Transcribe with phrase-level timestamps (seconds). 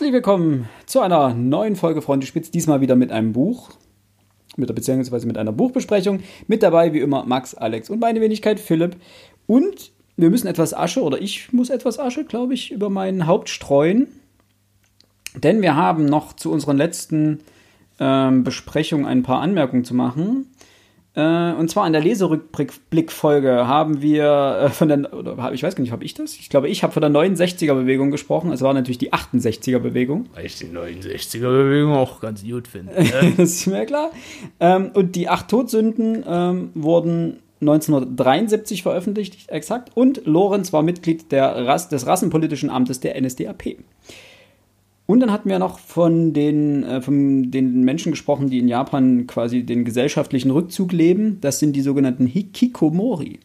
[0.00, 3.68] Herzlich willkommen zu einer neuen Folge Freunde Spitz, diesmal wieder mit einem Buch,
[4.56, 6.20] mit der beziehungsweise mit einer Buchbesprechung.
[6.46, 8.96] Mit dabei wie immer Max, Alex und meine Wenigkeit Philipp.
[9.46, 13.50] Und wir müssen etwas Asche, oder ich muss etwas Asche, glaube ich, über mein Haupt
[13.50, 14.06] streuen.
[15.34, 17.40] Denn wir haben noch zu unseren letzten
[17.98, 20.46] ähm, Besprechungen ein paar Anmerkungen zu machen.
[21.14, 25.82] Äh, und zwar in der Leserückblickfolge haben wir äh, von der, oder ich weiß gar
[25.82, 26.36] nicht, habe ich das?
[26.36, 28.52] Ich glaube, ich habe von der 69er-Bewegung gesprochen.
[28.52, 30.26] Es war natürlich die 68er-Bewegung.
[30.34, 32.94] Weil ich die 69er-Bewegung auch ganz gut finde.
[32.94, 33.32] Ne?
[33.36, 34.10] das ist mir klar.
[34.60, 39.90] Ähm, und die acht Todsünden ähm, wurden 1973 veröffentlicht, exakt.
[39.94, 43.76] Und Lorenz war Mitglied der Rass, des Rassenpolitischen Amtes der NSDAP.
[45.10, 49.26] Und dann hatten wir noch von den, äh, von den Menschen gesprochen, die in Japan
[49.26, 51.38] quasi den gesellschaftlichen Rückzug leben.
[51.40, 53.40] Das sind die sogenannten Hikikomori.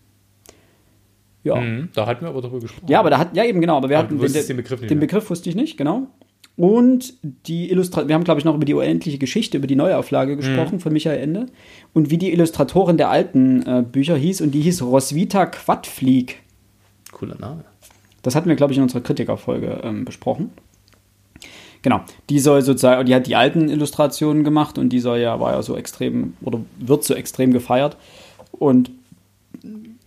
[1.43, 1.55] Ja.
[1.55, 2.85] Mhm, da hatten wir aber darüber gesprochen.
[2.87, 4.91] Ja, aber da hat, ja eben genau, aber wir aber hatten den, den, Begriff nicht
[4.91, 5.07] Den mehr.
[5.07, 6.05] Begriff wusste ich nicht, genau.
[6.55, 10.37] Und die Illustration, wir haben, glaube ich, noch über die unendliche Geschichte, über die Neuauflage
[10.37, 10.79] gesprochen mhm.
[10.81, 11.47] von Michael Ende.
[11.95, 16.43] Und wie die Illustratorin der alten äh, Bücher hieß, und die hieß Roswitha Quadflieg.
[17.11, 17.65] Cooler Name.
[18.21, 20.51] Das hatten wir, glaube ich, in unserer Kritikerfolge ähm, besprochen.
[21.85, 25.51] Genau, die soll sozusagen, die hat die alten Illustrationen gemacht und die soll ja, war
[25.51, 27.95] ja so extrem oder wird so extrem gefeiert.
[28.51, 28.89] Und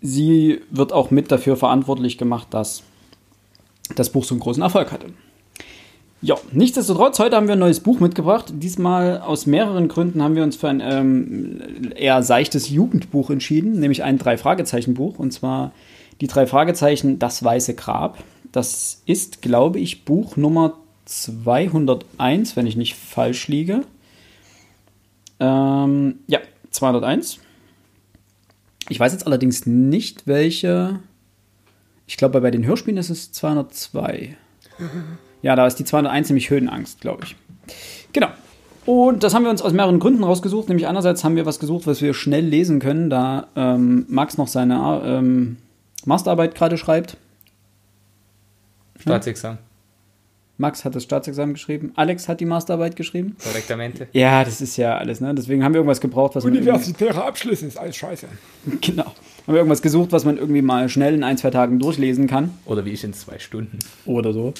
[0.01, 2.83] sie wird auch mit dafür verantwortlich gemacht, dass
[3.95, 5.07] das Buch so einen großen Erfolg hatte.
[6.21, 8.47] Ja, nichtsdestotrotz, heute haben wir ein neues Buch mitgebracht.
[8.55, 14.03] Diesmal aus mehreren Gründen haben wir uns für ein ähm, eher seichtes Jugendbuch entschieden, nämlich
[14.03, 15.21] ein Drei-Fragezeichen-Buch.
[15.21, 15.71] Und zwar
[16.21, 18.19] die drei Fragezeichen Das Weiße Grab.
[18.51, 20.75] Das ist, glaube ich, Buch Nummer
[21.09, 23.83] 201, wenn ich nicht falsch liege.
[25.41, 27.39] Ähm, ja, 201.
[28.91, 31.01] Ich weiß jetzt allerdings nicht, welche.
[32.07, 34.37] Ich glaube, bei den Hörspielen ist es 202.
[35.41, 37.37] Ja, da ist die 201 nämlich Höhenangst, glaube ich.
[38.13, 38.27] Genau.
[38.87, 40.69] Und das haben wir uns aus mehreren Gründen rausgesucht.
[40.69, 44.49] Nämlich einerseits haben wir was gesucht, was wir schnell lesen können, da ähm, Max noch
[44.49, 45.59] seine ähm,
[46.07, 47.17] Masterarbeit gerade schreibt.
[48.99, 49.61] Staatsexamen.
[50.61, 51.93] Max hat das Staatsexamen geschrieben.
[51.95, 53.37] Alex hat die Masterarbeit geschrieben.
[53.41, 54.09] Korrektamente.
[54.13, 55.33] Ja, das ist ja alles, ne?
[55.33, 58.27] Deswegen haben wir irgendwas gebraucht, was Universitäre Abschlüsse ist alles scheiße.
[58.81, 59.05] Genau.
[59.05, 59.15] Haben
[59.47, 62.51] wir irgendwas gesucht, was man irgendwie mal schnell in ein, zwei Tagen durchlesen kann.
[62.67, 63.79] Oder wie ich in zwei Stunden.
[64.05, 64.53] Oder so.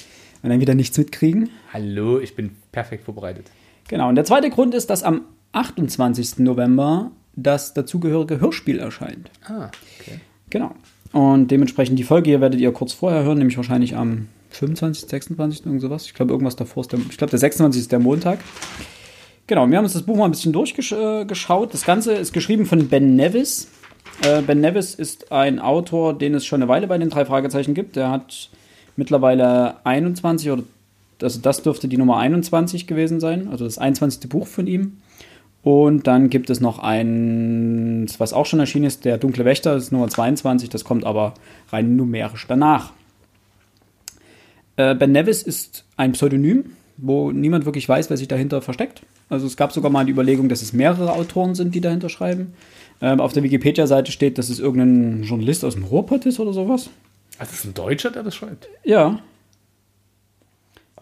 [0.43, 1.51] Und dann wieder nichts mitkriegen.
[1.73, 3.47] Hallo, ich bin perfekt vorbereitet.
[3.89, 4.09] Genau.
[4.09, 5.23] Und der zweite Grund ist, dass am
[5.53, 6.39] 28.
[6.39, 9.31] November das dazugehörige Hörspiel erscheint.
[9.45, 9.71] Ah,
[10.01, 10.21] okay.
[10.49, 10.75] Genau.
[11.13, 15.67] Und dementsprechend die Folge hier werdet ihr kurz vorher hören, nämlich wahrscheinlich am 25, 26,
[15.67, 16.07] irgend sowas.
[16.07, 18.41] Ich glaube, irgendwas davor ist der, ich glaube, der 26 ist der Montag.
[19.47, 21.73] Genau, wir haben uns das Buch mal ein bisschen durchgeschaut.
[21.73, 23.69] Das Ganze ist geschrieben von Ben Nevis.
[24.23, 27.73] Äh, ben Nevis ist ein Autor, den es schon eine Weile bei den drei Fragezeichen
[27.75, 27.97] gibt.
[27.97, 28.51] Der hat
[28.97, 30.65] mittlerweile 21 oder
[31.23, 34.29] also das dürfte die Nummer 21 gewesen sein, also das 21.
[34.29, 34.99] Buch von ihm.
[35.63, 39.85] Und dann gibt es noch eins, was auch schon erschienen ist, der Dunkle Wächter, das
[39.85, 41.35] ist Nummer 22, das kommt aber
[41.71, 42.93] rein numerisch danach.
[44.79, 49.03] Äh, ben Nevis ist ein Pseudonym, wo niemand wirklich weiß, wer sich dahinter versteckt.
[49.29, 52.55] Also es gab sogar mal die Überlegung, dass es mehrere Autoren sind, die dahinter schreiben.
[53.03, 56.91] Ähm, auf der Wikipedia-Seite steht, dass es irgendein Journalist aus dem Ruhrpott ist oder sowas.
[57.39, 58.69] Also ist ein Deutscher, der das schreibt?
[58.85, 59.19] Ja.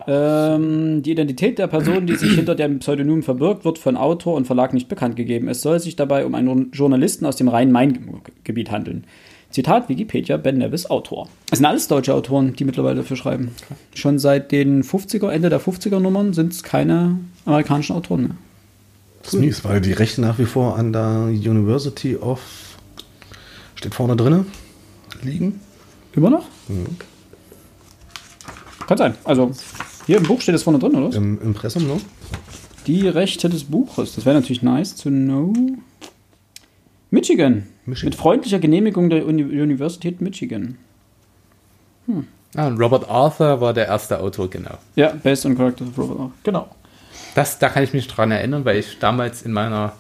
[0.07, 4.47] Ähm, die Identität der Person, die sich hinter dem Pseudonym verbirgt, wird von Autor und
[4.47, 5.49] Verlag nicht bekannt gegeben.
[5.49, 9.05] Es soll sich dabei um einen Journalisten aus dem Rhein-Main-Gebiet handeln.
[9.56, 11.31] Zitat Wikipedia, Ben Nevis, Autor.
[11.50, 13.53] Es sind alles deutsche Autoren, die mittlerweile dafür schreiben.
[13.94, 18.37] Schon seit den 50er, Ende der 50er Nummern sind es keine amerikanischen Autoren mehr.
[19.22, 22.39] Das ist mies, weil die Rechte nach wie vor an der University of,
[23.77, 24.45] steht vorne drin,
[25.22, 25.59] liegen.
[26.12, 26.45] Immer noch?
[26.69, 26.99] Mhm.
[28.87, 29.15] Kann sein.
[29.25, 29.53] Also,
[30.05, 31.16] hier im Buch steht es vorne drin, oder?
[31.16, 31.98] Im Impressum, ne?
[32.86, 34.16] Die Rechte des Buches.
[34.16, 35.54] Das wäre natürlich nice to know.
[37.10, 37.69] Michigan.
[37.86, 38.10] Michigan.
[38.10, 40.78] Mit freundlicher Genehmigung der Uni Universität Michigan.
[42.06, 42.27] Hm.
[42.54, 44.78] Ah, Robert Arthur war der erste Autor, genau.
[44.94, 46.33] Ja, Based on Characters of Robert Arthur.
[46.42, 46.68] Genau.
[47.34, 49.92] Das, da kann ich mich dran erinnern, weil ich damals in meiner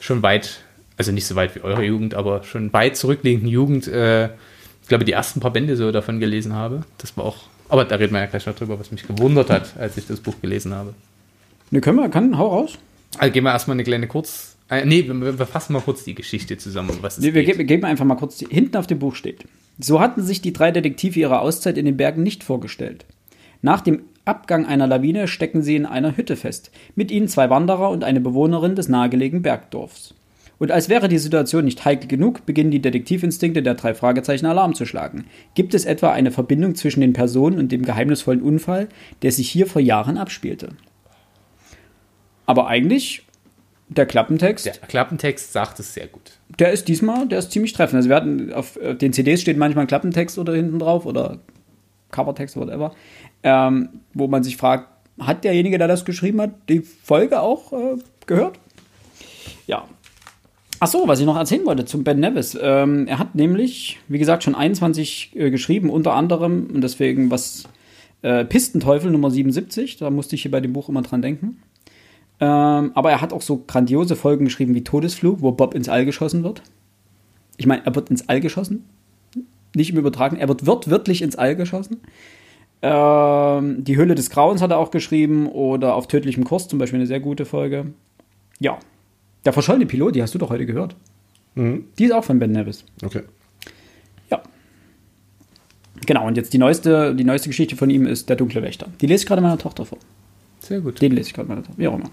[0.00, 0.60] schon weit,
[0.96, 5.04] also nicht so weit wie eure Jugend, aber schon weit zurückliegenden Jugend, äh, ich glaube,
[5.04, 6.82] die ersten paar Bände so davon gelesen habe.
[6.98, 7.36] Das war auch,
[7.68, 10.18] aber da reden wir ja gleich noch drüber, was mich gewundert hat, als ich das
[10.20, 10.94] Buch gelesen habe.
[11.70, 12.78] Ne, können wir, kann, hau raus.
[13.18, 16.14] Also gehen wir erstmal eine kleine Kurz- äh, nee, wir, wir, fassen mal kurz die
[16.14, 16.96] Geschichte zusammen.
[17.00, 19.44] Was nee, wir, wir geben einfach mal kurz, die, hinten auf dem Buch steht.
[19.78, 23.04] So hatten sich die drei Detektive ihre Auszeit in den Bergen nicht vorgestellt.
[23.60, 26.70] Nach dem Abgang einer Lawine stecken sie in einer Hütte fest.
[26.94, 30.14] Mit ihnen zwei Wanderer und eine Bewohnerin des nahegelegenen Bergdorfs.
[30.58, 34.74] Und als wäre die Situation nicht heikel genug, beginnen die Detektivinstinkte der drei Fragezeichen Alarm
[34.74, 35.24] zu schlagen.
[35.56, 38.88] Gibt es etwa eine Verbindung zwischen den Personen und dem geheimnisvollen Unfall,
[39.22, 40.68] der sich hier vor Jahren abspielte?
[42.46, 43.24] Aber eigentlich,
[43.94, 46.32] der Klappentext, Der Klappentext sagt es sehr gut.
[46.58, 47.96] der ist diesmal, der ist ziemlich treffend.
[47.96, 51.38] Also wir hatten auf den CDs steht manchmal ein Klappentext oder hinten drauf oder
[52.10, 52.94] Covertext, whatever,
[53.42, 54.88] ähm, wo man sich fragt,
[55.20, 57.96] hat derjenige, der das geschrieben hat, die Folge auch äh,
[58.26, 58.58] gehört?
[59.66, 59.84] Ja.
[60.80, 62.58] Ach so, was ich noch erzählen wollte zum Ben Nevis.
[62.60, 67.64] Ähm, er hat nämlich, wie gesagt, schon 21 äh, geschrieben, unter anderem, und deswegen was
[68.22, 71.62] äh, Pistenteufel Nummer 77, da musste ich hier bei dem Buch immer dran denken.
[72.42, 76.04] Ähm, aber er hat auch so grandiose Folgen geschrieben wie Todesflug, wo Bob ins All
[76.04, 76.60] geschossen wird.
[77.56, 78.84] Ich meine, er wird ins All geschossen.
[79.76, 82.00] Nicht im Übertragen, er wird wörtlich ins All geschossen.
[82.82, 86.98] Ähm, die Hülle des Grauens hat er auch geschrieben oder auf tödlichem Kurs zum Beispiel
[86.98, 87.92] eine sehr gute Folge.
[88.58, 88.80] Ja.
[89.44, 90.96] Der verschollene Pilot, die hast du doch heute gehört.
[91.54, 91.84] Mhm.
[91.96, 92.84] Die ist auch von Ben Nevis.
[93.04, 93.22] Okay.
[94.30, 94.42] Ja.
[96.06, 98.88] Genau, und jetzt die neueste, die neueste Geschichte von ihm ist Der dunkle Wächter.
[99.00, 99.98] Die lese ich gerade meiner Tochter vor.
[100.62, 101.00] Sehr gut.
[101.00, 101.78] Den lese ich gerade meiner Tochter.
[101.78, 102.10] Wie auch immer.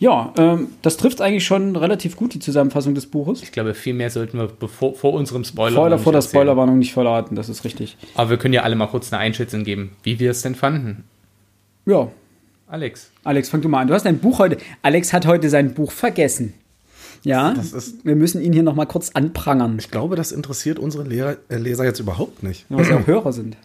[0.00, 3.42] Ja, ähm, das trifft eigentlich schon relativ gut die Zusammenfassung des Buches.
[3.42, 5.72] Ich glaube, viel mehr sollten wir bevor, vor unserem Spoiler.
[5.72, 6.22] Spoiler noch vor der.
[6.22, 7.96] Spoilerwarnung nicht verraten, das ist richtig.
[8.14, 11.02] Aber wir können ja alle mal kurz eine Einschätzung geben, wie wir es denn fanden.
[11.84, 12.08] Ja,
[12.68, 13.10] Alex.
[13.24, 13.88] Alex, fang du mal an.
[13.88, 14.58] Du hast dein Buch heute.
[14.82, 16.54] Alex hat heute sein Buch vergessen.
[17.24, 20.78] Ja, Das ist- wir müssen ihn hier noch mal kurz anprangern, Ich glaube, das interessiert
[20.78, 22.66] unsere Lehrer, äh, Leser jetzt überhaupt nicht.
[22.68, 23.56] weil sie auch Hörer sind.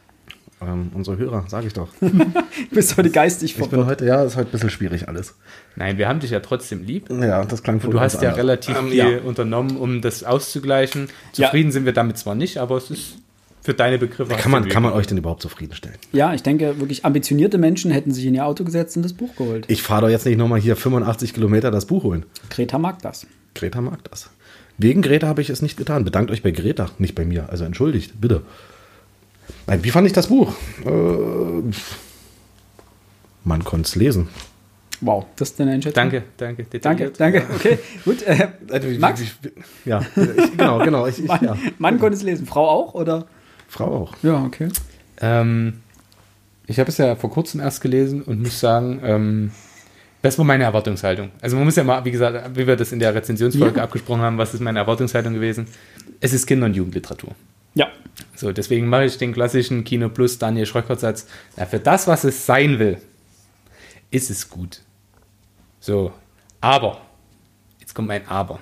[0.65, 1.89] Ähm, unsere Hörer, sage ich doch.
[2.01, 3.87] Du bist heute geistig Ich bin verwirrt.
[3.87, 5.35] heute, ja, ist heute ein bisschen schwierig alles.
[5.75, 7.09] Nein, wir haben dich ja trotzdem lieb.
[7.09, 8.37] Ja, das klang für Du hast ja anders.
[8.37, 9.19] relativ Ähm, viel ja.
[9.23, 11.07] unternommen, um das auszugleichen.
[11.35, 11.47] Ja.
[11.47, 13.15] Zufrieden sind wir damit zwar nicht, aber es ist
[13.61, 14.33] für deine Begriffe.
[14.35, 15.97] Kann man, kann man euch denn überhaupt zufriedenstellen?
[16.11, 19.35] Ja, ich denke, wirklich ambitionierte Menschen hätten sich in ihr Auto gesetzt und das Buch
[19.35, 19.65] geholt.
[19.69, 22.25] Ich fahre doch jetzt nicht nochmal hier 85 Kilometer das Buch holen.
[22.49, 23.25] Greta mag das.
[23.55, 24.29] Greta mag das.
[24.77, 26.03] Wegen Greta habe ich es nicht getan.
[26.03, 27.49] Bedankt euch bei Greta, nicht bei mir.
[27.49, 28.41] Also entschuldigt, bitte.
[29.67, 30.53] Nein, wie fand ich das Buch?
[30.85, 31.71] Äh,
[33.43, 34.27] man konnte es lesen.
[35.01, 35.95] Wow, das ist deine Einschätzung?
[35.95, 36.63] Danke, danke.
[36.79, 37.19] Danke, detailliert.
[37.19, 37.43] danke.
[37.55, 38.21] Okay, gut.
[38.23, 39.21] Äh, Max?
[39.83, 41.05] Ja, ich, genau, genau.
[41.07, 41.57] Ich, ich, Mann, ja.
[41.77, 42.45] Mann konnte es lesen.
[42.45, 43.25] Frau auch, oder?
[43.67, 44.13] Frau auch.
[44.23, 44.69] Ja, okay.
[45.19, 45.81] Ähm,
[46.67, 49.51] ich habe es ja vor kurzem erst gelesen und muss sagen, ähm,
[50.21, 51.31] das war meine Erwartungshaltung.
[51.41, 53.83] Also man muss ja mal, wie gesagt, wie wir das in der Rezensionsfolge Ja.
[53.83, 55.67] abgesprochen haben, was ist meine Erwartungshaltung gewesen?
[56.21, 57.31] Es ist Kinder- und Jugendliteratur.
[57.75, 57.91] Ja,
[58.35, 61.27] So, deswegen mache ich den klassischen Kino Plus Daniel Schröckert-Satz.
[61.57, 62.97] Ja, für das, was es sein will,
[64.11, 64.81] ist es gut.
[65.79, 66.13] So,
[66.61, 67.01] aber,
[67.79, 68.59] jetzt kommt mein Aber.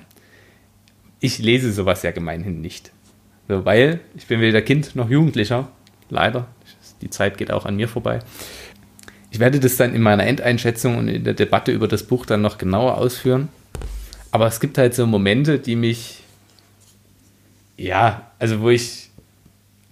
[1.20, 2.92] Ich lese sowas ja gemeinhin nicht.
[3.48, 5.70] So, weil ich bin weder Kind noch Jugendlicher.
[6.10, 6.48] Leider.
[7.02, 8.20] Die Zeit geht auch an mir vorbei.
[9.30, 12.42] Ich werde das dann in meiner Endeinschätzung und in der Debatte über das Buch dann
[12.42, 13.50] noch genauer ausführen.
[14.32, 16.24] Aber es gibt halt so Momente, die mich,
[17.78, 19.10] ja, also wo ich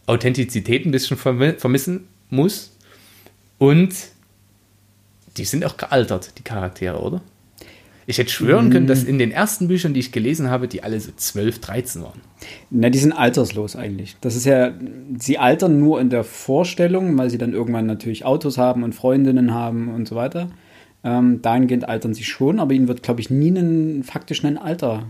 [0.07, 2.75] Authentizität ein bisschen vermi- vermissen muss.
[3.59, 3.93] Und
[5.37, 7.21] die sind auch gealtert, die Charaktere, oder?
[8.07, 10.99] Ich hätte schwören können, dass in den ersten Büchern, die ich gelesen habe, die alle
[10.99, 12.19] so 12, 13 waren.
[12.71, 14.17] Na, die sind alterslos eigentlich.
[14.21, 14.73] Das ist ja,
[15.19, 19.53] sie altern nur in der Vorstellung, weil sie dann irgendwann natürlich Autos haben und Freundinnen
[19.53, 20.49] haben und so weiter.
[21.03, 25.05] Ähm, dahingehend altern sie schon, aber ihnen wird, glaube ich, nie ein faktisch ein Alter.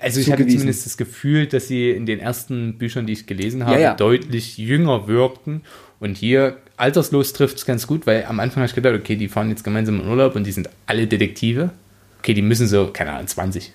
[0.00, 3.64] Also ich hatte zumindest das Gefühl, dass sie in den ersten Büchern, die ich gelesen
[3.66, 3.94] habe, Ja, ja.
[3.94, 5.62] deutlich jünger wirkten.
[6.00, 9.28] Und hier alterslos trifft es ganz gut, weil am Anfang habe ich gedacht, okay, die
[9.28, 11.70] fahren jetzt gemeinsam in Urlaub und die sind alle Detektive.
[12.18, 13.72] Okay, die müssen so, keine Ahnung, 20.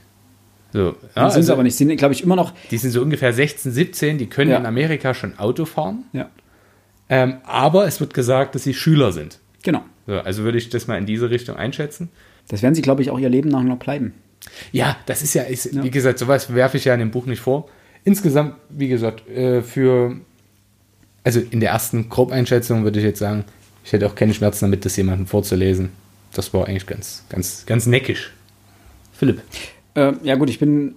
[0.71, 1.75] So, ja, sind also sie aber nicht.
[1.75, 2.53] Sind, glaube ich, immer noch.
[2.69, 6.03] Die sind so ungefähr 16, 17, die können in Amerika schon Auto fahren.
[6.13, 6.29] Ja,
[7.09, 9.39] Ähm, aber es wird gesagt, dass sie Schüler sind.
[9.63, 9.83] genau.
[10.05, 12.09] So, also würde ich das mal in diese Richtung einschätzen.
[12.47, 14.13] Das werden sie, glaube ich, auch ihr Leben lang noch bleiben.
[14.71, 15.83] Ja, das ist ja, ist, Ja.
[15.83, 17.67] wie gesagt, sowas werfe ich ja in dem Buch nicht vor.
[18.03, 20.15] Insgesamt, wie gesagt, äh, für,
[21.23, 23.45] also in der ersten Grobeinschätzung würde ich jetzt sagen,
[23.83, 25.89] ich hätte auch keine Schmerzen damit, das jemandem vorzulesen.
[26.33, 28.33] Das war eigentlich ganz, ganz, ganz neckisch.
[29.13, 29.41] Philipp.
[29.95, 30.95] Äh, ja, gut, ich bin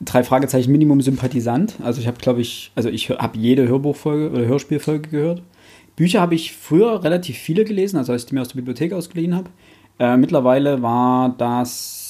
[0.00, 1.76] drei Fragezeichen Minimum Sympathisant.
[1.82, 5.42] Also ich habe, glaube ich, also ich habe jede Hörbuchfolge oder Hörspielfolge gehört.
[5.96, 8.92] Bücher habe ich früher relativ viele gelesen, also als ich die mir aus der Bibliothek
[8.92, 9.50] ausgeliehen habe.
[9.98, 12.00] Äh, mittlerweile war das.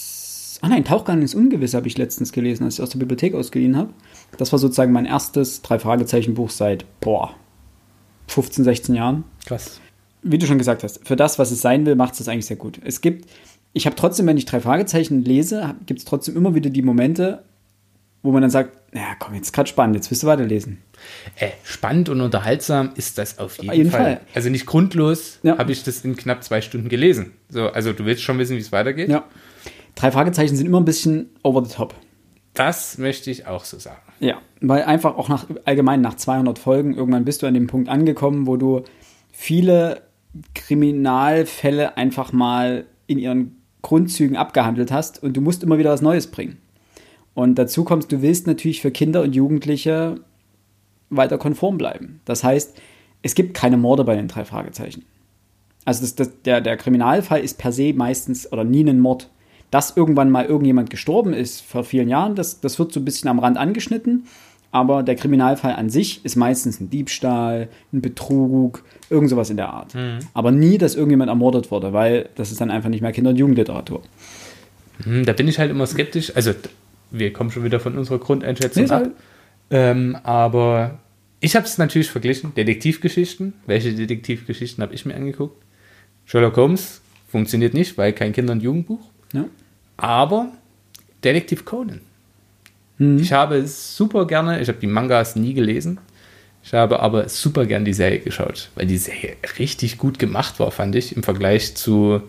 [0.62, 3.76] Ah nein, Tauchgang ins Ungewisse habe ich letztens gelesen, als ich aus der Bibliothek ausgeliehen
[3.76, 3.90] habe.
[4.38, 7.35] Das war sozusagen mein erstes drei Fragezeichen Buch seit boah
[8.28, 9.81] 15, 16 Jahren Krass.
[10.23, 12.47] wie du schon gesagt hast, für das, was es sein will, macht es das eigentlich
[12.47, 12.81] sehr gut.
[12.85, 13.28] Es gibt,
[13.73, 17.42] ich habe trotzdem, wenn ich drei Fragezeichen lese, gibt es trotzdem immer wieder die Momente,
[18.23, 20.78] wo man dann sagt, naja, komm, jetzt ist gerade spannend, jetzt willst du weiterlesen.
[21.37, 24.00] Äh, spannend und unterhaltsam ist das auf jeden, jeden Fall.
[24.02, 24.21] Fall.
[24.33, 25.59] Also nicht grundlos Ja.
[25.59, 27.33] habe ich das in knapp zwei Stunden gelesen.
[27.49, 29.09] So, also du willst schon wissen, wie es weitergeht.
[29.09, 29.25] Ja.
[29.95, 31.95] Drei Fragezeichen sind immer ein bisschen over the top.
[32.55, 34.01] Das möchte ich auch so sagen.
[34.21, 37.89] Ja, weil einfach auch nach allgemein nach 200 Folgen irgendwann bist du an dem Punkt
[37.89, 38.83] angekommen, wo du
[39.33, 40.03] viele
[40.55, 46.29] Kriminalfälle einfach mal in ihren Grundzügen abgehandelt hast und du musst immer wieder was Neues
[46.29, 46.59] bringen.
[47.35, 50.21] Und dazu kommst, du willst natürlich für Kinder und Jugendliche
[51.11, 52.21] weiter konform bleiben.
[52.25, 52.79] Das heißt,
[53.23, 55.05] es gibt keine Morde bei den drei Fragezeichen.
[55.85, 59.31] Also das, das, der, der Kriminalfall ist per se meistens oder nie ein Mord.
[59.73, 63.29] Dass irgendwann mal irgendjemand gestorben ist vor vielen Jahren, das, das wird so ein bisschen
[63.29, 64.26] am Rand angeschnitten.
[64.71, 69.69] Aber der Kriminalfall an sich ist meistens ein Diebstahl, ein Betrug, irgend sowas in der
[69.69, 69.95] Art.
[69.95, 70.21] Mhm.
[70.33, 73.37] Aber nie, dass irgendjemand ermordet wurde, weil das ist dann einfach nicht mehr Kinder- und
[73.37, 74.02] Jugendliteratur.
[75.05, 76.35] Hm, Da bin ich halt immer skeptisch.
[76.37, 76.52] Also,
[77.11, 79.00] wir kommen schon wieder von unserer Grundeinschätzung Nee, ab.
[79.02, 79.12] halt-
[79.71, 80.99] Ähm, aber
[81.41, 82.55] ich habe es natürlich verglichen.
[82.55, 83.52] Detektivgeschichten.
[83.67, 85.62] Welche Detektivgeschichten habe ich mir angeguckt?
[86.25, 89.00] Sherlock Holmes funktioniert nicht, weil kein Kinder- und Jugendbuch.
[89.35, 89.45] Ja.
[90.03, 90.49] Aber
[91.23, 92.01] Detektiv Conan.
[92.99, 93.19] Mhm.
[93.19, 95.99] Ich habe es super gerne, ich habe die Mangas nie gelesen.
[96.65, 100.71] Ich habe aber super gern die Serie geschaut, weil die Serie richtig gut gemacht war,
[100.73, 102.21] fand ich, im Vergleich zu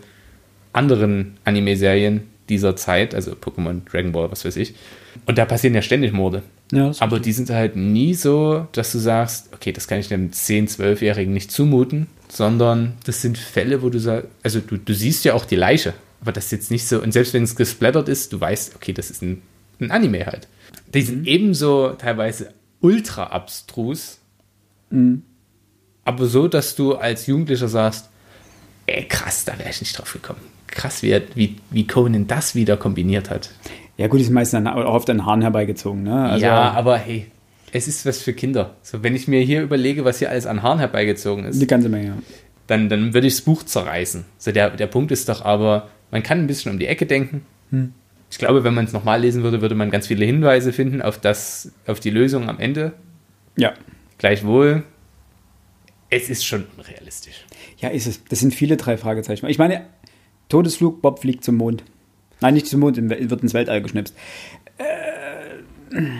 [0.72, 4.74] anderen Anime-Serien dieser Zeit, also Pokémon, Dragon Ball, was weiß ich.
[5.26, 6.42] Und da passieren ja ständig Morde.
[6.72, 10.30] Ja, Aber die sind halt nie so, dass du sagst, okay, das kann ich einem
[10.30, 15.24] 10-, 12-Jährigen nicht zumuten, sondern das sind Fälle, wo du sagst, also du, du siehst
[15.24, 18.08] ja auch die Leiche, aber das ist jetzt nicht so, und selbst wenn es gesplattert
[18.08, 19.42] ist, du weißt, okay, das ist ein,
[19.78, 20.48] ein Anime halt.
[20.94, 24.18] Die sind ebenso teilweise ultra abstrus,
[26.04, 28.08] aber so, dass du als Jugendlicher sagst,
[28.86, 30.40] ey, krass, da wäre ich nicht drauf gekommen.
[30.68, 33.50] Krass, wie, wie, wie Conan das wieder kombiniert hat.
[33.96, 36.02] Ja, gut, sind meistens auch oft an den Haaren herbeigezogen.
[36.02, 36.30] Ne?
[36.30, 37.26] Also, ja, aber hey,
[37.72, 38.76] es ist was für Kinder.
[38.82, 41.88] So, wenn ich mir hier überlege, was hier alles an Haaren herbeigezogen ist, Die ganze
[41.88, 42.14] Menge.
[42.66, 44.24] dann, dann würde ich das Buch zerreißen.
[44.38, 47.44] So, der, der Punkt ist doch aber, man kann ein bisschen um die Ecke denken.
[48.30, 51.18] Ich glaube, wenn man es nochmal lesen würde, würde man ganz viele Hinweise finden auf,
[51.18, 52.92] das, auf die Lösung am Ende.
[53.56, 53.74] Ja.
[54.18, 54.84] Gleichwohl,
[56.10, 57.44] es ist schon unrealistisch.
[57.78, 58.22] Ja, ist es.
[58.26, 59.44] Das sind viele drei Fragezeichen.
[59.48, 59.86] Ich meine,
[60.48, 61.82] Todesflug, Bob fliegt zum Mond.
[62.40, 64.14] Nein, nicht zum Mond, wird ins Weltall geschnipst.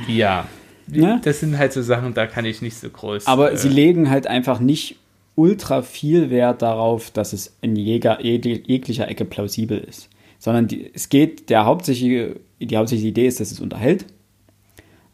[0.09, 0.49] Ja,
[0.89, 1.21] Ne?
[1.25, 3.27] das sind halt so Sachen, da kann ich nicht so groß.
[3.29, 4.97] Aber äh, sie legen halt einfach nicht
[5.37, 10.09] ultra viel Wert darauf, dass es in jeger, jeg- jeglicher Ecke plausibel ist.
[10.39, 14.05] Sondern die, es geht, der hauptsächliche, die hauptsächliche Idee ist, dass es unterhält.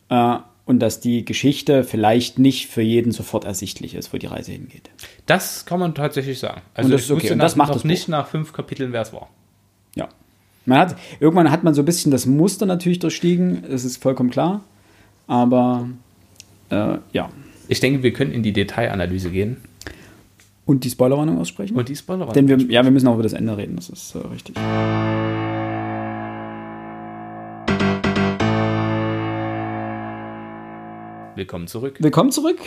[0.09, 0.37] Äh,
[0.67, 4.89] und dass die Geschichte vielleicht nicht für jeden sofort ersichtlich ist, wo die Reise hingeht.
[5.27, 6.61] Das kann man tatsächlich sagen.
[6.75, 7.33] Also Und das ist okay.
[7.33, 9.29] Und nach, das macht noch das nicht nach fünf Kapiteln, wer es war.
[9.97, 10.09] Ja.
[10.67, 14.31] Man hat, irgendwann hat man so ein bisschen das Muster natürlich durchstiegen, das ist vollkommen
[14.31, 14.63] klar.
[15.27, 15.89] Aber
[16.71, 17.31] äh, ja.
[17.67, 19.57] Ich denke, wir können in die Detailanalyse gehen
[20.71, 21.77] Und die Spoilerwarnung aussprechen?
[21.77, 24.15] und die Spoiler Denn wir, ja, wir müssen auch über das Ende reden, das ist
[24.15, 24.55] äh, richtig.
[31.35, 31.97] Willkommen zurück.
[32.01, 32.59] Willkommen zurück.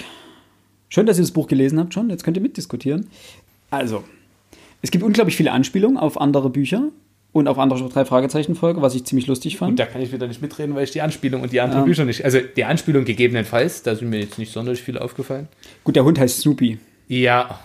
[0.90, 2.10] Schön, dass ihr das Buch gelesen habt schon.
[2.10, 3.08] Jetzt könnt ihr mitdiskutieren.
[3.70, 4.04] Also,
[4.82, 6.90] es gibt unglaublich viele Anspielungen auf andere Bücher
[7.32, 9.80] und auf andere drei Fragezeichen-Folge, was ich ziemlich lustig Und fand.
[9.80, 11.86] da kann ich wieder nicht mitreden, weil ich die Anspielung und die anderen Ja.
[11.86, 12.26] Bücher nicht.
[12.26, 15.48] Also die Anspielung gegebenenfalls, da sind mir jetzt nicht sonderlich viele aufgefallen.
[15.86, 16.80] Gut, der Hund heißt Snoopy.
[17.08, 17.60] Ja,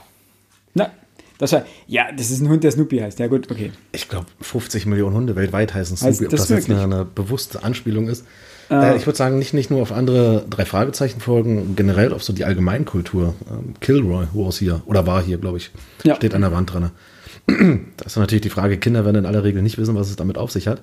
[1.38, 3.18] das war, ja, das ist ein Hund, der Snoopy heißt.
[3.18, 3.72] Ja, gut, okay.
[3.92, 6.24] Ich glaube, 50 Millionen Hunde weltweit heißen Heißt Snoopy.
[6.26, 8.24] Ob das jetzt eine, eine bewusste Anspielung ist.
[8.70, 12.32] Äh, ich würde sagen, nicht, nicht nur auf andere drei Fragezeichen folgen, generell auf so
[12.32, 13.34] die Allgemeinkultur.
[13.50, 15.70] Ähm, Kilroy was hier, oder war hier, glaube ich.
[16.04, 16.16] Ja.
[16.16, 16.90] Steht an der Wand dran.
[17.96, 20.36] Da ist natürlich die Frage, Kinder werden in aller Regel nicht wissen, was es damit
[20.36, 20.82] auf sich hat.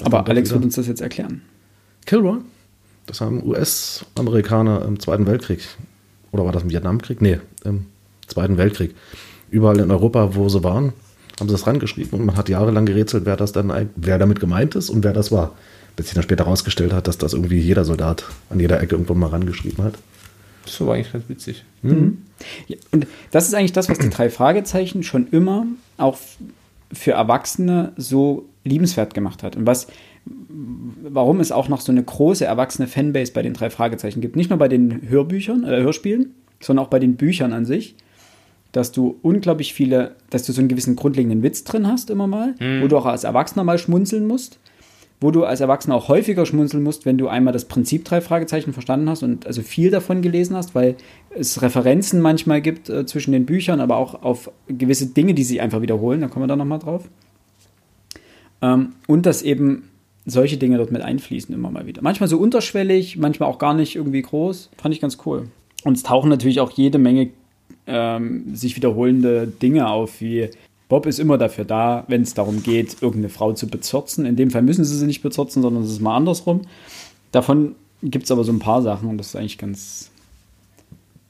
[0.00, 1.42] Was Aber Alex wird uns das jetzt erklären.
[2.04, 2.38] Kilroy?
[3.06, 5.60] Das haben US-Amerikaner im Zweiten Weltkrieg.
[6.32, 7.22] Oder war das im Vietnamkrieg?
[7.22, 7.86] Nee, im
[8.26, 8.94] Zweiten Weltkrieg.
[9.54, 10.92] Überall in Europa, wo sie waren,
[11.38, 14.74] haben sie das rangeschrieben und man hat jahrelang gerätselt, wer das dann, wer damit gemeint
[14.74, 15.52] ist und wer das war.
[15.94, 19.14] Bis sich dann später herausgestellt hat, dass das irgendwie jeder Soldat an jeder Ecke irgendwo
[19.14, 19.94] mal rangeschrieben hat.
[20.64, 21.64] das war eigentlich ganz witzig.
[22.66, 25.66] Ja, und das ist eigentlich das, was die drei Fragezeichen schon immer
[25.98, 26.18] auch
[26.92, 29.54] für Erwachsene so liebenswert gemacht hat.
[29.54, 29.86] Und was,
[30.24, 34.34] warum es auch noch so eine große erwachsene Fanbase bei den drei Fragezeichen gibt.
[34.34, 37.94] Nicht nur bei den Hörbüchern, äh, Hörspielen, sondern auch bei den Büchern an sich.
[38.74, 42.54] Dass du unglaublich viele, dass du so einen gewissen grundlegenden Witz drin hast, immer mal,
[42.82, 44.58] wo du auch als Erwachsener mal schmunzeln musst
[45.24, 48.74] wo du als Erwachsener auch häufiger schmunzeln musst, wenn du einmal das Prinzip drei Fragezeichen
[48.74, 50.96] verstanden hast und also viel davon gelesen hast, weil
[51.30, 55.62] es Referenzen manchmal gibt äh, zwischen den Büchern, aber auch auf gewisse Dinge, die sich
[55.62, 56.20] einfach wiederholen.
[56.20, 57.08] Da kommen wir dann nochmal drauf.
[58.60, 59.88] Ähm, und dass eben
[60.26, 62.02] solche Dinge dort mit einfließen immer mal wieder.
[62.02, 64.70] Manchmal so unterschwellig, manchmal auch gar nicht irgendwie groß.
[64.76, 65.48] Fand ich ganz cool.
[65.84, 67.30] Und es tauchen natürlich auch jede Menge
[67.86, 70.50] ähm, sich wiederholende Dinge auf, wie
[70.88, 74.26] Bob ist immer dafür da, wenn es darum geht, irgendeine Frau zu bezirzen.
[74.26, 76.62] In dem Fall müssen sie sie nicht bezirzen, sondern es ist mal andersrum.
[77.32, 80.10] Davon gibt es aber so ein paar Sachen und das ist eigentlich ganz,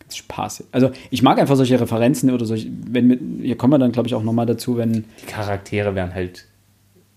[0.00, 0.66] ganz spaßig.
[0.72, 4.08] Also ich mag einfach solche Referenzen oder solche, wenn mit, hier kommen wir dann, glaube
[4.08, 5.04] ich, auch nochmal dazu, wenn.
[5.22, 6.46] Die Charaktere werden halt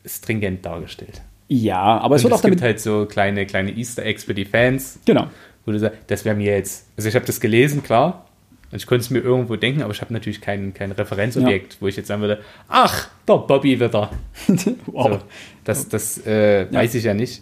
[0.06, 1.22] stringent dargestellt.
[1.50, 2.60] Ja, aber es Und wird es auch damit.
[2.60, 5.28] gibt halt so kleine, kleine Easter Eggs für die Fans, genau.
[5.66, 8.27] wo du sagst, das wäre mir jetzt, also ich habe das gelesen, klar,
[8.72, 11.88] und ich konnte es mir irgendwo denken, aber ich habe natürlich kein, kein Referenzobjekt, wo
[11.88, 14.12] ich jetzt sagen würde, ach, der Bobby wieder.
[14.88, 15.12] Wow.
[15.12, 15.20] So,
[15.64, 17.42] das das äh, weiß ich ja nicht.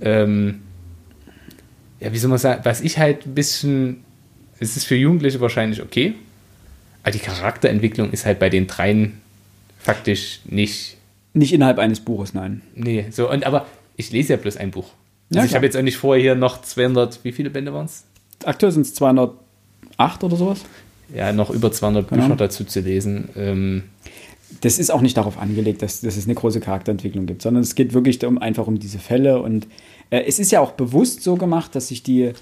[0.00, 0.60] Ähm,
[1.98, 4.04] ja, wie soll man sagen, was ich halt ein bisschen,
[4.58, 6.14] es ist für Jugendliche wahrscheinlich okay,
[7.02, 9.20] aber die Charakterentwicklung ist halt bei den dreien
[9.78, 10.96] faktisch nicht,
[11.32, 12.60] Nicht innerhalb eines Buches, nein.
[12.74, 14.90] nee, so, und aber ich lese ja bloß ein Buch.
[15.30, 17.86] Also Ja, ich habe jetzt auch nicht vor, hier noch 200, wie viele Bände waren
[17.86, 18.04] es?
[18.44, 18.94] Aktuell sind es
[20.00, 20.60] 208 oder sowas.
[21.14, 22.22] Ja, noch über 200 Genau.
[22.22, 23.28] Bücher dazu zu lesen.
[23.36, 23.82] Ähm,
[24.62, 27.74] das ist auch nicht darauf angelegt, dass, dass es eine große Charakterentwicklung gibt, sondern es
[27.74, 29.40] geht wirklich um, einfach um diese Fälle.
[29.42, 29.66] Und
[30.10, 32.32] äh, es ist ja auch bewusst so gemacht, dass sich die,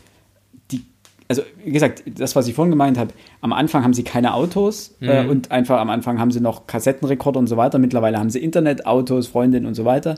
[0.70, 0.82] die,
[1.28, 4.94] also wie gesagt, das, was ich vorhin gemeint habe, am Anfang haben sie keine Autos
[5.00, 7.78] äh, und einfach am Anfang haben sie noch Kassettenrekorder und so weiter.
[7.78, 10.16] Mittlerweile haben sie Internet, Autos, Freundinnen und so weiter.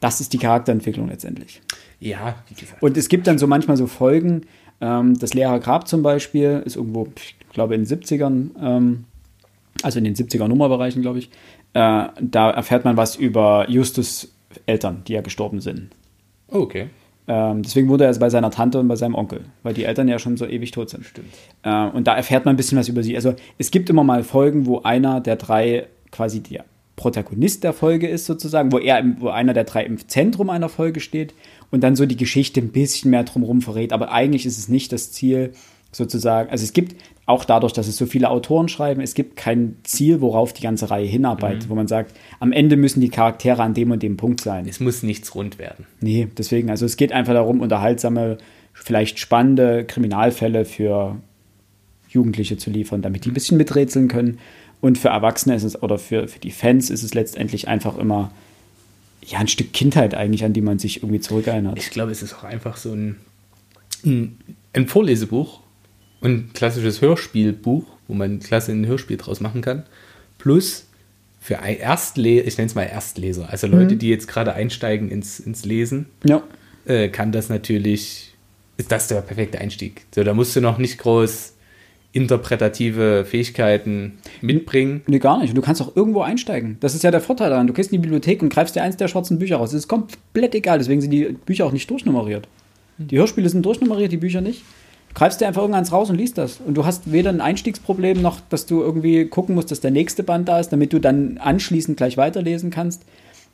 [0.00, 1.60] Das ist die Charakterentwicklung letztendlich.
[2.00, 2.82] ja, wie gesagt.
[2.82, 4.42] Und es gibt dann so manchmal so Folgen,
[4.80, 9.04] ähm, das Grab zum Beispiel ist irgendwo, ich glaube in den 70ern, ähm,
[9.82, 11.30] also in den 70er Nummerbereichen, glaube ich,
[11.74, 14.32] äh, da erfährt man was über Justus
[14.66, 15.90] Eltern, die ja gestorben sind.
[16.48, 16.88] Oh, okay.
[17.28, 20.18] Ähm, deswegen wurde er bei seiner Tante und bei seinem Onkel, weil die Eltern ja
[20.18, 21.04] schon so ewig tot sind.
[21.04, 21.28] Stimmt.
[21.62, 23.14] Äh, und da erfährt man ein bisschen was über sie.
[23.14, 26.64] Also es gibt immer mal Folgen, wo einer der drei quasi der
[26.96, 31.00] Protagonist der Folge ist sozusagen, wo er, wo einer der drei im Zentrum einer Folge
[31.00, 31.32] steht
[31.70, 33.92] und dann so die Geschichte ein bisschen mehr drumherum verrät.
[33.92, 35.52] Aber eigentlich ist es nicht das Ziel
[35.92, 36.50] sozusagen.
[36.50, 36.96] Also es gibt
[37.26, 40.90] auch dadurch, dass es so viele Autoren schreiben, es gibt kein Ziel, worauf die ganze
[40.90, 44.40] Reihe hinarbeitet, wo man sagt, am Ende müssen die Charaktere an dem und dem Punkt
[44.40, 44.66] sein.
[44.68, 45.86] Es muss nichts rund werden.
[46.00, 48.38] Nee, deswegen, also es geht einfach darum, unterhaltsame,
[48.72, 51.20] vielleicht spannende Kriminalfälle für
[52.08, 54.38] Jugendliche zu liefern, damit die ein bisschen miträtseln können.
[54.80, 58.32] Und für Erwachsene ist es, oder für, für die Fans ist es letztendlich einfach immer
[59.24, 61.78] ja, ein Stück Kindheit eigentlich, an die man sich irgendwie zurückerinnert.
[61.78, 63.16] Ich glaube, es ist auch einfach so ein,
[64.04, 64.38] ein,
[64.72, 65.60] ein Vorlesebuch
[66.20, 69.84] und ein klassisches Hörspielbuch, wo man klasse ein Hörspiel draus machen kann.
[70.38, 70.86] Plus
[71.40, 75.64] für Erstleser, ich nenne es mal Erstleser, also Leute, die jetzt gerade einsteigen ins, ins
[75.64, 76.42] Lesen, Ja,
[76.84, 78.34] äh, kann das natürlich,
[78.76, 80.06] ist das der perfekte Einstieg.
[80.14, 81.54] So, da musst du noch nicht groß
[82.12, 85.02] interpretative Fähigkeiten mitbringen.
[85.06, 85.50] nee, gar nicht.
[85.50, 86.76] Und du kannst auch irgendwo einsteigen.
[86.80, 87.66] Das ist ja der Vorteil daran.
[87.66, 89.70] Du gehst in die Bibliothek und greifst dir eins der schwarzen Bücher raus.
[89.70, 92.48] Es ist komplett egal, deswegen sind die Bücher auch nicht durchnummeriert.
[92.98, 94.62] Die Hörspiele sind durchnummeriert, die Bücher nicht.
[95.08, 96.60] Du greifst dir einfach irgendeins raus und liest das.
[96.64, 100.22] Und du hast weder ein Einstiegsproblem noch, dass du irgendwie gucken musst, dass der nächste
[100.22, 103.04] Band da ist, damit du dann anschließend gleich weiterlesen kannst.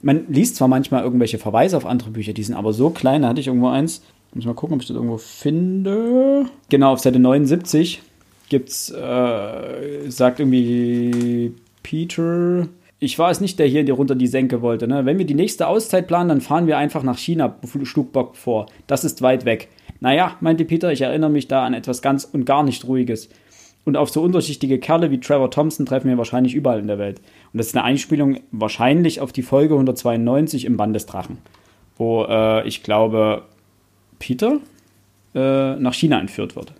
[0.02, 3.28] Man liest zwar manchmal irgendwelche Verweise auf andere Bücher, die sind aber so klein, da
[3.28, 4.02] hatte ich irgendwo eins.
[4.34, 6.44] Muss mal gucken, ob ich das irgendwo finde.
[6.68, 8.02] Genau, auf Seite 79
[8.48, 12.68] gibt's, äh, sagt irgendwie Peter.
[12.98, 14.88] Ich war es nicht, der hier die runter die Senke wollte.
[14.88, 15.04] Ne?
[15.04, 18.66] Wenn wir die nächste Auszeit planen, dann fahren wir einfach nach China, schlug Bock vor.
[18.86, 19.68] Das ist weit weg.
[20.00, 23.28] Naja, meinte Peter, ich erinnere mich da an etwas ganz und gar nicht Ruhiges.
[23.84, 27.20] Und auf so unterschichtige Kerle wie Trevor Thompson treffen wir wahrscheinlich überall in der Welt.
[27.52, 31.38] Und das ist eine Einspielung wahrscheinlich auf die Folge 192 im Band des Drachen,
[31.96, 33.42] wo äh, ich glaube,
[34.18, 34.58] Peter
[35.36, 36.72] äh, nach China entführt wird.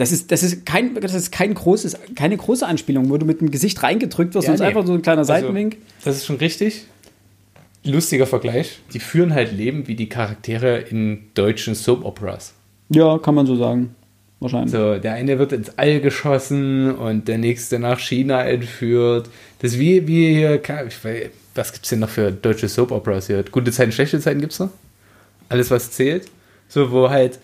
[0.00, 3.42] Das ist, das ist, kein, das ist kein großes, keine große Anspielung, wo du mit
[3.42, 4.64] dem Gesicht reingedrückt wirst Ja, und nee.
[4.64, 5.74] einfach so ein kleiner Seitenwink.
[5.74, 6.86] Also, das ist schon richtig.
[7.84, 8.78] Lustiger Vergleich.
[8.94, 12.54] Die führen halt Leben wie die Charaktere in deutschen Soap-Operas.
[12.88, 13.94] ja, kann man so sagen.
[14.40, 14.70] Wahrscheinlich.
[14.70, 19.28] So, der eine wird ins All geschossen und der nächste nach China entführt.
[19.58, 20.62] Das ist wie, wie hier,
[21.54, 23.44] was gibt es denn noch für deutsche Soap-Operas hier?
[23.52, 24.70] Gute Zeiten, schlechte Zeiten gibt es noch?
[25.50, 26.26] Alles, was zählt.
[26.68, 27.38] So, wo halt,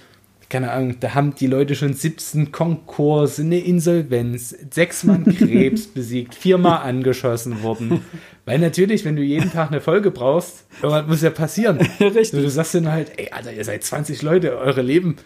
[0.48, 6.82] keine Ahnung, da haben die Leute schon 17 Konkurs, eine Insolvenz, sechsmal Krebs besiegt, viermal
[6.88, 8.02] angeschossen worden.
[8.44, 11.78] Weil natürlich, wenn du jeden Tag eine Folge brauchst, irgendwas muss ja passieren.
[12.00, 12.30] Richtig.
[12.42, 15.16] Du sagst dann halt, ey, Alter, ihr seid 20 Leute, eure Leben,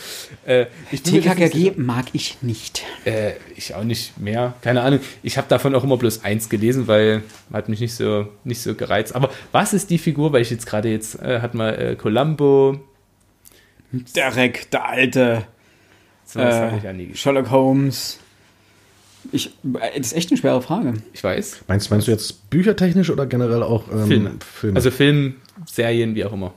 [0.45, 2.83] Äh, TKKG mag ich nicht.
[3.05, 4.55] äh, ich auch nicht mehr.
[4.61, 5.01] Keine Ahnung.
[5.21, 7.21] Ich habe davon auch immer bloß eins gelesen, weil
[7.53, 9.13] hat mich nicht so, nicht so gereizt.
[9.15, 12.79] Aber was ist die Figur, weil ich jetzt gerade jetzt äh, hat mal äh, Columbo.
[13.91, 15.45] Derek, der Alte.
[16.31, 17.15] So was habe ich Äh, gesehen.
[17.15, 18.19] Sherlock Holmes.
[19.31, 20.93] Ich, äh, das ist echt eine schwere Frage.
[21.13, 21.61] Ich weiß.
[21.67, 24.31] Meinst, meinst du jetzt büchertechnisch oder generell auch ähm, Filme.
[24.39, 24.75] Filme?
[24.75, 26.53] Also Film, Serien, wie auch immer.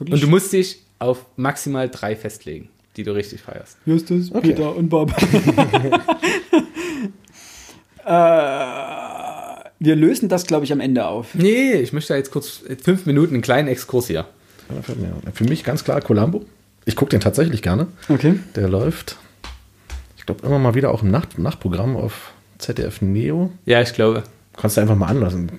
[0.00, 3.76] Und du musst dich auf maximal drei festlegen, die du richtig feierst.
[3.84, 4.48] Justus, Okay.
[4.54, 5.12] Peter und Bob.
[8.04, 8.10] äh,
[9.80, 11.34] wir lösen das, glaube ich, am Ende auf.
[11.34, 14.26] Nee, ich möchte da jetzt kurz äh, fünf Minuten einen kleinen Exkurs hier.
[15.34, 16.44] Für mich ganz klar Columbo.
[16.88, 17.86] Ich gucke den tatsächlich gerne.
[18.08, 18.40] Okay.
[18.56, 19.16] Der läuft,
[20.16, 23.52] ich glaube, immer mal wieder auch im Nacht Nachtprogramm auf ZDF Neo.
[23.66, 24.22] Ja, ich glaube.
[24.56, 25.52] Kannst du einfach mal anlassen.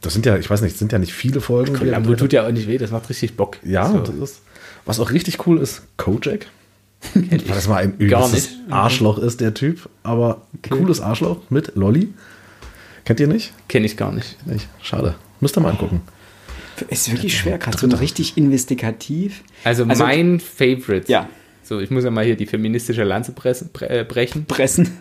[0.00, 1.74] Das sind ja, ich weiß nicht, sind ja nicht viele Folgen.
[1.74, 3.58] er Columbo gedreht tut ja auch nicht weh, das macht richtig Bock.
[3.62, 3.98] Ja, So.
[4.00, 4.42] das ist,
[4.84, 6.46] was auch richtig cool ist, Kojak.
[7.14, 8.72] Weil das mal ein Gar übelstes nicht.
[8.72, 9.88] Arschloch ist, der Typ.
[10.02, 12.12] Aber cooles Arschloch mit Lolli.
[13.04, 13.52] Kennt ihr nicht?
[13.68, 14.44] Kenne ich gar nicht.
[14.44, 14.66] Nicht?
[14.82, 15.14] Schade.
[15.38, 16.00] Müsst ihr mal angucken.
[16.88, 19.42] Ist wirklich schwer, gerade so richtig investigativ.
[19.64, 21.10] Also, Also- mein Favorite.
[21.10, 21.28] Ja.
[21.62, 24.44] So, ich muss ja mal hier die feministische Lanze pressen, äh, brechen.
[24.46, 24.98] Pressen.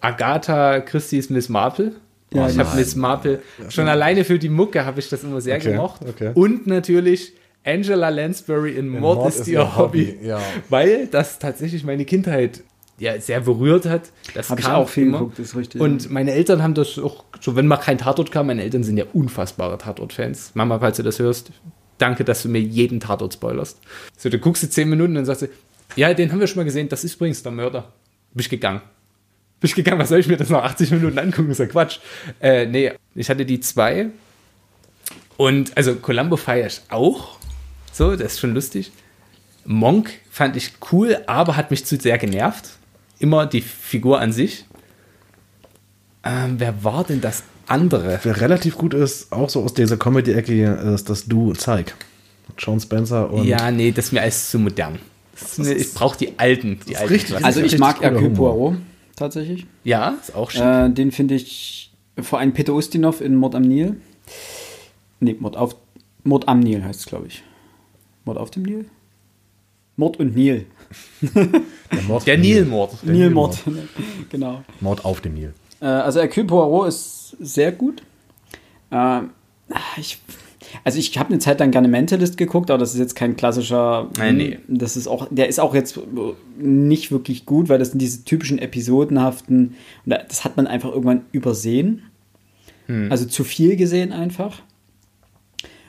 [0.00, 1.92] Agatha Christie's Miss Marple.
[2.32, 2.76] Ja, ich habe.
[2.76, 6.00] Miss Marple schon alleine für die Mucke habe ich das immer sehr Okay, gemocht.
[6.08, 6.32] okay.
[6.34, 7.32] Und natürlich
[7.64, 10.18] Angela Lansbury in Mord, ist, ihr Hobby.
[10.22, 10.40] ja.
[10.68, 12.62] Weil das tatsächlich meine Kindheit
[12.98, 14.10] ja, sehr berührt hat.
[14.34, 15.18] Das Hab ich auch viel immer.
[15.18, 15.80] geguckt, ist richtig.
[15.80, 18.96] Und meine Eltern haben das auch, so wenn mal kein Tatort kam, meine Eltern sind
[18.96, 20.52] ja unfassbare Tatort-Fans.
[20.54, 21.50] Mama, falls du das hörst,
[21.98, 23.80] danke, dass du mir jeden Tatort spoilerst.
[24.16, 25.48] So, du guckst du zehn Minuten und dann sagst du,
[25.96, 27.92] ja, den haben wir schon mal gesehen, das ist übrigens der Mörder.
[28.32, 28.80] Bin ich gegangen.
[29.60, 31.48] Bin ich gegangen, was soll ich mir das nach 80 Minuten angucken?
[31.48, 31.98] Das ist ja Quatsch.
[32.40, 34.08] Äh, nee, ich hatte die zwei.
[35.36, 37.38] Und also Columbo feiere ich auch.
[37.92, 38.92] So, das ist schon lustig.
[39.64, 42.70] Monk fand ich cool, aber hat mich zu sehr genervt.
[43.18, 44.64] Immer die Figur an sich.
[46.24, 48.18] Ähm, wer war denn das andere?
[48.22, 51.94] Wer relativ gut ist, auch so aus dieser Comedy-Ecke ist das Du Zeig.
[52.58, 54.98] Sean Spencer und Ja, nee, das ist mir alles zu modern.
[55.56, 57.44] Mir, ich brauche die alten, die alten richtig.
[57.44, 58.30] Also ich mag Hercule.
[58.30, 58.76] Poirot
[59.16, 59.66] tatsächlich.
[59.82, 60.62] Ja, ist auch schön.
[60.62, 63.96] Äh, den finde ich vor allem Peter Ustinov in Mord am Nil.
[65.20, 65.76] Nee, Mord auf
[66.22, 67.42] Mord am Nil heißt es, glaube ich.
[68.24, 68.86] Mord auf dem Nil?
[69.96, 70.66] Mord und Nil.
[71.22, 72.26] der Mord.
[72.26, 72.92] Der Nilmord.
[73.02, 73.58] Der Nilmord.
[74.30, 74.62] genau.
[74.80, 75.54] Mord auf dem Nil.
[75.80, 78.02] Äh, also Hercule Poirot ist sehr gut.
[78.90, 79.20] Äh,
[79.96, 80.18] ich,
[80.82, 84.10] also ich habe eine Zeit lang gerne Mentalist geguckt, aber das ist jetzt kein klassischer.
[84.18, 84.58] Nein, nee.
[84.68, 85.98] Das ist auch, der ist auch jetzt
[86.58, 89.74] nicht wirklich gut, weil das sind diese typischen episodenhaften.
[90.04, 92.02] Das hat man einfach irgendwann übersehen.
[93.08, 94.60] Also zu viel gesehen einfach.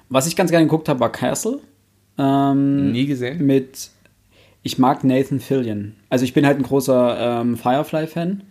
[0.08, 1.60] Was ich ganz gerne geguckt habe, war Castle.
[2.18, 3.46] Ähm, Nie gesehen.
[3.46, 3.90] mit,
[4.66, 5.94] ich mag Nathan Fillion.
[6.10, 8.44] Also ich bin halt ein großer ähm, Firefly-Fan.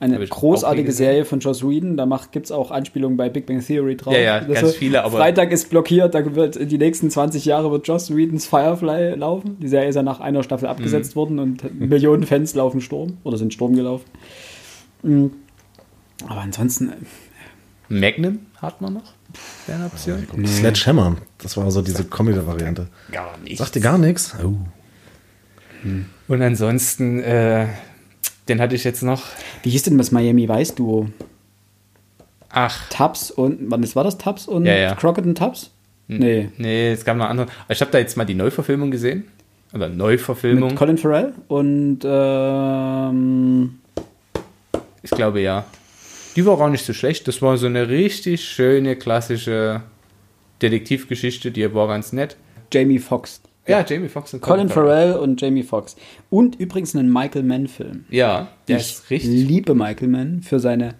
[0.00, 0.92] Eine großartige.
[0.92, 1.96] Serie von Joss Whedon.
[1.96, 4.12] Da gibt es auch Anspielungen bei Big Bang Theory drauf.
[4.12, 7.10] Ja, ja, Das ganz so, viele, aber- Freitag ist blockiert, da wird in die nächsten
[7.10, 9.56] 20 Jahre wird Joss Whedons Firefly laufen.
[9.60, 11.16] Die Serie ist ja nach einer Staffel abgesetzt Mhm.
[11.16, 14.04] worden und Millionen Fans laufen Sturm oder sind Sturm gelaufen.
[15.02, 15.32] Mhm.
[16.28, 16.94] Aber ansonsten, äh,
[17.88, 19.14] Magnum hat man noch?
[19.66, 20.46] Wäre eine Option?
[20.46, 21.16] Sledgehammer.
[21.38, 22.86] Das war so diese Comedy-Variante.
[23.10, 23.58] Gar nicht.
[23.58, 24.36] Sagt dir gar nichts?
[24.44, 24.54] Oh.
[26.28, 27.66] Und ansonsten, äh,
[28.48, 29.24] den hatte ich jetzt noch.
[29.62, 31.08] wie hieß denn das Miami Vice Duo?
[32.50, 34.94] Ach, Tubbs und, wann war das Tubbs und Ja, ja.
[34.94, 35.70] Crockett und Tubbs?
[36.08, 36.48] Nee.
[36.56, 37.48] nee, es gab noch andere.
[37.68, 39.24] Ich habe da jetzt mal die Neuverfilmung gesehen.
[39.74, 40.70] Oder Neuverfilmung.
[40.70, 43.78] Mit Colin Farrell und ähm,
[45.02, 45.66] Ich glaube ja.
[46.36, 47.28] Die war gar nicht so schlecht.
[47.28, 49.82] Das war so eine richtig schöne, klassische
[50.62, 52.36] Detektivgeschichte, die war ganz nett.
[52.72, 53.42] Jamie Foxx.
[53.68, 55.96] Ja, Jamie Foxx und Colin Farrell und Jamie Foxx.
[56.30, 58.04] Und übrigens einen Michael Mann-Film.
[58.10, 59.46] Ja, der ich ist richtig.
[59.46, 60.94] liebe Michael Mann für seine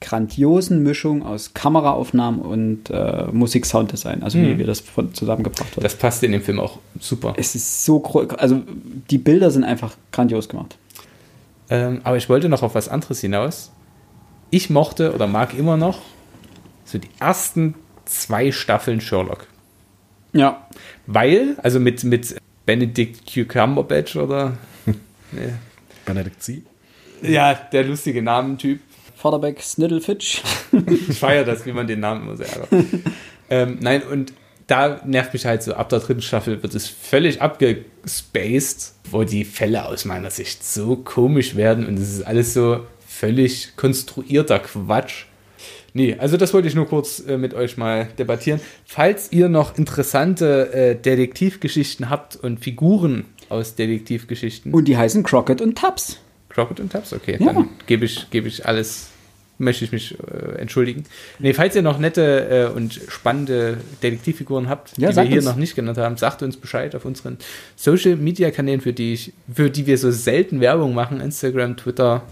[0.00, 5.84] grandiosen Mischung aus Kameraaufnahmen und äh, Musik-Sounddesign, also wie, wie das von, zusammengebracht wird.
[5.84, 7.32] Das passt in dem Film auch super.
[7.38, 8.60] es ist so, gro- also
[9.10, 10.76] die Bilder sind einfach grandios gemacht.
[11.70, 13.70] Ähm, aber ich wollte noch auf was anderes hinaus.
[14.50, 16.00] Ich mochte oder mag immer noch
[16.84, 19.46] so die ersten zwei Staffeln Sherlock.
[20.34, 20.68] Ja,
[21.06, 24.58] Weil, also mit, mit Benedict Cumberbatch oder.
[25.32, 25.54] nee.
[26.04, 26.64] Benedict Sie.
[27.22, 28.80] Ja, der lustige Namentyp.
[29.16, 30.42] Vorderbeck, Snittlefitch.
[31.08, 32.68] Ich feiere das, wie man den Namen immer so ärgert.
[33.50, 34.34] ähm, nein, und
[34.66, 39.44] da nervt mich halt so, ab der dritten Staffel wird es völlig abgespaced, wo die
[39.44, 45.26] Fälle aus meiner Sicht so komisch werden und es ist alles so völlig konstruierter Quatsch.
[45.96, 48.60] Nee, also das wollte ich nur kurz äh, mit euch mal debattieren.
[48.84, 55.60] Falls ihr noch interessante äh, Detektivgeschichten habt und Figuren aus Detektivgeschichten, Und die heißen Crockett
[55.60, 56.18] und Tubbs.
[56.48, 57.36] Crockett und Tabs, okay.
[57.40, 57.52] Ja.
[57.52, 59.08] Dann gebe ich, gebe ich alles,
[59.58, 61.04] möchte ich mich äh, entschuldigen.
[61.40, 65.44] Nee, falls ihr noch nette äh, und spannende Detektivfiguren habt, Ja, die wir hier uns.
[65.46, 67.38] noch nicht genannt haben, sagt uns Bescheid auf unseren
[67.76, 72.22] Social Media Kanälen, für die ich, für die wir so selten Werbung machen, Instagram, Twitter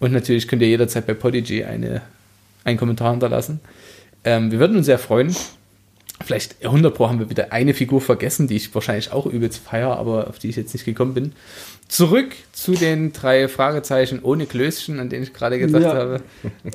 [0.00, 2.02] und natürlich könnt ihr jederzeit bei Podigy eine,
[2.64, 3.60] einen Kommentar hinterlassen.
[4.24, 5.34] Ähm, wir würden uns sehr freuen.
[6.22, 9.96] Vielleicht 100 Pro haben wir wieder eine Figur vergessen, die ich wahrscheinlich auch übelst feier,
[9.96, 11.32] aber auf die ich jetzt nicht gekommen bin.
[11.88, 15.94] Zurück zu den drei Fragezeichen ohne Klößchen, an denen ich gerade gesagt Ja.
[15.94, 16.20] habe.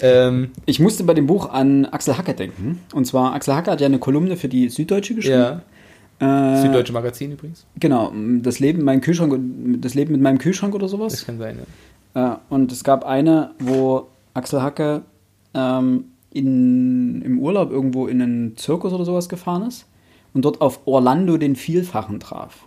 [0.02, 2.80] Ähm, Ich musste bei dem Buch an Axel Hacker denken.
[2.94, 5.62] Und zwar, Axel Hacker hat ja eine Kolumne für die Süddeutsche geschrieben.
[6.20, 7.66] ja, Äh, Süddeutsche Magazin übrigens.
[7.80, 9.38] Genau, das Leben, mein Kühlschrank,
[9.80, 11.24] das Leben mit meinem Kühlschrank oder Das sowas.
[11.26, 11.60] kann sein,
[12.16, 12.34] ja.
[12.34, 15.04] Äh, und es gab eine, wo Axel Hacke
[15.56, 19.88] ähm, in, im Urlaub irgendwo in einen Zirkus oder sowas gefahren ist
[20.34, 22.66] und dort auf Orlando den Vielfachen traf.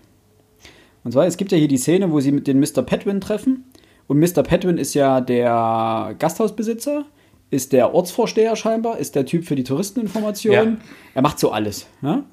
[1.05, 2.83] Und zwar, es gibt ja hier die Szene, wo sie mit den Mr.
[2.83, 3.65] Petwin treffen.
[4.07, 4.43] Und Mr.
[4.43, 7.05] Petwin ist ja der Gasthausbesitzer,
[7.51, 10.55] ist der Ortsvorsteher scheinbar, ist der Typ für die Touristeninformation.
[10.55, 10.77] Ja.
[11.15, 11.87] Er macht so alles.
[12.03, 12.25] Ja?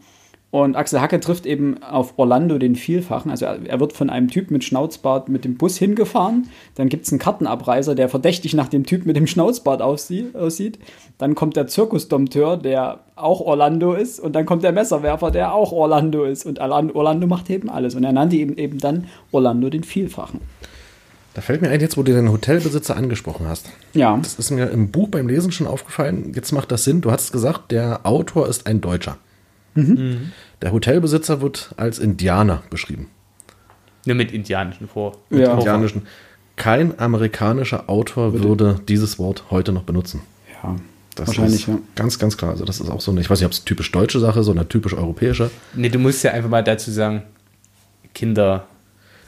[0.55, 3.29] Und Axel Hacke trifft eben auf Orlando den Vielfachen.
[3.29, 6.47] Also er wird von einem Typ mit Schnauzbart mit dem Bus hingefahren.
[6.75, 10.79] Dann gibt es einen Kartenabreiser, der verdächtig nach dem Typ mit dem Schnauzbart aussie- aussieht.
[11.17, 14.17] Dann kommt der Zirkusdompteur, der auch Orlando ist.
[14.21, 16.45] Und dann kommt der Messerwerfer, der auch Orlando ist.
[16.45, 17.93] Und Orlan- Orlando macht eben alles.
[17.93, 20.39] Und er nannte eben, eben dann Orlando den Vielfachen.
[21.33, 23.69] Da fällt mir ein, jetzt wo du den Hotelbesitzer angesprochen hast.
[23.93, 26.31] Ja, Das ist mir im Buch beim Lesen schon aufgefallen.
[26.33, 27.01] Jetzt macht das Sinn.
[27.01, 29.17] Du hast gesagt, der Autor ist ein Deutscher.
[29.75, 33.07] Der Hotelbesitzer wird als Indianer beschrieben.
[34.05, 35.17] Nur mit indianischen Vor.
[35.29, 35.53] Ja.
[35.53, 36.03] Indianischen.
[36.55, 40.21] Kein amerikanischer Autor würde dieses Wort heute noch benutzen.
[40.63, 40.75] ja
[41.15, 41.79] Das wahrscheinlich, ist ja.
[41.95, 42.51] ganz, ganz klar.
[42.51, 44.47] Also das ist auch so eine, ich weiß nicht, ob es typisch deutsche Sache ist
[44.47, 45.51] oder eine typisch europäische.
[45.73, 47.23] Nee, du musst ja einfach mal dazu sagen,
[48.13, 48.67] Kinder.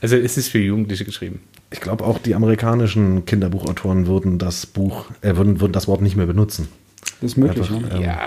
[0.01, 1.41] Also es ist für Jugendliche geschrieben.
[1.69, 6.15] Ich glaube auch die amerikanischen Kinderbuchautoren würden das Buch, äh, würden, würden das Wort nicht
[6.15, 6.69] mehr benutzen.
[7.19, 7.69] Das ist möglich.
[7.69, 7.95] Einfach, ne?
[7.95, 8.19] ähm, Ja.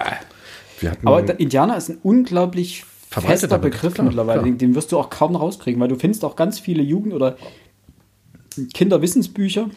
[1.05, 4.43] Aber der Indianer ist ein unglaublich fester Begriff, klar, mittlerweile.
[4.43, 4.55] klar.
[4.55, 7.37] Den, wirst du auch kaum rauskriegen, weil du findest auch ganz viele Jugend- oder
[8.73, 9.69] Kinderwissensbücher,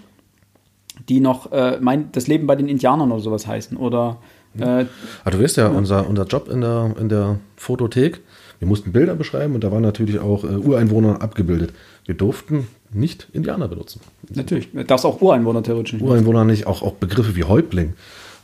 [1.10, 3.78] die noch äh, mein, das Leben bei den Indianern oder sowas heißen.
[3.78, 4.18] Oder
[4.58, 4.86] äh,
[5.24, 8.22] Aber du weißt ja, unser, unser Job in der, in der Fotothek,
[8.60, 11.74] wir mussten Bilder beschreiben und da waren natürlich auch äh, Ureinwohner abgebildet.
[12.06, 14.02] Wir durften nicht Indianer benutzen.
[14.30, 16.04] natürlich, darfst auch Ureinwohner theoretisch nicht.
[16.04, 17.94] Ureinwohner nicht, auch, auch Begriffe wie Häuptling.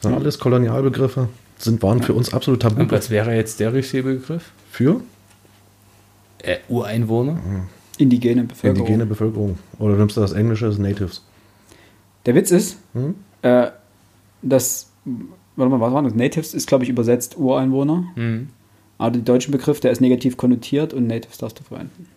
[0.01, 2.81] Das sind alles Kolonialbegriffe, sind, waren für uns absolut tabu.
[2.81, 4.51] Und was wäre jetzt der richtige Begriff?
[4.71, 5.01] Für
[6.41, 7.37] Äh, Ureinwohner?
[7.97, 8.85] Indigene Bevölkerung.
[8.87, 9.59] indigene Bevölkerung.
[9.77, 11.23] Oder nimmst du das Englische, das Natives.
[12.25, 13.15] Der Witz ist, Hm?
[13.41, 13.67] äh,
[14.41, 14.89] dass,
[15.57, 16.13] warte mal, was war das?
[16.15, 18.05] Natives ist, glaube ich, übersetzt Ureinwohner.
[18.15, 18.49] Mhm.
[18.97, 22.07] Aber der deutsche Begriff, der ist negativ konnotiert und Natives darfst du verwenden.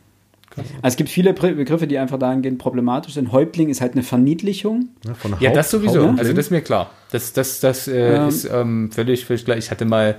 [0.54, 3.32] Also es gibt viele Begriffe, die einfach dahingehend problematisch sind.
[3.32, 4.88] Häuptling ist halt eine Verniedlichung.
[5.18, 6.08] Von Ja, Haupt- das sowieso.
[6.08, 6.90] Also das ist mir klar.
[7.12, 8.28] Das, das, das äh, Ähm.
[8.28, 9.56] ist ähm, völlig, völlig klar.
[9.56, 10.16] Ich hatte mal,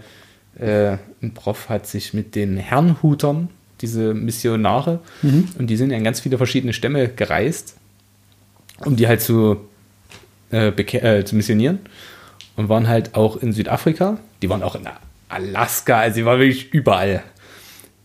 [0.57, 3.49] äh, ein Prof hat sich mit den Herrnhutern,
[3.81, 4.99] diese Missionare,
[5.57, 7.75] und die sind ja in ganz viele verschiedene Stämme gereist,
[8.85, 9.57] um die halt zu,
[10.51, 11.79] äh, äh, zu missionieren.
[12.55, 14.19] Und waren halt auch in Südafrika.
[14.43, 14.87] Die waren auch in
[15.27, 17.23] Alaska, also die waren wirklich überall.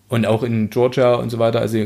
[0.09, 1.79] Und auch in Georgia und so weiter, also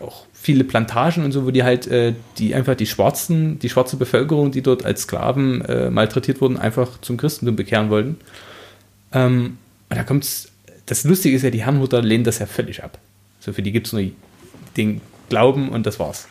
[0.00, 3.96] auch viele Plantagen und so, wo die halt äh, die einfach die Schwarzen, die schwarze
[3.96, 8.18] Bevölkerung, die dort als Sklaven äh, malträtiert wurden, einfach zum Christentum bekehren wollten.
[9.12, 9.58] Ähm,
[9.90, 10.52] und da kommt's,
[10.86, 12.98] das Lustige ist ja, die Herrnhuter lehnen das ja völlig ab.
[13.40, 14.04] So für die gibt es nur
[14.76, 16.28] den Glauben und das war's.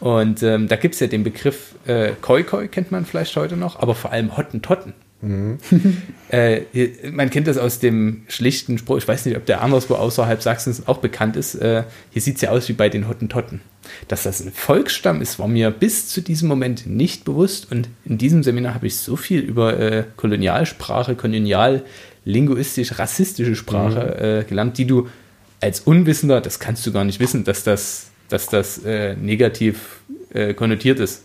[0.00, 3.56] Und ähm, da gibt es ja den Begriff äh, Koi Koi, kennt man vielleicht heute
[3.56, 4.94] noch, aber vor allem Hottentotten.
[6.30, 9.94] äh, hier, man kennt das aus dem schlichten Spruch, ich weiß nicht, ob der anderswo
[9.94, 11.54] außerhalb Sachsens auch bekannt ist.
[11.54, 13.60] Äh, hier sieht es ja aus wie bei den Hottentotten.
[14.08, 17.70] Dass das ein Volksstamm ist, war mir bis zu diesem Moment nicht bewusst.
[17.70, 21.84] Und in diesem Seminar habe ich so viel über äh, Kolonialsprache, kolonial,
[22.24, 25.08] linguistisch, rassistische Sprache äh, gelernt, die du
[25.60, 30.00] als Unwissender, das kannst du gar nicht wissen, dass das, dass das äh, negativ
[30.32, 31.22] äh, konnotiert ist.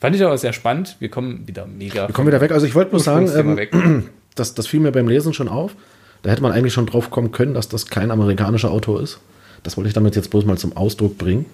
[0.00, 0.96] Fand ich aber sehr spannend.
[1.00, 2.08] Wir kommen wieder mega.
[2.08, 2.52] Wir kommen wieder weg.
[2.52, 5.74] Also ich wollte bloß sagen, ähm, das, das fiel mir beim Lesen schon auf.
[6.22, 9.20] Da hätte man eigentlich schon drauf kommen können, dass das kein amerikanischer Autor ist.
[9.62, 11.46] Das wollte ich damit jetzt bloß mal zum Ausdruck bringen.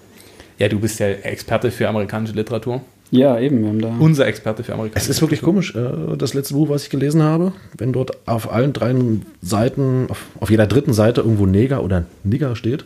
[0.57, 2.81] Ja, du bist ja Experte für amerikanische Literatur.
[3.11, 3.93] Ja, eben, wir haben da.
[3.99, 5.75] Unser Experte für amerikanische Es ist wirklich komisch.
[5.75, 8.95] äh, Das letzte Buch, was ich gelesen habe, wenn dort auf allen drei
[9.41, 12.85] Seiten, auf, auf jeder dritten Seite irgendwo Neger oder Nigger steht,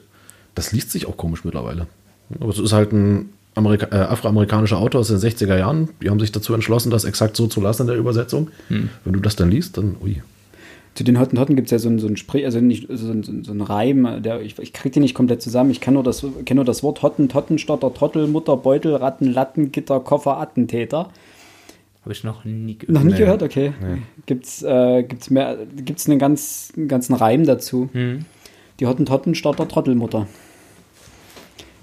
[0.55, 1.87] das liest sich auch komisch mittlerweile.
[2.39, 5.89] Aber es ist halt ein Amerika äh, afroamerikanischer Autor aus den 60er Jahren.
[6.01, 8.49] Die haben sich dazu entschlossen, das exakt so zu lassen in der Übersetzung.
[8.69, 10.21] Wenn du das dann liest, dann, ui.
[10.95, 13.31] Zu den Hottentotten gibt es ja so ein, so Sprich, also nicht so ein, so
[13.31, 15.69] ein, so ein Reim, der, ich, ich kriege den nicht komplett zusammen.
[15.69, 19.71] Ich kann nur das, kenne nur das Wort Hotten, Tottenstotter, Trottel, Mutter, Beutel, Ratten, Latten,
[19.71, 21.09] Gitter, Koffer, Attentäter.
[22.01, 22.93] Habe ich noch nie gehört.
[22.95, 23.19] Noch nicht Nee.
[23.19, 23.43] gehört?
[23.43, 23.73] Okay.
[24.25, 27.89] Gibt's, äh, gibt's mehr, gibt's einen, ganz, einen ganzen Reim dazu.
[27.93, 28.25] Hm.
[28.79, 30.27] Die Hottentottenstotter, Trottelmutter.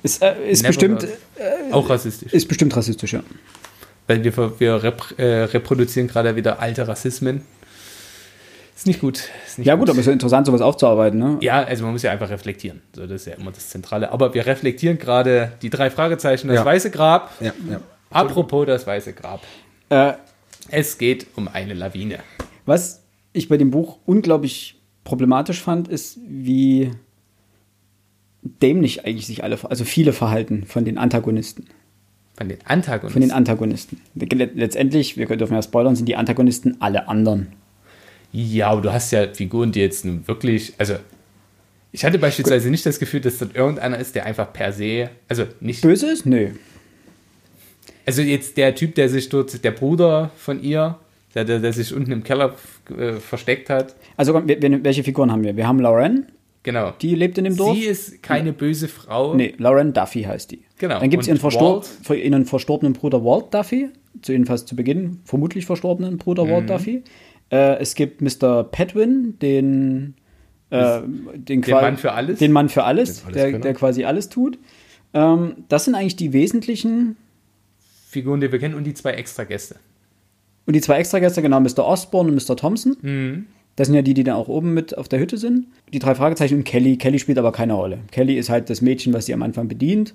[0.07, 1.73] Ist, äh, ist bestimmt, heard.
[1.73, 2.33] Auch rassistisch.
[2.33, 3.23] ist bestimmt rassistisch, ja.
[4.07, 7.43] Weil wir, wir rep äh, reproduzieren gerade wieder alte Rassismen.
[8.77, 9.31] Ist nicht gut.
[9.47, 11.39] Ist nicht Ja gut, aber es ist ja interessant, sowas aufzuarbeiten, ne?
[11.41, 12.83] Ja, also man muss ja einfach reflektieren.
[12.95, 14.13] So, das ist ja immer das Zentrale.
[14.13, 16.65] Aber wir reflektieren gerade die drei Fragezeichen, das Ja.
[16.65, 17.33] Weiße Grab.
[17.41, 17.81] Ja, ja.
[18.11, 19.43] Apropos das Weiße Grab.
[19.89, 20.13] Äh,
[20.69, 22.19] Es geht um eine Lawine.
[22.67, 26.91] Was ich bei dem Buch unglaublich problematisch fand, ist, wie
[28.63, 31.67] dämlich eigentlich sich alle, also viele verhalten von den Antagonisten.
[32.37, 33.13] Von den Antagonisten.
[33.13, 34.01] Von den Antagonisten.
[34.15, 37.49] Letztendlich, wir dürfen ja spoilern, sind die Antagonisten alle anderen.
[38.33, 40.97] ja, aber du hast ja Figuren, die jetzt wirklich, also
[41.93, 45.45] ich hatte beispielsweise nicht das Gefühl, dass dort irgendeiner ist, der einfach per se, also
[45.61, 46.27] nicht, Böse ist?
[46.27, 46.51] Nö.
[48.05, 50.99] also jetzt der Typ, der sich dort, der Bruder von ihr,
[51.35, 52.55] der, der, der sich unten im Keller
[52.97, 55.57] äh, versteckt hat, Also, welche Figuren haben wir?
[55.57, 56.27] Wir haben Lauren,
[56.67, 56.93] genau.
[57.01, 57.75] die lebt in dem Dorf.
[57.75, 59.35] Sie ist keine böse Frau.
[59.35, 60.63] Nee, Lauren Duffy heißt die.
[60.77, 61.01] Genau.
[61.01, 61.83] Dann gibt es ihren, Verstor
[62.15, 63.89] ihren verstorbenen Bruder Walt Duffy,
[64.21, 66.51] zu jedenfalls zu Beginn vermutlich verstorbenen Bruder Mhm.
[66.51, 67.03] Walt Duffy.
[67.51, 68.65] Äh, es gibt Mr.
[68.65, 70.15] Petwin, den,
[70.71, 71.01] äh,
[71.35, 72.39] den, qua- Mann für alles?
[72.41, 74.59] Den Mann für alles, Den der, der quasi alles tut.
[75.15, 77.17] Ähm, das sind eigentlich die wesentlichen.
[78.09, 79.77] Figuren, die wir kennen und die zwei extra Gäste.
[80.67, 81.85] Und die zwei Extragäste, genau, Mr.
[81.87, 82.57] Osborne und Mr.
[82.57, 82.97] Thompson.
[83.01, 83.47] Mhm.
[83.77, 85.67] Das sind ja die, die dann auch oben mit auf der Hütte sind.
[85.93, 86.97] Die drei Fragezeichen und Kelly.
[86.97, 87.99] Kelly spielt aber keine Rolle.
[88.11, 90.15] Kelly ist halt das Mädchen, was sie am Anfang bedient.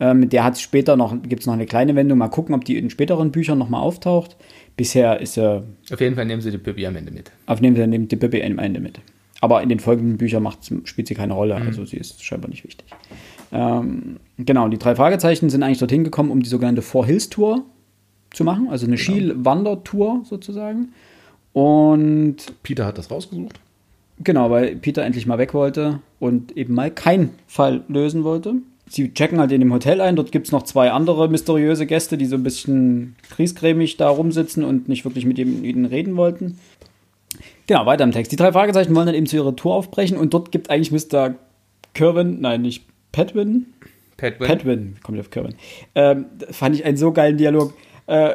[0.00, 2.18] Ähm, der hat später noch, gibt es noch eine kleine Wendung.
[2.18, 4.36] Mal gucken, ob die in späteren Büchern nochmal auftaucht.
[4.76, 5.62] Bisher ist er,
[5.92, 7.30] Auf jeden Fall nehmen sie die Pippi am Ende mit.
[7.46, 8.98] auf dem Fall nimmt die Bibi am Ende mit.
[9.40, 11.54] Aber in den folgenden Büchern macht, spielt sie keine Rolle.
[11.56, 12.86] Also sie ist scheinbar nicht wichtig.
[13.52, 17.62] Ähm, genau, die drei Fragezeichen sind eigentlich dorthin gekommen, um die sogenannte Four Hills Tour
[18.32, 18.68] zu machen.
[18.70, 20.92] Also eine Skiwandertour sozusagen.
[21.54, 23.58] Und Peter hat das rausgesucht.
[24.18, 28.56] Genau, weil Peter endlich mal weg wollte und eben mal keinen Fall lösen wollte.
[28.86, 30.14] Sie checken halt in dem Hotel ein.
[30.14, 34.62] Dort gibt es noch zwei andere mysteriöse Gäste, die so ein bisschen kriesgrämig da rumsitzen
[34.62, 36.58] und nicht wirklich mit ihnen reden wollten.
[37.66, 38.30] Genau, weiter im Text.
[38.30, 41.34] Die drei Fragezeichen wollen dann eben zu ihrer Tour aufbrechen und dort gibt eigentlich Mr.
[41.94, 43.66] Kerwin, nein, nicht Petwin,
[44.16, 44.46] Petwin.
[44.46, 45.54] Petwin, kommt auf Kerwin.
[45.94, 47.74] Ähm, fand ich einen so geilen Dialog.
[48.06, 48.34] Äh,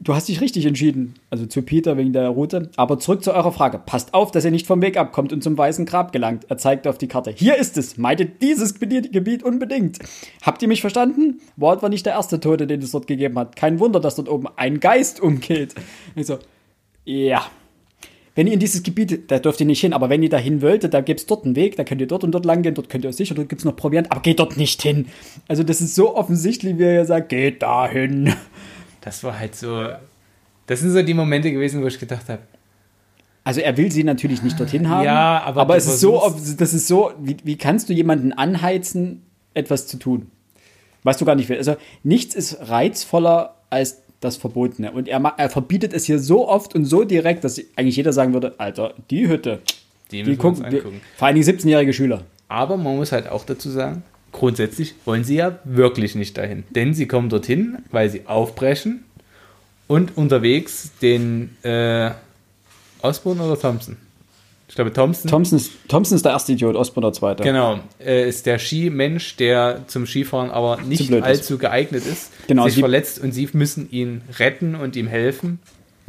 [0.00, 2.70] du hast dich richtig entschieden, also zu Peter wegen der Route.
[2.76, 3.78] Aber zurück zu eurer Frage.
[3.78, 6.44] Passt auf, dass ihr nicht vom Weg abkommt und zum Weißen Grab gelangt.
[6.48, 7.30] Er zeigt auf die Karte.
[7.30, 7.96] Hier ist es.
[7.96, 9.98] Meidet dieses Gebiet unbedingt.
[10.42, 11.40] Habt ihr mich verstanden?
[11.56, 13.56] Walt war nicht der erste Tote, den es dort gegeben hat.
[13.56, 15.74] Kein Wunder, dass dort oben ein Geist umgeht.
[16.14, 16.38] Ich so,
[17.04, 17.42] ja.
[18.34, 20.94] Wenn ihr in dieses Gebiet, da dürft ihr nicht hin, aber wenn ihr dahin wolltet,
[20.94, 22.88] da gibt es dort einen Weg, da könnt ihr dort und dort lang gehen, dort
[22.88, 25.06] könnt ihr sicher, dort gibt es noch Proviant, aber geht dort nicht hin.
[25.48, 28.32] Also das ist so offensichtlich, wie er sagt, geht dahin.
[29.00, 29.88] Das war halt so.
[30.66, 32.42] Das sind so die Momente gewesen, wo ich gedacht habe,
[33.44, 35.04] Also er will sie natürlich nicht dorthin haben.
[35.04, 39.22] Ja, aber aber es ist so, das ist so, wie, wie kannst du jemanden anheizen,
[39.54, 40.30] etwas zu tun,
[41.02, 41.66] was du gar nicht willst?
[41.66, 44.92] Also nichts ist reizvoller als das Verbotene.
[44.92, 48.34] Und er, er verbietet es hier so oft und so direkt, dass eigentlich jeder sagen
[48.34, 49.62] würde, Alter, die Hütte,
[50.10, 50.82] die die gucken, wir,
[51.16, 52.22] vor allen Dingen 17-jährige Schüler.
[52.48, 54.02] Aber man muss halt auch dazu sagen,
[54.32, 56.64] grundsätzlich wollen sie ja wirklich nicht dahin.
[56.70, 59.04] Denn sie kommen dorthin, weil sie aufbrechen
[59.86, 62.10] und unterwegs den äh,
[63.02, 63.96] Osborne oder Thompson?
[64.68, 65.30] Ich glaube Thompson.
[65.30, 67.42] Thompson ist, Thompson ist der erste Idiot, Osborne der zweite.
[67.42, 71.24] Genau, äh, ist der Skimensch, der zum Skifahren aber nicht blöd ist.
[71.26, 75.58] allzu geeignet ist, Genau, sich sie- verletzt und sie müssen ihn retten und ihm helfen.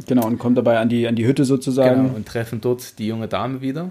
[0.06, 2.02] Genau, und kommt dabei an die, an die Hütte sozusagen.
[2.04, 3.90] Genau, und treffen dort die junge Dame wieder.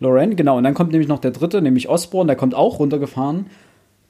[0.00, 0.56] Loren, genau.
[0.58, 3.46] Und dann kommt nämlich noch der dritte, nämlich Osborne, der kommt auch runtergefahren,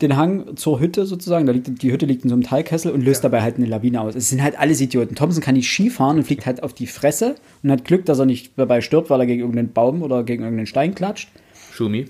[0.00, 1.46] den Hang zur Hütte sozusagen.
[1.46, 4.00] Da liegt, die Hütte liegt in so einem Talkessel und löst dabei halt eine Lawine
[4.00, 4.14] aus.
[4.14, 5.14] Es sind halt alles Idioten.
[5.14, 8.18] Thompson kann nicht Ski fahren und fliegt halt auf die Fresse und hat Glück, dass
[8.18, 11.28] er nicht dabei stirbt, weil er gegen irgendeinen Baum oder gegen irgendeinen Stein klatscht.
[11.72, 12.06] Schumi,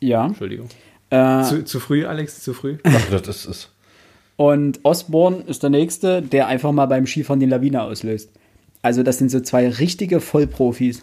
[0.00, 0.26] Ja.
[0.26, 0.68] Entschuldigung.
[1.10, 2.76] Äh, Zu, zu früh, Alex, zu früh.
[2.84, 3.70] Ach, das ist.
[4.36, 8.30] Und Osborne ist der Nächste, der einfach mal beim Skifahren die Lawine auslöst.
[8.82, 11.02] Also das sind so zwei richtige Vollprofis.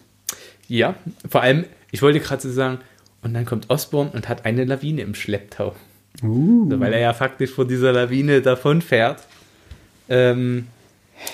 [0.67, 0.95] Ja,
[1.29, 2.79] vor allem, ich wollte gerade so sagen,
[3.21, 5.75] und dann kommt Osborn und hat eine Lawine im Schlepptau.
[6.23, 6.69] Uh.
[6.69, 9.23] So, weil er ja faktisch vor dieser Lawine davonfährt.
[10.09, 10.67] Ähm,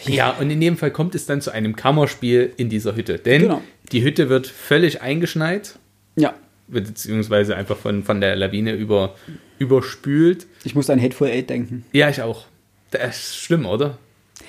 [0.06, 3.18] ja, und in dem Fall kommt es dann zu einem Kammerspiel in dieser Hütte.
[3.20, 3.62] Denn Genau.
[3.92, 5.78] die Hütte wird völlig eingeschneit,
[6.16, 6.34] Ja,
[6.68, 9.16] beziehungsweise einfach von, von der Lawine über,
[9.60, 10.48] überspült.
[10.64, 11.86] ich muss an Hateful Eight denken.
[11.92, 12.46] Ja, ich auch.
[12.92, 13.98] Das ist schlimm, oder?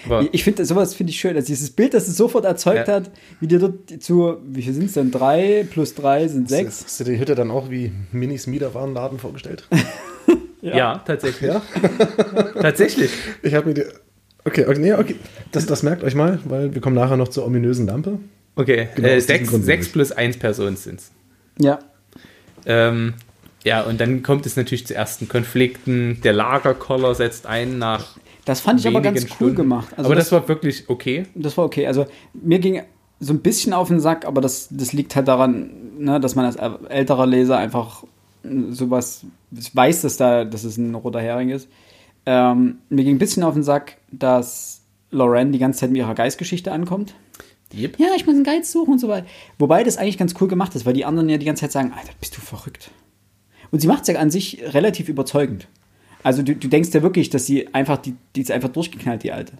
[0.06, 1.34] Aber Ich finde, sowas finde ich schön.
[1.36, 2.94] Also dieses Bild, das es sofort erzeugt Ja.
[2.94, 3.10] hat,
[3.40, 5.10] wie dir dort zu, wie viel sind es denn?
[5.10, 6.84] Drei plus drei sind sechs.
[6.84, 9.66] Hast du die Hütte dann auch wie Minis Miederwarenladen vorgestellt?
[10.70, 10.98] ja.
[11.04, 11.50] tatsächlich.
[11.50, 11.62] Ja.
[12.60, 13.10] Tatsächlich.
[13.42, 13.84] Ich habe mir die.
[14.44, 15.16] Okay, okay, nee, okay.
[15.52, 18.18] Das, das merkt euch mal, weil wir kommen nachher noch zur ominösen Lampe.
[18.56, 21.10] Okay, Genau, äh, sechs, sechs plus eins Personen sind es.
[21.58, 21.78] Ja.
[22.66, 23.14] Ähm,
[23.64, 26.20] ja, und dann kommt es natürlich zu ersten Konflikten.
[26.22, 28.16] Der Lagerkoller setzt ein nach.
[28.44, 29.54] Das fand ich aber ganz cool Stunden.
[29.56, 29.88] gemacht.
[29.96, 31.24] Also aber das, war wirklich okay.
[31.34, 31.86] Das war okay.
[31.86, 32.82] Also mir ging
[33.20, 36.44] so ein bisschen auf den Sack, aber das, das liegt halt daran, ne, dass man
[36.44, 38.04] als älterer Leser einfach
[38.70, 41.68] sowas weiß, dass da, dass es ein roter Hering ist.
[42.26, 46.14] Ähm, mir ging ein bisschen auf den Sack, dass Lorraine die ganze Zeit mit ihrer
[46.14, 47.14] Geistgeschichte ankommt.
[47.72, 47.98] Yep.
[47.98, 49.26] Ja, ich muss einen Geist suchen und so weiter.
[49.58, 51.92] Wobei das eigentlich ganz cool gemacht ist, weil die anderen ja die ganze Zeit sagen,
[51.92, 52.90] Alter, bist du verrückt.
[53.70, 55.66] Und sie macht es ja an sich relativ überzeugend.
[56.22, 59.32] Also du, du denkst ja wirklich, dass sie einfach, die, die ist einfach durchgeknallt, die
[59.32, 59.54] Alte.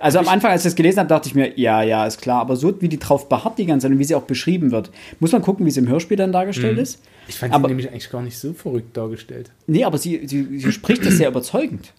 [0.00, 2.40] Also am Anfang, als ich das gelesen habe, dachte ich mir, ja, ja, ist klar.
[2.40, 4.90] Aber so wie die drauf beharrt die ganze Zeit und wie sie auch beschrieben wird,
[5.20, 7.00] muss man gucken, wie es im Hörspiel dann dargestellt ist.
[7.28, 9.50] Ich fand aber, sie nämlich eigentlich gar nicht so verrückt dargestellt.
[9.66, 11.92] Nee, aber sie, sie, sie spricht das sehr überzeugend.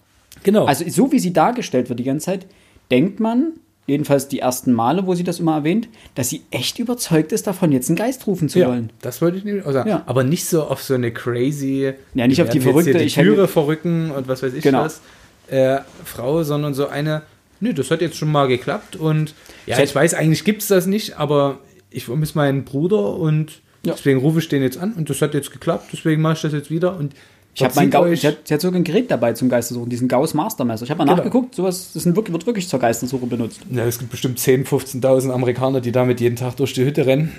[0.44, 0.66] Genau.
[0.66, 2.46] Also so wie sie dargestellt wird die ganze Zeit,
[2.90, 3.52] denkt man,
[3.86, 7.72] jedenfalls die ersten Male, wo sie das immer erwähnt, dass sie echt überzeugt ist davon,
[7.72, 8.90] jetzt einen Geist rufen zu ja, wollen.
[9.00, 9.88] das wollte ich nämlich auch sagen.
[9.88, 10.02] Ja.
[10.06, 11.92] Aber nicht so auf so eine crazy.
[12.14, 14.82] Ja, nicht auf die verrückte, ich Die hätte- Türe verrücken und was weiß ich Genau.
[14.84, 15.00] was.
[15.48, 17.22] Äh, Frau, sondern so eine.
[17.60, 19.34] Nö, das hat jetzt schon mal geklappt und
[19.66, 21.58] ja, ich weiß, eigentlich gibt es das nicht, aber
[21.90, 23.94] ich vermisse meinen Bruder und Ja.
[23.94, 26.52] deswegen rufe ich den jetzt an und das hat jetzt geklappt, deswegen mache ich das
[26.52, 27.14] jetzt wieder und
[27.54, 29.88] Ich habe mein Gau euch- sie, hat, sie hat sogar ein Gerät dabei zum Geistersuchen,
[29.90, 30.84] diesen Gauss Mastermesser.
[30.84, 31.16] Ich habe mal Genau.
[31.16, 33.60] nachgeguckt, sowas sind wirklich, wird wirklich zur Geistersuche benutzt.
[33.70, 37.32] Ja, es gibt bestimmt 10.000, 15.000 Amerikaner, die damit jeden Tag durch die Hütte rennen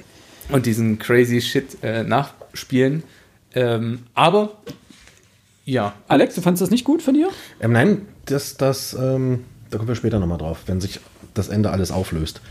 [0.50, 3.04] und diesen crazy Shit äh, nachspielen.
[3.56, 4.58] Ähm, aber
[5.66, 7.30] ja, Alex, du fandest das nicht gut von dir?
[7.62, 11.00] Ähm, nein, das, das, ähm, da kommen wir später nochmal drauf, wenn sich
[11.34, 12.42] das Ende alles auflöst.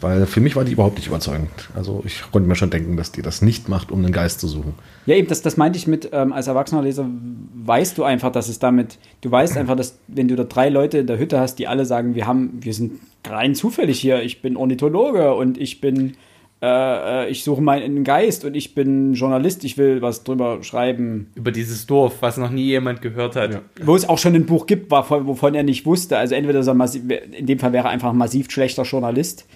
[0.00, 1.48] Weil für mich war die überhaupt nicht überzeugend.
[1.74, 4.48] Also ich konnte mir schon denken, dass die das nicht macht, um einen Geist zu
[4.48, 4.74] suchen.
[5.06, 7.08] Ja, eben, das, das meinte ich mit, ähm, als erwachsener Leser
[7.54, 10.98] weißt du einfach, dass es damit, du weißt einfach, dass wenn du da drei Leute
[10.98, 14.42] in der Hütte hast, die alle sagen, wir haben, wir sind rein zufällig hier, ich
[14.42, 16.16] bin Ornithologe und ich bin,
[16.64, 21.26] äh, äh, ich suche meinen Geist und ich bin Journalist, ich will was drüber schreiben.
[21.34, 23.60] über dieses Dorf, was noch nie jemand gehört hat.
[23.82, 26.16] Wo es auch schon ein Buch gibt, wovon er nicht wusste.
[26.16, 27.02] Also entweder ist er massiv,
[27.32, 29.46] in dem Fall wäre er einfach ein massiv schlechter Journalist.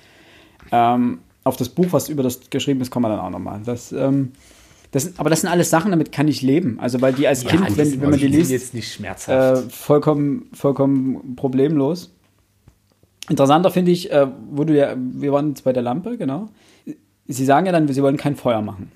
[0.71, 3.61] Ähm, auf das Buch, was über das geschrieben ist, kommen wir dann auch nochmal.
[3.65, 4.33] Das, ähm,
[4.91, 6.79] das, aber das sind alles Sachen, damit kann ich leben.
[6.79, 9.67] Also weil die als Ja, Kind, die wenn, wenn man die liest, jetzt nicht schmerzhaft.
[9.67, 12.11] äh, vollkommen, vollkommen problemlos.
[13.31, 16.49] Interessanter finde ich, äh, wo du ja, wir waren jetzt bei der Lampe, genau.
[17.29, 18.91] Sie sagen ja dann, sie wollen kein Feuer machen.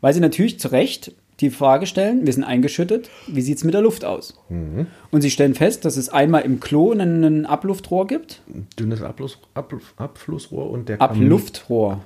[0.00, 3.72] Weil sie natürlich zu Recht die Frage stellen, wir sind eingeschüttet, wie sieht es mit
[3.72, 4.34] der Luft aus?
[4.48, 8.42] Und sie stellen fest, dass es einmal im Klo ein, Abluftrohr gibt.
[8.52, 11.22] Ein dünnes Abfluss, Abfluss, Abflussrohr und der Kamin.
[11.22, 12.00] Abluftrohr.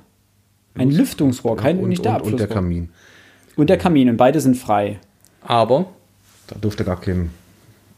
[0.75, 2.41] Ein Lüftungsrohr, kein, und, nicht der und, Abflussrohr.
[2.41, 2.89] und der Kamin.
[3.57, 4.99] Und der Kamin und beide sind frei.
[5.43, 5.87] Aber
[6.47, 7.31] Da dürfte gar kein.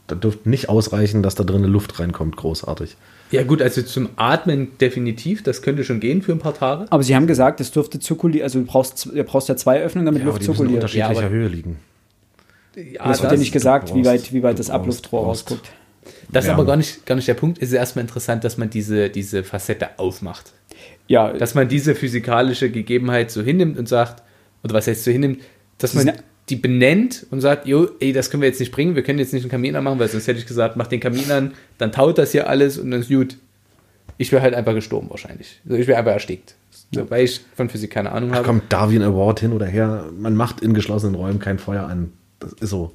[0.07, 2.95] Da dürfte nicht ausreichen, dass da drin Luft reinkommt, großartig.
[3.31, 6.85] Ja gut, also zum Atmen definitiv, das könnte schon gehen für ein paar Tage.
[6.91, 10.05] Aber sie haben gesagt, es dürfte zirkulieren, also du brauchst, du brauchst ja zwei Öffnungen,
[10.05, 10.83] damit Ja, Luft die müssen in zirkuliert.
[10.83, 11.77] unterschiedlicher Ja, aber- Höhe liegen.
[12.75, 15.23] Ja, das wird ja nicht gesagt, du wie brauchst- weit, wie weit das brauchst- Abluftrohr
[15.23, 15.71] brauchst- rausguckt.
[16.31, 17.59] Das ist aber gar nicht, gar nicht der Punkt.
[17.61, 20.53] Es ist erstmal interessant, dass man diese, diese Facette aufmacht.
[21.07, 24.23] Ja, Dass man diese physikalische Gegebenheit so hinnimmt und sagt,
[24.63, 25.41] oder was heißt so hinnimmt,
[25.77, 26.11] dass man
[26.49, 29.33] die benennt und sagt, jo, ey, das können wir jetzt nicht bringen, wir können jetzt
[29.33, 32.17] nicht einen Kamin anmachen, weil sonst hätte ich gesagt, mach den Kamin an, dann taut
[32.17, 33.37] das hier alles und dann ist gut.
[34.17, 35.59] Ich wäre halt einfach gestorben wahrscheinlich.
[35.65, 36.55] Also ich wäre einfach erstickt.
[36.93, 38.45] So, weil ich von Physik keine Ahnung Da habe.
[38.47, 40.05] kommt Darwin Award hin oder her.
[40.17, 42.13] Man macht in geschlossenen Räumen kein Feuer an.
[42.39, 42.91] Das ist so.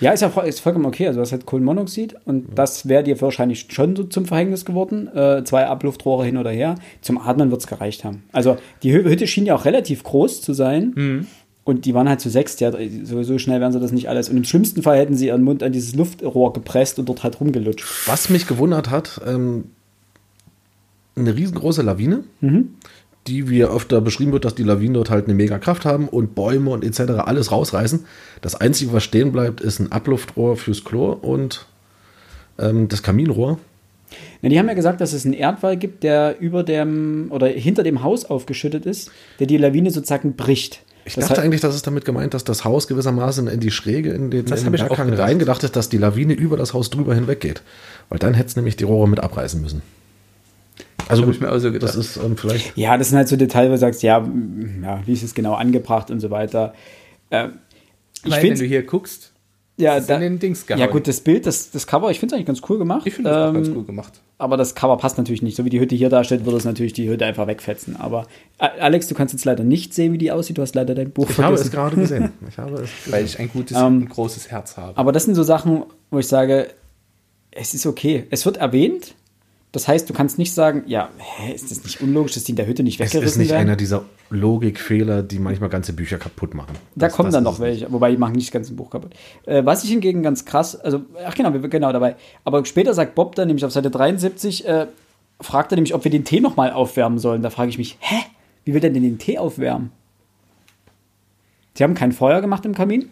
[0.00, 1.06] Ja, ist ja voll- ist vollkommen okay.
[1.08, 5.08] Also, das hat Kohlenmonoxid und das wäre dir wahrscheinlich schon so zum Verhängnis geworden.
[5.14, 6.76] Äh, zwei Abluftrohre hin oder her.
[7.02, 8.22] Zum Atmen wird es gereicht haben.
[8.32, 11.26] Also, die Hü- Hütte schien ja auch relativ groß zu sein.
[11.66, 12.60] Und die waren halt zu sechs.
[12.60, 12.70] Ja,
[13.02, 14.28] so, so schnell werden sie das nicht alles.
[14.28, 17.40] Und im schlimmsten Fall hätten sie ihren Mund an dieses Luftrohr gepresst und dort halt
[17.40, 17.84] rumgelutscht.
[18.06, 19.64] Was mich gewundert hat, ähm,
[21.16, 22.22] eine riesengroße Lawine,
[23.26, 26.36] die wie öfter beschrieben wird, dass die Lawinen dort halt eine mega Kraft haben und
[26.36, 27.14] Bäume und etc.
[27.24, 28.04] alles rausreißen.
[28.42, 31.66] Das Einzige, was stehen bleibt, ist ein Abluftrohr fürs Klo und
[32.60, 33.58] ähm, das Kaminrohr.
[34.40, 37.82] Ja, die haben ja gesagt, dass es einen Erdwall gibt, der über dem oder hinter
[37.82, 39.10] dem Haus aufgeschüttet ist,
[39.40, 40.82] der die Lawine sozusagen bricht.
[41.06, 43.70] Ich Das dachte hat- eigentlich, dass es damit gemeint, dass das Haus gewissermaßen in die
[43.70, 45.28] Schräge, in den, Das in den ich auch Berghang gedacht.
[45.28, 47.62] reingedacht ist, dass die Lawine über das Haus drüber hinweg geht.
[48.08, 49.82] Weil dann hätte es nämlich die Rohre mit abreißen müssen.
[51.08, 51.88] Also gut, ich mir auch so gedacht.
[51.90, 54.26] das ist ähm, vielleicht Ja, das sind halt so Details, wo du sagst, ja,
[54.82, 56.74] ja wie ist es genau angebracht und so weiter.
[57.30, 57.48] Äh,
[58.24, 59.30] ich Weil, wenn du hier guckst,
[59.78, 60.80] ja, da, in den Dings gehauen.
[60.80, 63.06] ja gut, das Bild, das, das Cover, ich finde es eigentlich ganz cool gemacht.
[63.06, 64.20] ich finde das auch ganz Ähm, gut gemacht.
[64.38, 65.56] Aber das Cover passt natürlich nicht.
[65.56, 67.96] So wie die Hütte hier darstellt, würde es natürlich die Hütte einfach wegfetzen.
[67.96, 68.26] Aber
[68.58, 70.58] Alex, du kannst jetzt leider nicht sehen, wie die aussieht.
[70.58, 71.70] Du hast leider dein Buch Ich habe es vergessen.
[71.76, 72.32] gerade gesehen.
[72.48, 73.24] Ich habe es Weil gesehen.
[73.24, 74.96] ich ein gutes Ähm, und großes Herz habe.
[74.96, 76.68] Aber das sind so Sachen, wo ich sage,
[77.50, 78.24] es ist okay.
[78.30, 79.14] Es wird erwähnt.
[79.76, 82.56] Das heißt, du kannst nicht sagen, ja, hä, ist das nicht unlogisch, dass die in
[82.56, 83.66] der Hütte nicht Es weggerissen ist nicht werden?
[83.66, 86.72] einer dieser Logikfehler, die manchmal ganze Bücher kaputt machen.
[86.94, 88.88] Da Das- kommen das dann noch es welche, wobei die machen nicht das ganze Buch
[88.88, 89.12] kaputt.
[89.44, 92.16] Äh, was ich hingegen ganz krass, also, ach genau, wir genau dabei.
[92.42, 94.86] Aber später sagt Bob dann nämlich auf Seite 73, äh,
[95.42, 97.42] fragt er nämlich, ob wir den Tee nochmal aufwärmen sollen.
[97.42, 98.16] Da frage ich mich, hä?
[98.64, 99.90] Wie will der denn den Tee aufwärmen?
[101.74, 103.10] Sie haben kein Feuer gemacht im Kamin.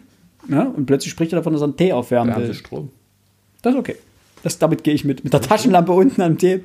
[0.49, 2.53] Ja, und plötzlich spricht er davon, dass er einen Tee aufwärmen haben will.
[2.55, 2.89] Strom.
[3.61, 3.97] Das ist okay.
[4.45, 5.23] Das, damit gehe ich mit.
[5.23, 6.61] Mit der Taschenlampe unten am Tee.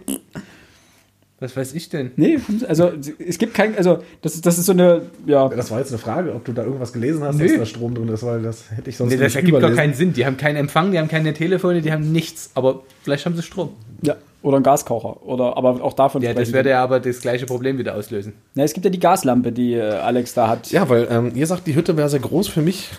[1.38, 2.10] Was weiß ich denn?
[2.16, 5.78] Nee, also es gibt kein, also das, ist- das ist so eine, ja, Das war
[5.78, 7.48] jetzt eine Frage, ob du da irgendwas gelesen hast, Nö.
[7.48, 9.70] dass da Strom drin ist, weil das hätte ich sonst Nee, das nicht ergibt gar
[9.72, 10.12] keinen Sinn.
[10.12, 12.50] Die haben keinen Empfang, die haben keine Telefone, die haben nichts.
[12.54, 13.70] Aber vielleicht haben sie Strom.
[14.02, 15.26] ja, oder ein Gaskocher.
[15.26, 18.34] Oder, aber auch davon Ja, das würde ja aber das gleiche Problem wieder auslösen.
[18.54, 20.70] Ja, es gibt ja die Gaslampe, die äh, Alex da hat.
[20.70, 22.90] Ja, weil ähm, ihr sagt, die Hütte wäre sehr groß für mich.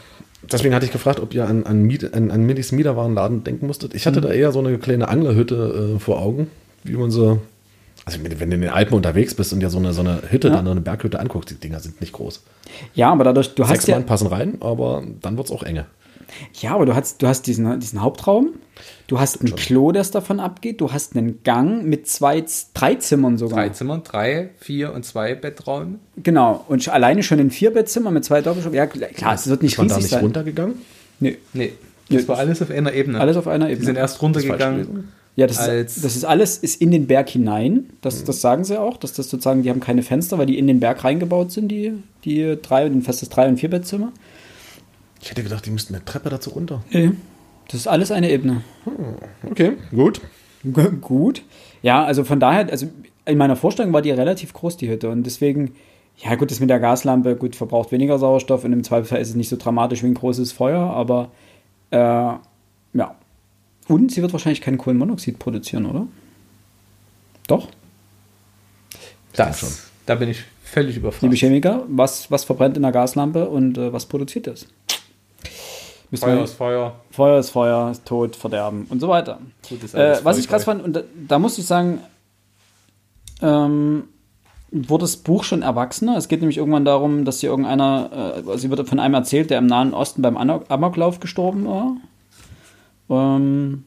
[0.50, 3.94] Deswegen hatte ich gefragt, ob ihr an, an, Miet, an, an Minis Miederwarenladen denken musstet.
[3.94, 6.48] Ich hatte da eher so eine kleine Anglerhütte äh, vor Augen,
[6.84, 7.40] wie man so.
[8.06, 10.48] Also, wenn du in den Alpen unterwegs bist und dir so eine, so eine Hütte,
[10.48, 10.56] Ja.
[10.56, 12.42] dann eine Berghütte anguckst, die Dinger sind nicht groß.
[12.96, 15.62] Ja, aber dadurch, du Sechs hast ja, Mann passen rein, aber dann wird es auch
[15.62, 15.86] enge.
[16.62, 18.50] Ja, aber du hast, du hast diesen, diesen Hauptraum,
[19.08, 23.38] du hast ein Klo, das davon abgeht, du hast einen Gang mit zwei, drei Zimmern
[23.38, 23.60] sogar.
[23.60, 26.00] Drei Zimmer, drei, vier und zwei Betträume.
[26.18, 28.74] Genau, und alleine schon ein Vierbettzimmer mit zwei Doppelstock.
[28.74, 30.24] Ja, klar, es wird nicht Ist man da riesig nicht sein.
[30.24, 30.76] runtergegangen?
[31.20, 31.74] Nee, Nee,
[32.10, 33.20] das war alles auf einer Ebene.
[33.20, 33.80] alles auf einer Ebene.
[33.80, 35.10] Die sind erst Das runtergegangen.
[35.38, 37.86] Ja, das ist, das ist alles ist in den Berg hinein.
[38.02, 40.68] Das, das sagen sie auch, dass das sozusagen, die haben keine Fenster, weil die in
[40.68, 41.94] den Berg reingebaut sind, die,
[42.26, 44.12] die drei, ein festes Drei- und Vierbettzimmer.
[45.22, 46.84] Ich hätte gedacht, die müssten eine Treppe dazu runter.
[46.92, 47.12] Nee,
[47.68, 48.64] das ist alles eine Ebene.
[49.50, 50.22] Okay, gut.
[50.64, 51.44] G gut.
[51.82, 52.88] Ja, also von daher, also
[53.26, 55.10] in meiner Vorstellung war die relativ groß, die Hütte.
[55.10, 55.76] Und deswegen,
[56.18, 59.36] ja gut, das mit der Gaslampe, gut, verbraucht weniger Sauerstoff und im Zweifelsfall ist es
[59.36, 61.32] nicht so dramatisch wie ein großes Feuer, aber
[61.92, 63.16] äh, ja.
[63.88, 66.08] Und sie wird wahrscheinlich kein Kohlenmonoxid produzieren, oder?
[67.48, 67.68] Doch?
[69.34, 69.70] Das, schon.
[70.06, 71.36] da bin ich völlig Liebe überfragt.
[71.36, 74.68] Chemiker, was, was verbrennt in der Gaslampe und äh, was produziert das?
[76.12, 76.96] Müssen Feuer wir- ist Feuer.
[77.10, 79.40] Feuer ist Feuer, ist Tod, Verderben und so weiter.
[79.68, 82.00] Gut, Äh, was ich krass fand, und da, da muss ich sagen,
[83.42, 84.04] ähm,
[84.72, 86.16] wurde das Buch schon erwachsener.
[86.18, 89.58] Es geht nämlich irgendwann darum, dass hier irgendeiner, äh, sie wird von einem erzählt, der
[89.58, 91.98] im Nahen Osten beim Amok- Amoklauf gestorben war.
[93.10, 93.84] Ähm,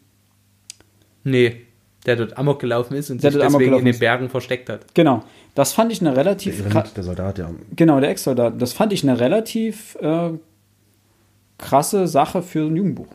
[1.26, 1.62] Nee,
[2.04, 3.98] der dort Amok gelaufen ist und Der sich deswegen in den ist.
[4.00, 4.94] Bergen versteckt hat.
[4.94, 5.22] genau.
[5.54, 6.56] Das fand ich eine relativ.
[6.62, 7.48] Der, Irenit, der Soldat, ja.
[7.76, 8.60] Genau, der Ex-Soldat.
[8.60, 10.30] Das fand ich eine relativ äh,
[11.58, 13.08] krasse Sache für ein Jugendbuch.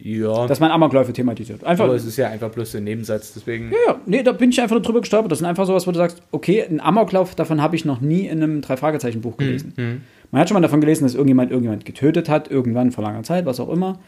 [0.00, 1.64] Ja, Dass man Amokläufe thematisiert.
[1.64, 1.86] Einfach.
[1.86, 3.72] aber es ist ja einfach bloß ein Nebensatz, deswegen.
[3.72, 5.32] Ja, ja, nee, da bin ich einfach nur drüber gestolpert.
[5.32, 8.26] Das sind einfach sowas, wo du sagst, okay, ein Amoklauf, davon habe ich noch nie
[8.26, 9.72] in einem Drei-Fragezeichen-Buch gelesen.
[9.76, 10.00] hm.
[10.30, 13.46] Man hat schon mal davon gelesen, dass irgendjemand irgendjemand getötet hat, irgendwann vor langer Zeit,
[13.46, 13.98] was auch immer.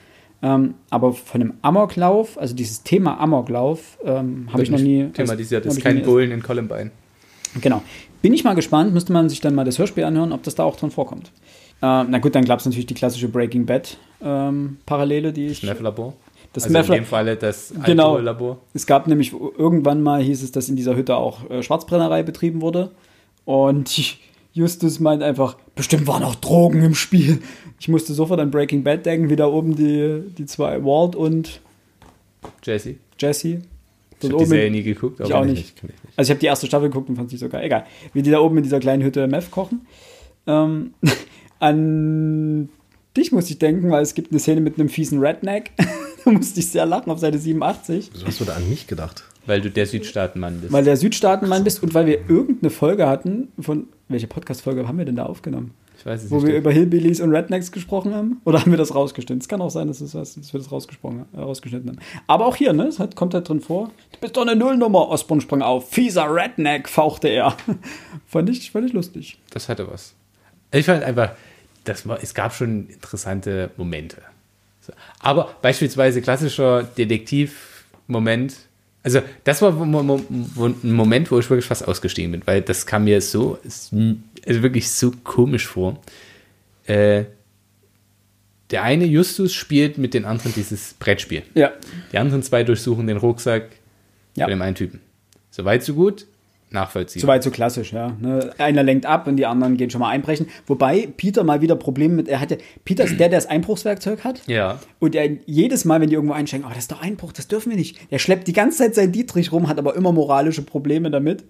[0.42, 5.64] Ähm, aber von einem Amoklauf, also dieses Thema Amoklauf, ähm, habe ich noch nie thematisiert.
[5.64, 6.90] hab Das ist kein Bullen in Columbine.
[7.60, 7.82] Genau.
[8.22, 10.62] Bin ich mal gespannt, müsste man sich dann mal das Hörspiel anhören, ob das da
[10.64, 11.32] auch drin vorkommt.
[11.82, 15.62] Ähm, na gut, dann gab es natürlich die klassische Breaking Bad ähm, Parallele, die ich.
[15.62, 16.14] Meth-Labor.
[16.52, 18.08] Das also Meth- in dem Falle das Genau.
[18.10, 18.58] Alkohollabor.
[18.74, 22.60] Es gab nämlich irgendwann mal hieß es, dass in dieser Hütte auch äh, Schwarzbrennerei betrieben
[22.60, 22.90] wurde.
[23.44, 23.96] Und
[24.52, 27.38] Justus meint einfach, bestimmt waren auch Drogen im Spiel.
[27.78, 31.60] Ich musste sofort an Breaking Bad denken, wie da oben die, die zwei Walt und
[32.62, 32.96] Jesse.
[33.18, 33.62] Jesse.
[34.22, 35.74] Ich habe die Serie nie geguckt, Ich aber auch Kenn nicht.
[35.76, 35.94] ich nicht.
[36.16, 37.64] also ich habe die erste Staffel geguckt und fand es nicht so geil.
[37.64, 37.86] Egal.
[38.12, 39.86] Wie die da oben in dieser kleinen Hütte Meth kochen.
[40.46, 40.92] Ähm,
[41.60, 42.68] an
[43.16, 45.72] dich musste ich denken, weil es gibt eine Szene mit einem fiesen Redneck.
[46.24, 48.10] da musste ich sehr lachen auf Seite 87.
[48.12, 49.24] Wieso hast du da an mich gedacht?
[49.46, 50.72] Weil du der Südstaatenmann bist.
[50.72, 53.88] Weil der Südstaatenmann bist und weil wir irgendeine Folge hatten von.
[54.08, 55.72] Welche Podcast-Folge haben wir denn da aufgenommen?
[56.00, 56.46] ich weiß es Wo nicht.
[56.46, 58.40] wir über Hillbillies und Rednecks gesprochen haben?
[58.44, 59.40] Oder haben wir das rausgeschnitten?
[59.40, 61.98] Es kann auch sein, dass, es was, dass wir das rausgesprochen, äh, rausgeschnitten haben.
[62.26, 62.84] Aber auch hier, ne?
[62.84, 63.90] Es hat, kommt halt drin vor.
[64.12, 65.08] Du bist doch eine Nullnummer.
[65.08, 65.90] Osborn sprang auf.
[65.90, 67.54] Fieser Redneck, fauchte er.
[68.26, 69.38] fand, ich, fand ich lustig.
[69.50, 70.14] das hatte was.
[70.72, 71.32] Ich fand einfach,
[71.84, 74.18] das war, es gab schon interessante Momente.
[75.20, 78.56] Aber beispielsweise klassischer Detektiv-Moment.
[79.02, 79.90] Also, das war ein
[80.82, 85.12] Moment, wo ich wirklich fast ausgestiegen bin, weil das kam mir so, also wirklich so
[85.24, 86.00] komisch vor.
[86.86, 87.24] Äh,
[88.70, 91.42] der eine Justus spielt mit den anderen dieses Brettspiel.
[91.54, 91.72] Ja.
[92.12, 93.70] Die anderen zwei durchsuchen den Rucksack
[94.36, 94.44] Ja.
[94.46, 95.00] von dem einen Typen.
[95.50, 96.26] Soweit, so gut.
[96.72, 97.22] Nachvollziehbar.
[97.22, 98.16] Soweit so klassisch, ja.
[98.20, 98.52] Ne?
[98.58, 100.46] Einer lenkt ab und die anderen gehen schon mal einbrechen.
[100.66, 104.42] Wobei Peter mal wieder Probleme mit, er hatte, Peter ist der, der das Einbruchswerkzeug hat.
[104.46, 104.78] Ja.
[105.00, 107.70] Und er jedes Mal, wenn die irgendwo einsteigen, oh, das ist doch Einbruch, das dürfen
[107.70, 108.10] wir nicht.
[108.12, 111.44] Der schleppt die ganze Zeit seinen Dietrich rum, hat aber immer moralische Probleme damit.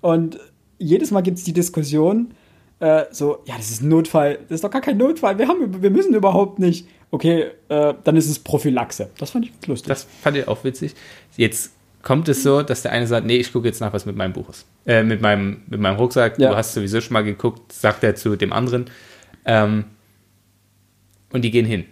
[0.00, 0.38] Und
[0.78, 2.32] jedes Mal gibt es die Diskussion,
[2.80, 5.82] äh, so, ja, das ist ein Notfall, das ist doch gar kein Notfall, wir, haben,
[5.82, 6.86] wir müssen überhaupt nicht.
[7.10, 9.10] Okay, äh, dann ist es Prophylaxe.
[9.18, 9.88] Das fand ich lustig.
[9.88, 10.94] Das fand ich auch witzig.
[11.36, 11.72] Jetzt
[12.06, 14.32] kommt es so, dass der eine sagt, nee, ich gucke jetzt nach, was mit meinem
[14.32, 14.64] Buch ist.
[14.86, 16.38] Äh, mit, meinem, mit meinem Rucksack.
[16.38, 16.50] Ja.
[16.50, 18.84] Du hast sowieso schon mal geguckt, sagt er zu dem anderen.
[19.44, 19.86] Ähm,
[21.32, 21.84] und die gehen hin.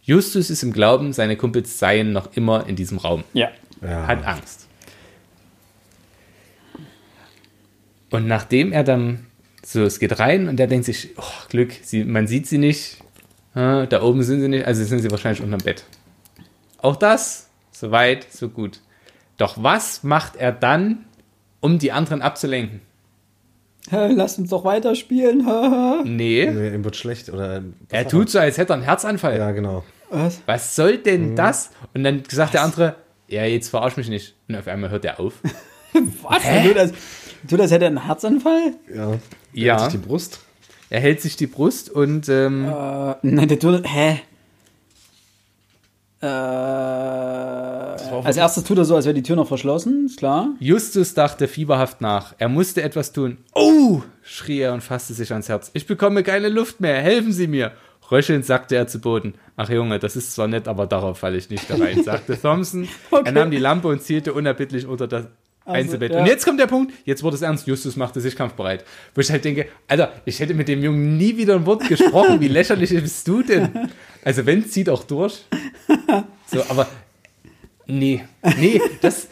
[0.00, 3.24] Justus ist im Glauben, seine Kumpels seien noch immer in diesem Raum.
[3.32, 3.50] ja.
[3.82, 4.06] Ja.
[4.06, 4.68] Hat Angst.
[8.10, 9.26] Und nachdem er dann
[9.64, 12.98] so, es geht rein und er denkt sich, oh, Glück, sie, man sieht sie nicht,
[13.56, 15.84] äh, da oben sind sie nicht, also sind sie wahrscheinlich unterm Bett.
[16.78, 18.80] Auch das, so weit, so gut.
[19.36, 21.04] Doch was macht er dann,
[21.60, 22.80] um die anderen abzulenken?
[23.88, 25.46] Hä, Lass uns doch weiterspielen.
[26.04, 27.30] Nee, Nee, ihm wird schlecht.
[27.30, 29.38] Oder er tut so, als hätte er einen Herzanfall.
[29.38, 29.84] Ja, genau.
[30.10, 30.40] Was?
[30.46, 31.70] Was soll denn das?
[31.94, 32.96] Und dann sagt der andere,
[33.28, 34.34] ja, jetzt verarsch mich nicht.
[34.48, 35.34] Und auf einmal hört er auf.
[36.22, 36.42] Was?
[36.42, 36.92] Tut das,
[37.48, 38.74] tut das, hätte er einen Herzanfall?
[38.94, 39.14] Ja.
[39.52, 39.78] Ja.
[39.80, 40.40] Hält sich die Brust.
[40.90, 43.82] Er hält sich die Brust und ähm, Äh, nein, der tut.
[43.86, 44.20] Hä?
[46.20, 46.26] Äh,
[48.24, 50.50] als erstes tut er so, als wäre die Tür noch verschlossen, ist klar.
[50.60, 52.34] Justus dachte fieberhaft nach.
[52.38, 53.38] Er musste etwas tun.
[53.54, 54.02] Oh!
[54.22, 55.70] schrie er und fasste sich ans Herz.
[55.72, 57.00] Ich bekomme keine Luft mehr.
[57.00, 57.72] Helfen Sie mir!
[58.10, 59.34] Röchelnd sackte er zu Boden.
[59.56, 62.88] Ach Junge, das ist zwar nett, aber darauf falle ich nicht herein, sagte Thompson.
[63.10, 63.22] Okay.
[63.26, 65.26] Er nahm die Lampe und zielte unerbittlich unter das
[65.64, 66.12] Einzelbett.
[66.12, 66.20] ja.
[66.20, 67.66] Und jetzt kommt der Punkt, jetzt wurde es ernst.
[67.66, 68.84] Justus machte sich kampfbereit.
[69.14, 72.40] Wo ich halt denke, Alter, ich hätte mit dem Jungen nie wieder ein Wort gesprochen.
[72.40, 73.68] Wie lächerlich bist du denn?
[74.24, 75.44] Also wenn, zieh doch durch.
[76.46, 76.88] So, aber
[77.86, 78.24] nee,
[78.58, 79.28] nee, das,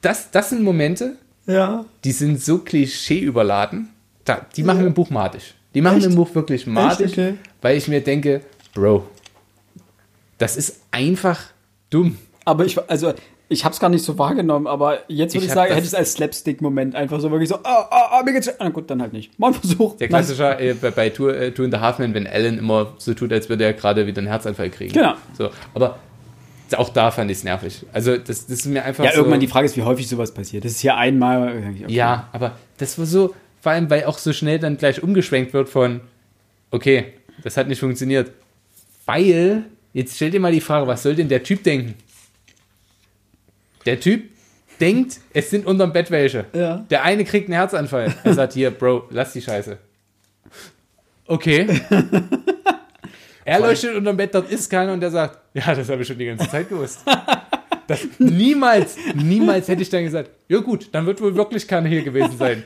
[0.00, 1.84] das, das sind Momente, Ja.
[2.04, 3.88] die sind so klischee-überladen,
[4.24, 5.54] da, die machen mir ein Buch madig.
[5.74, 6.06] Die machen Echt?
[6.08, 7.34] ein Buch wirklich madig, okay.
[7.62, 8.40] weil ich mir denke,
[8.74, 9.06] Bro,
[10.38, 11.40] das ist einfach
[11.90, 12.16] dumm.
[12.44, 13.12] Aber ich, also,
[13.48, 15.94] ich hab's gar nicht so wahrgenommen, aber jetzt würde Ich ich, sagen, hätte ich es
[15.94, 18.48] als Slapstick-Moment einfach so wirklich so, ah, ah, ah, mir geht's.
[18.60, 19.38] Ah, gut, dann halt nicht.
[19.38, 19.96] Mal einen Versuch.
[19.96, 23.32] Der Klassiker äh, bei, bei Two, äh, in the Halfman, wenn Alan immer so tut,
[23.32, 24.92] als würde er gerade wieder einen Herzanfall kriegen.
[24.92, 25.14] Genau.
[25.36, 25.98] So, aber
[26.76, 27.84] auch da fand ich es nervig.
[27.92, 30.32] Also das, das ist mir einfach Ja, so, irgendwann die Frage ist, wie häufig sowas
[30.32, 30.64] passiert.
[30.64, 31.56] Das ist hier einmal.
[31.58, 31.84] okay.
[31.88, 35.68] Ja, aber das war so, vor allem, weil auch so schnell dann gleich umgeschwenkt wird
[35.68, 36.00] von,
[36.70, 37.12] okay,
[37.42, 38.30] das hat nicht funktioniert.
[39.06, 41.94] Weil, jetzt stell dir mal die Frage, was soll denn der Typ denken?
[43.86, 44.28] Der Typ
[44.80, 46.46] denkt, es sind unterm Bett welche.
[46.54, 46.84] Ja.
[46.90, 48.14] Der eine kriegt einen Herzanfall.
[48.24, 49.78] Er sagt, hier, Bro, lass die Scheiße.
[51.26, 51.66] Okay.
[53.50, 56.18] er leuchtet unterm Bett, dort ist keiner und der sagt, ja, das habe ich schon
[56.18, 57.00] die ganze Zeit gewusst.
[57.90, 62.02] Das, niemals, niemals hätte ich dann gesagt, ja gut, dann wird wohl wirklich keiner hier
[62.04, 62.62] gewesen sein.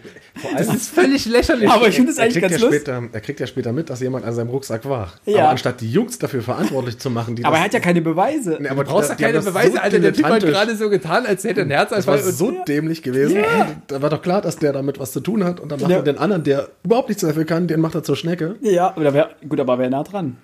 [0.54, 1.70] Das ist völlig lächerlich.
[1.70, 2.80] Aber ich finde es Er eigentlich kriegt, ja ganz lustig.
[2.82, 5.14] später, er kriegt ja später mit, dass jemand an seinem Rucksack war.
[5.24, 5.38] Ja.
[5.44, 8.02] Aber anstatt die Jungs dafür verantwortlich zu machen, die Aber das, er hat ja keine
[8.02, 8.58] Beweise.
[8.60, 9.98] Nee, du aber brauchst doch die haben keine das Beweise, so Alter.
[10.00, 12.22] Der Typ hat gerade so getan, als hätte er einen Das Herzanfall.
[12.22, 13.38] war so dämlich gewesen.
[13.86, 15.58] Da war doch klar, dass der damit was zu tun hat.
[15.58, 15.96] Und dann macht Ja.
[15.96, 18.56] er den anderen, der überhaupt nichts dafür kann, den macht er zur Schnecke.
[18.60, 20.36] Ja, aber wär, gut, aber wäre nah dran.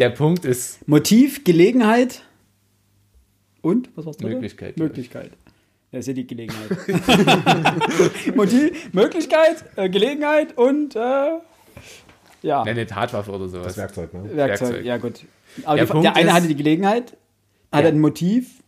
[0.00, 2.22] Der Punkt ist, Motiv, Gelegenheit
[3.62, 4.34] und was war's dritte?
[4.34, 5.30] Möglichkeit, Möglichkeit.
[5.92, 6.70] Das ist ja die Gelegenheit.
[8.36, 11.00] Motiv, Möglichkeit, äh, Gelegenheit und äh,
[12.42, 13.66] ja, eine Tatwaffe oder sowas.
[13.68, 14.24] Das Werkzeug, ne?
[14.34, 14.68] Werkzeug.
[14.70, 14.84] Werkzeug.
[14.84, 15.20] Ja, gut.
[15.64, 17.16] Aber Der die, Punkt der eine ist- hatte die Gelegenheit,
[17.72, 17.88] hat Ja.
[17.90, 18.62] ein Motiv.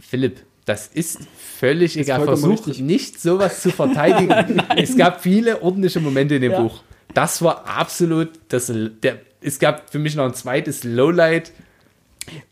[0.00, 1.20] Philipp, das ist
[1.58, 2.18] völlig egal.
[2.24, 2.80] vollkommen Versuch richtig.
[2.84, 4.62] nicht sowas zu verteidigen.
[4.76, 6.62] es gab viele ordentliche Momente in dem Ja.
[6.62, 6.82] Buch.
[7.14, 8.72] Das war absolut das.
[9.02, 11.52] Der, es gab für mich noch ein zweites Lowlight.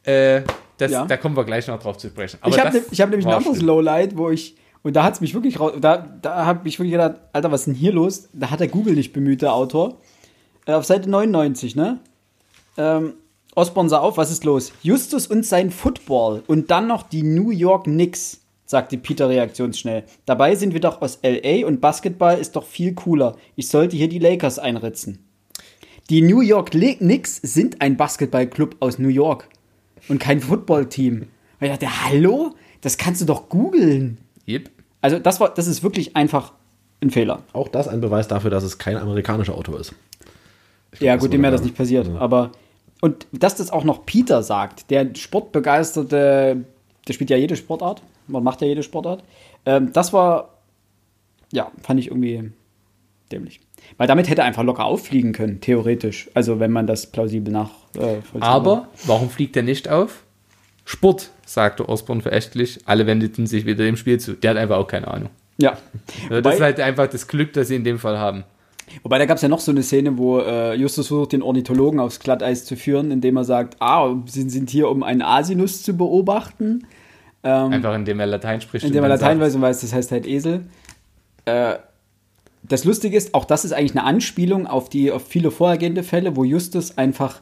[0.05, 0.43] Äh,
[0.77, 1.07] das, Ja.
[1.07, 2.39] Da kommen wir gleich noch drauf zu sprechen.
[2.41, 3.69] Aber ich habe ne, hab nämlich ein anderes schlimm.
[3.69, 6.93] Lowlight, wo ich, und da hat es mich wirklich raus, da, da habe ich wirklich
[6.93, 8.29] gedacht, Alter, was ist denn hier los?
[8.33, 9.99] Da hat der Google nicht bemüht, der Autor.
[10.67, 12.01] Äh, auf Seite 99, ne?
[12.77, 13.15] Ähm,
[13.55, 14.73] Osborne sah auf, was ist los?
[14.83, 20.05] Justus und sein Football und dann noch die New York Knicks, sagte Peter reaktionsschnell.
[20.25, 23.37] Dabei sind wir doch aus LA und Basketball ist doch viel cooler.
[23.57, 25.32] Ich sollte hier die Lakers einritzen.
[26.11, 29.49] Die New York Knicks sind ein Basketballclub aus New York
[30.09, 31.15] und kein Footballteam.
[31.23, 31.27] Und
[31.61, 32.55] ich dachte, hallo?
[32.81, 34.19] Das kannst du doch googeln.
[34.49, 34.71] Yep.
[35.01, 36.53] Also das war, das ist wirklich einfach
[37.01, 37.43] ein Fehler.
[37.53, 39.95] Auch das ein Beweis dafür, dass es kein amerikanischer Auto ist.
[41.01, 42.09] Ja, das gut, dem wäre war- das nicht passiert.
[42.09, 42.17] Ja.
[42.19, 42.53] Aber
[43.01, 46.65] und dass das auch noch Peter sagt, der Sportbegeisterte,
[47.09, 49.25] der spielt ja jede Sportart, man macht ja jede Sportart.
[49.67, 50.59] Ähm, das war,
[51.53, 52.51] ja, fand ich irgendwie
[53.31, 53.61] dämlich.
[53.99, 56.31] Weil damit hätte er einfach locker auffliegen können, theoretisch.
[56.35, 57.71] Also wenn man das plausibel nach.
[57.99, 60.25] Äh, Aber warum fliegt er nicht auf?
[60.85, 62.81] Sport, sagte Osborne verächtlich.
[62.87, 64.33] Alle wendeten sich wieder dem Spiel zu.
[64.35, 65.29] Der hat einfach auch keine Ahnung.
[65.59, 65.73] Ja.
[65.73, 68.45] Also Wobei- das ist halt einfach das Glück, das sie in dem Fall haben.
[69.03, 72.01] Wobei da gab es ja noch so eine Szene, wo äh, Justus versucht, den Ornithologen
[72.01, 75.97] aufs Glatteis zu führen, indem er sagt, ah, sie sind hier, um einen Asinus zu
[75.97, 76.87] beobachten.
[77.43, 78.85] Einfach indem er Latein spricht.
[78.85, 80.65] Indem er Latein sagt, weiß und weiß, das heißt halt Esel.
[81.45, 81.75] Äh,
[82.63, 86.37] das Lustige ist, auch das ist eigentlich eine Anspielung auf die auf viele vorhergehende Fälle,
[86.37, 87.41] wo Justus einfach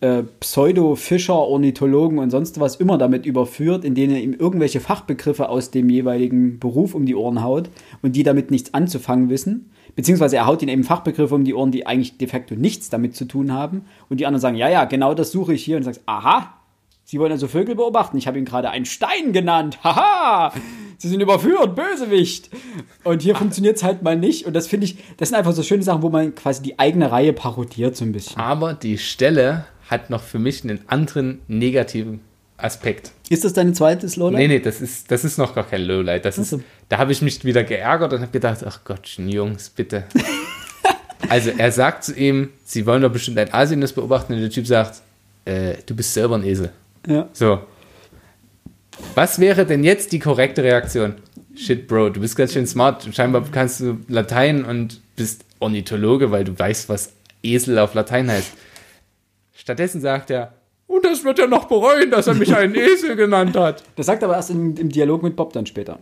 [0.00, 5.48] äh, Pseudo-Fischer, Ornithologen und sonst was immer damit überführt, in denen er ihm irgendwelche Fachbegriffe
[5.48, 7.68] aus dem jeweiligen Beruf um die Ohren haut
[8.00, 9.70] und die damit nichts anzufangen wissen.
[9.96, 13.16] Beziehungsweise er haut ihnen eben Fachbegriffe um die Ohren, die eigentlich de facto nichts damit
[13.16, 13.82] zu tun haben.
[14.08, 15.76] Und die anderen sagen, ja, ja, genau das suche ich hier.
[15.76, 16.54] Und du sagst, aha,
[17.10, 18.16] Sie wollen also Vögel beobachten.
[18.18, 19.80] Ich habe ihn gerade einen Stein genannt.
[19.84, 20.52] Haha!
[21.00, 22.50] Sie sind überführt, Bösewicht.
[23.04, 24.44] Und hier funktioniert es halt mal nicht.
[24.44, 27.10] Und das finde ich, das sind einfach so schöne Sachen, wo man quasi die eigene
[27.10, 28.36] Reihe parodiert so ein bisschen.
[28.36, 32.20] Aber die Stelle hat noch für mich einen anderen negativen
[32.58, 33.12] Aspekt.
[33.30, 34.36] Ist das deine zweite Lola?
[34.36, 36.26] Nee, nee, das ist, das ist noch gar kein Lowlight.
[36.26, 36.60] Das ist, so.
[36.90, 40.04] da habe ich mich wieder geärgert und habe gedacht, ach Gottchen, Jungs, bitte.
[41.30, 44.66] also er sagt zu ihm, sie wollen doch bestimmt ein Asinus beobachten und der Typ
[44.66, 45.00] sagt,
[45.46, 46.72] äh, du bist selber ein Esel.
[47.06, 47.26] Ja.
[47.32, 47.60] So.
[49.14, 51.16] Was wäre denn jetzt die korrekte Reaktion?
[51.54, 53.08] Shit, Bro, du bist ganz schön smart.
[53.12, 58.52] Scheinbar kannst du Latein und bist Ornithologe, weil du weißt, was Esel auf Latein heißt.
[59.54, 60.54] Stattdessen sagt er,
[60.86, 63.84] und das wird er noch bereuen, dass er mich einen Esel genannt hat.
[63.96, 66.00] Das sagt aber erst im, im Dialog mit Bob dann später.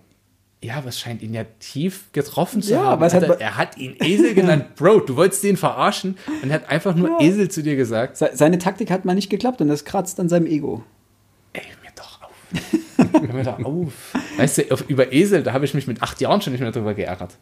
[0.63, 3.03] Ja, es scheint ihn ja tief getroffen zu Ja, haben.
[3.03, 4.75] Hat er, er hat ihn Esel genannt.
[4.77, 8.17] Bro, du wolltest den verarschen und er hat einfach nur Esel zu dir gesagt.
[8.17, 10.83] Se seine Taktik hat mal nicht geklappt und das kratzt an seinem Ego.
[11.53, 12.31] Ey, mir doch auf.
[13.13, 13.93] hör mir doch auf.
[14.37, 16.73] Weißt du, auf, über Esel, da habe ich mich mit acht Jahren schon nicht mehr
[16.73, 17.35] drüber geärgert.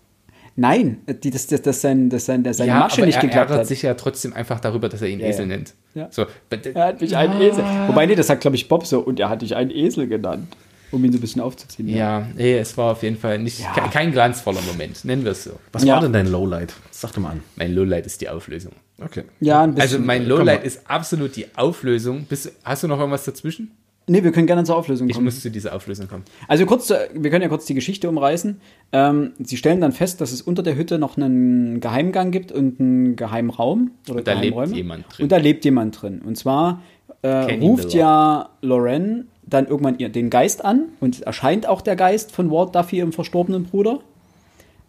[0.58, 3.50] Nein, die, das, das, das sein, das sein, seine ja, Masche aber nicht er geklappt
[3.50, 3.66] ärgert hat.
[3.66, 5.46] sich ja trotzdem einfach darüber, dass er ihn Ja, Esel ja.
[5.56, 5.74] nennt.
[5.94, 6.08] Ja.
[6.10, 7.62] So, Er hat mich einen Esel.
[7.88, 9.00] Wobei, nee, das sagt, glaube ich, Bob so.
[9.00, 10.56] Und er hat dich einen Esel genannt.
[10.92, 11.88] Um ihn so ein bisschen aufzuziehen.
[11.88, 13.72] ja, nee, es war auf jeden Fall nicht, Ja.
[13.74, 15.50] kein, kein glanzvoller Moment, nennen wir es so.
[15.72, 15.94] Was Ja.
[15.94, 16.74] war denn dein Lowlight?
[16.92, 17.42] Sag doch mal an.
[17.56, 18.72] Mein Lowlight ist die Auflösung.
[19.02, 19.24] Okay.
[19.40, 19.82] Ja, ein bisschen.
[19.82, 22.24] Also mein Lowlight ist absolut die Auflösung.
[22.24, 23.72] Bist, hast du noch irgendwas dazwischen?
[24.08, 25.24] Nee, wir können gerne zur Auflösung Ich kommen.
[25.24, 26.24] muss zu dieser Auflösung kommen.
[26.48, 28.60] Also kurz, wir können ja kurz die Geschichte umreißen.
[28.92, 32.80] Ähm, sie stellen dann fest, dass es unter der Hütte noch einen Geheimgang gibt und
[32.80, 33.90] einen Geheimraum.
[34.08, 34.74] Oder Und da lebt Geheimräume.
[34.76, 35.22] jemand drin.
[35.24, 36.22] Und da lebt jemand drin.
[36.24, 36.82] Und zwar
[37.22, 42.32] äh, ruft ja Loren dann irgendwann ihr, den Geist an und erscheint auch der Geist
[42.32, 44.00] von Walt Duffy, ihrem verstorbenen Bruder.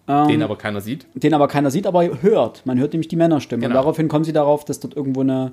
[0.08, 1.06] Ähm, Den aber keiner sieht.
[1.14, 2.66] den aber keiner sieht, aber hört.
[2.66, 3.62] Man hört nämlich die Männerstimme.
[3.62, 3.72] Genau.
[3.72, 5.52] Und daraufhin kommen sie darauf, dass dort irgendwo eine,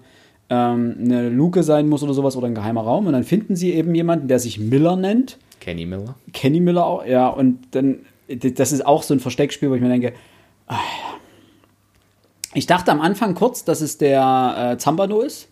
[0.51, 3.07] ähm, eine Luke sein muss oder sowas oder ein geheimer Raum.
[3.07, 5.39] Und dann finden sie eben jemanden, der sich Miller nennt.
[5.61, 6.15] Kenny Miller.
[6.33, 7.29] Kenny Miller auch, ja.
[7.29, 10.13] Und dann, das ist auch so ein Versteckspiel, wo ich mir denke,
[10.67, 10.79] ah,
[12.55, 15.49] ich dachte am Anfang kurz, dass es der äh, Zambano ist.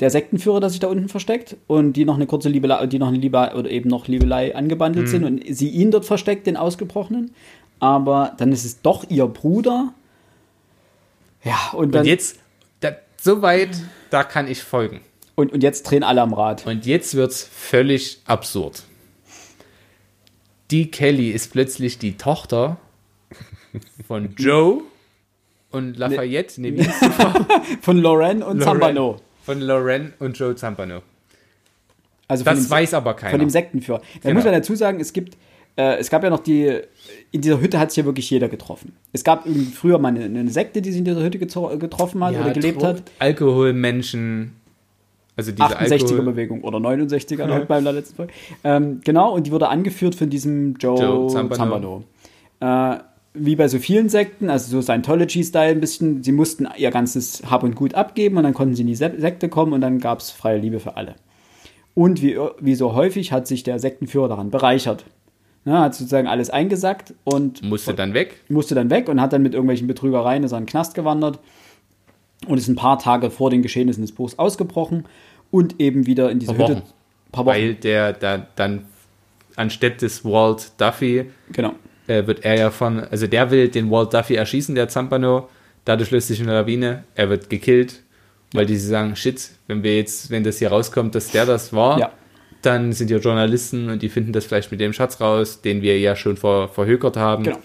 [0.00, 3.08] Der Sektenführer, der sich da unten versteckt und die noch eine kurze Liebelei, die noch
[3.08, 7.32] eine Liebe oder eben noch Liebelei angebandelt sind und sie ihn dort versteckt, den Ausgebrochenen.
[7.80, 9.92] Aber dann ist es doch ihr Bruder.
[11.44, 12.02] Ja, und dann.
[12.02, 12.38] Und jetzt,
[13.24, 13.70] da, so weit,
[14.10, 15.00] da kann ich folgen.
[15.34, 16.66] und, und jetzt drehen alle am Rad.
[16.66, 18.82] Und jetzt wird's völlig absurd.
[20.70, 22.76] Die Kelly ist plötzlich die Tochter
[24.06, 24.82] von Joe
[25.70, 26.84] und Lafayette, nee, die
[27.82, 28.62] Von Loren und Loren.
[28.62, 29.16] Zambano.
[29.44, 31.02] Von Loren und Joe Zampano.
[32.28, 33.30] Also Das dem- weiß aber keiner.
[33.32, 33.98] Von dem Sektenführer.
[33.98, 34.34] Da Genau.
[34.34, 35.36] muss man dazu sagen, es gibt,
[35.80, 36.78] äh, es gab ja noch die,
[37.30, 38.92] in dieser Hütte hat sich ja wirklich jeder getroffen.
[39.12, 42.34] Es gab früher mal eine, eine Sekte, die sich in dieser Hütte getro- getroffen hat
[42.34, 43.02] Ja, oder gelebt hat.
[43.18, 44.52] Alkoholmenschen,
[45.36, 48.32] also diese Alkohol, 68er-Bewegung oder 69er laut beim letzten Folge.
[48.64, 52.04] Ähm, genau, und die wurde angeführt von diesem Joe, Joe Zambano.
[52.60, 52.94] Zambano.
[52.96, 52.98] Äh,
[53.32, 57.62] wie bei so vielen Sekten, also so Scientology-Style ein bisschen, sie mussten ihr ganzes Hab
[57.62, 60.18] und Gut abgeben und dann konnten sie in die Se Sekte kommen und dann gab
[60.18, 61.14] es freie Liebe für alle.
[61.94, 65.04] Und wie, wie so häufig hat sich der Sektenführer daran bereichert.
[65.64, 68.40] Ja, hat sozusagen alles eingesackt und musste dann weg.
[68.48, 71.38] musste dann weg und hat dann mit irgendwelchen Betrügereien ist in den Knast gewandert.
[72.46, 75.04] und ist ein paar Tage vor den Geschehnissen des Buchs ausgebrochen
[75.50, 76.82] und eben wieder in diese Paar Hütte.
[77.32, 77.54] Paar Wochen.
[77.54, 78.86] Weil der da dann
[79.56, 81.74] anstelle des Walt Duffy genau.
[82.06, 85.48] äh, wird er ja von, also der will den Walt Duffy erschießen, der Zampano.
[85.84, 87.04] Dadurch löst sich eine Lawine.
[87.14, 88.02] Er wird gekillt,
[88.54, 91.98] weil die sagen, shit, wenn wir jetzt, wenn das hier rauskommt, dass der das war,
[91.98, 92.12] Ja.
[92.62, 95.98] Dann sind ja Journalisten und die finden das vielleicht mit dem Schatz raus, den wir
[95.98, 97.44] ja schon ver, verhökert haben.
[97.44, 97.58] Genau.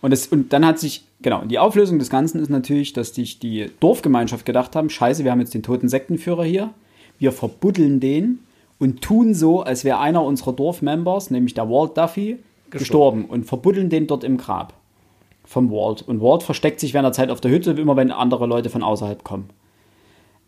[0.00, 3.38] Und, das, und dann hat sich, genau, die Auflösung des Ganzen ist natürlich, dass sich
[3.38, 6.70] die Dorfgemeinschaft gedacht haben, scheiße, wir haben jetzt den toten Sektenführer hier,
[7.18, 8.40] wir verbuddeln den
[8.78, 12.38] und tun so, als wäre einer unserer Dorfmembers, nämlich der Walt Duffy,
[12.70, 13.26] gestorben.
[13.26, 14.72] und verbuddeln den dort im Grab
[15.44, 16.02] vom Walt.
[16.02, 18.82] Und Walt versteckt sich während der Zeit auf der Hütte, immer wenn andere Leute von
[18.82, 19.50] außerhalb kommen.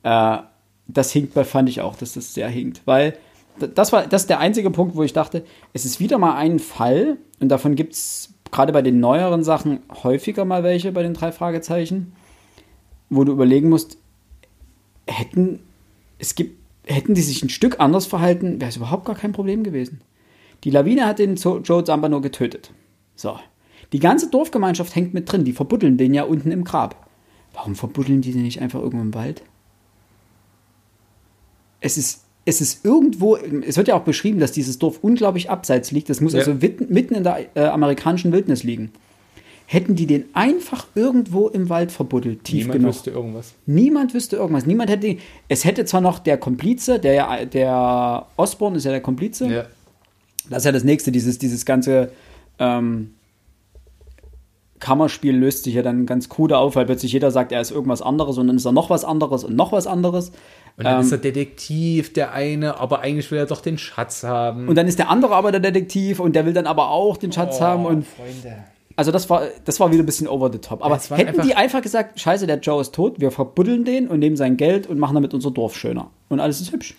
[0.03, 0.39] Äh,
[0.87, 3.17] das hinkt bei, fand ich auch, dass das sehr hinkt, weil
[3.59, 6.59] das war das ist der einzige Punkt, wo ich dachte, es ist wieder mal ein
[6.59, 11.15] Fall und davon gibt es gerade bei den neueren Sachen häufiger mal welche bei den
[11.15, 12.13] drei Fragezeichen,
[13.11, 13.99] wo du überlegen musst,
[15.07, 15.61] hätten
[16.19, 19.63] es gibt hätten die sich ein Stück anders verhalten, wäre es überhaupt gar kein Problem
[19.63, 20.01] gewesen.
[20.65, 22.73] Die Lawine hat den Joe Zambano getötet.
[23.15, 23.39] So.
[23.93, 25.45] Die ganze Dorfgemeinschaft hängt mit drin.
[25.45, 27.09] Die verbuddeln den ja unten im Grab.
[27.53, 29.43] Warum verbuddeln die den nicht einfach irgendwo im Wald?
[31.81, 35.91] Es ist, es ist irgendwo, es wird ja auch beschrieben, dass dieses Dorf unglaublich abseits
[35.93, 36.11] liegt.
[36.11, 36.41] Das muss Ja.
[36.41, 38.91] also mitten, in der äh, amerikanischen Wildnis liegen.
[39.67, 42.89] Hätten die den einfach irgendwo im Wald verbuddelt, tief Niemand genug.
[42.95, 43.55] wüsste irgendwas.
[43.65, 44.67] Niemand wüsste irgendwas.
[44.67, 45.17] Niemand hätte.
[45.49, 49.47] Es hätte zwar noch der Komplize, der der Osborne ist ja der Komplize.
[49.47, 49.65] Ja.
[50.51, 52.11] Das ist ja das nächste, dieses, dieses ganze
[52.59, 53.15] ähm,
[54.83, 58.03] Kammerspiel löst sich ja dann ganz krude auf, weil plötzlich jeder sagt, er ist irgendwas
[58.03, 60.31] anderes und dann ist er noch was anderes und noch was anderes.
[60.77, 64.25] Und dann Ähm, ist der Detektiv, der eine, aber eigentlich will er doch den Schatz
[64.25, 64.69] haben.
[64.69, 67.31] Und dann ist der andere aber der Detektiv und der will dann aber auch den
[67.33, 68.57] Schatz haben und Freunde.
[68.97, 70.85] also das war das war wieder ein bisschen over the top.
[70.85, 74.09] Aber war hätten einfach- die einfach gesagt, scheiße, der Joe ist tot, wir verbuddeln den
[74.09, 76.95] und nehmen sein Geld und machen damit unser Dorf schöner und alles ist hübsch.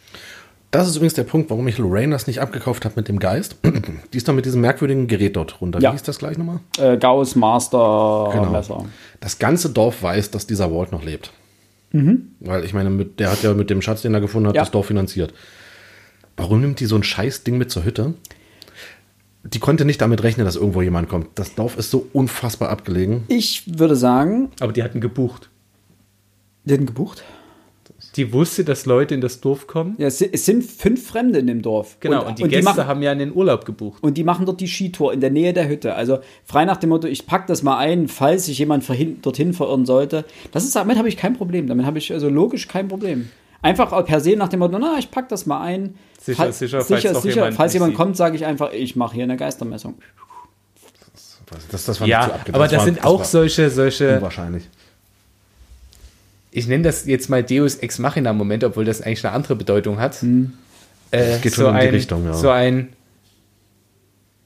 [0.74, 3.58] Das ist übrigens der Punkt, warum ich Lorraine das nicht abgekauft habe mit dem Geist.
[4.14, 5.80] Die ist doch mit diesem merkwürdigen Gerät dort runter.
[5.80, 5.90] Ja.
[5.92, 6.62] Wie hieß das gleich nochmal?
[6.80, 8.50] Äh, Gauss Master Genau.
[8.50, 8.86] Messer.
[9.20, 11.32] Das ganze Dorf weiß, dass dieser Walt noch lebt.
[11.92, 14.58] Weil ich meine, mit, der hat ja mit dem Schatz, den er gefunden hat, Mhm.
[14.58, 14.62] Ja.
[14.64, 15.32] das Dorf finanziert.
[16.38, 18.16] Warum nimmt die so ein scheiß Ding mit zur Hütte?
[19.44, 21.28] Die konnte nicht damit rechnen, dass irgendwo jemand kommt.
[21.36, 23.26] Das Dorf ist so unfassbar abgelegen.
[23.28, 25.50] Ich würde sagen, Aber die hatten gebucht.
[26.66, 27.24] die hatten gebucht.
[28.16, 29.96] Die wusste, dass Leute in das Dorf kommen.
[29.98, 31.98] Ja, es sind, fünf Fremde in dem Dorf.
[32.00, 34.04] Genau, und, die Gäste machen, haben ja einen Urlaub gebucht.
[34.04, 35.96] und die machen dort die Skitour in der Nähe der Hütte.
[35.96, 38.88] Also frei nach dem Motto, ich pack das mal ein, falls sich jemand
[39.24, 40.26] dorthin verirren sollte.
[40.52, 41.68] Das ist, damit habe ich kein Problem.
[41.68, 43.30] Damit habe ich also logisch kein Problem.
[43.64, 45.96] Einfach per se nach dem Motto, na, ich pack das mal ein.
[46.22, 47.36] Sicher, Fall- sicher, falls sicher, doch sicher.
[47.36, 49.96] jemand falls jemand kommt, sage ich einfach, ich mache hier eine Geistermessung.
[51.72, 54.70] Das, das war nicht Ja, aber das war- sind auch solche, solche, Unwahrscheinlich.
[56.56, 60.00] Ich nenne das jetzt mal Deus Ex Machina Moment, obwohl das eigentlich eine andere Bedeutung
[60.00, 60.22] hat.
[61.12, 62.34] Äh, Geht so schon in die ein, Richtung, ja.
[62.34, 62.94] So ein,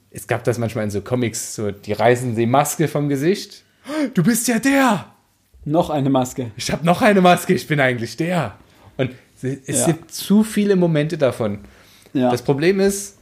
[0.09, 3.63] es gab das manchmal in so Comics, so, die reißen die Maske vom Gesicht.
[4.13, 5.05] Du bist ja der!
[5.65, 6.51] Noch eine Maske.
[6.55, 8.55] Ich habe noch eine Maske, ich bin eigentlich der.
[8.95, 9.85] Und es Ja.
[9.87, 11.59] gibt zu viele Momente davon.
[12.13, 12.31] Ja.
[12.31, 13.17] Das Problem ist,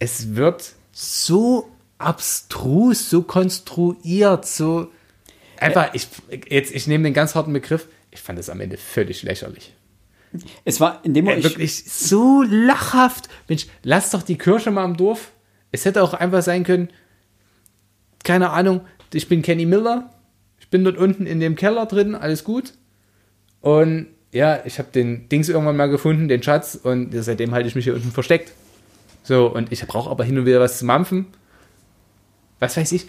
[0.00, 1.68] es wird so
[1.98, 4.88] abstrus, so konstruiert, so
[5.60, 6.08] einfach, ich,
[6.48, 9.74] jetzt, ich nehme den ganz harten Begriff, ich fand es am Ende völlig lächerlich.
[10.64, 13.28] es war in dem Äh, Moment, wirklich so lachhaft.
[13.48, 15.32] Mensch, lass doch die Kirche mal im Dorf.
[15.72, 16.88] Es hätte auch einfach sein können,
[18.24, 18.82] keine Ahnung,
[19.12, 20.10] ich bin Kenny Miller,
[20.58, 22.74] ich bin dort unten in dem Keller drin, alles gut.
[23.60, 27.74] Und ja, ich habe den Dings irgendwann mal gefunden, den Schatz, und seitdem halte ich
[27.74, 28.52] mich hier unten versteckt.
[29.22, 31.26] So, und ich brauche aber hin und wieder was zu mampfen.
[32.58, 33.06] Was weiß ich.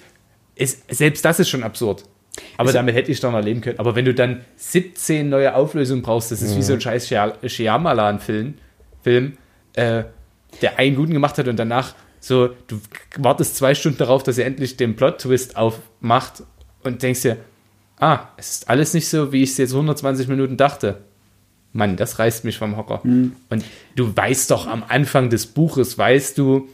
[0.55, 2.03] Ist, selbst das ist schon absurd.
[2.57, 3.79] Aber damit hätte ich doch mal leben können.
[3.79, 7.33] Aber wenn du dann 17 neue Auflösungen brauchst, das ist wie so ein scheiß Shyam-
[7.47, 8.53] Shyamalan-Film,
[9.03, 9.37] Film,
[9.73, 10.03] äh,
[10.61, 12.79] der einen guten gemacht hat und danach so, du
[13.17, 16.43] wartest zwei Stunden darauf, dass er endlich den Plot-Twist aufmacht
[16.83, 17.37] und denkst dir,
[17.99, 20.99] ah, es ist alles nicht so, wie ich es jetzt 120 Minuten dachte.
[21.73, 22.99] Mann, das reißt mich vom Hocker.
[23.49, 23.63] Und
[23.95, 26.67] du weißt doch am Anfang des Buches, weißt du,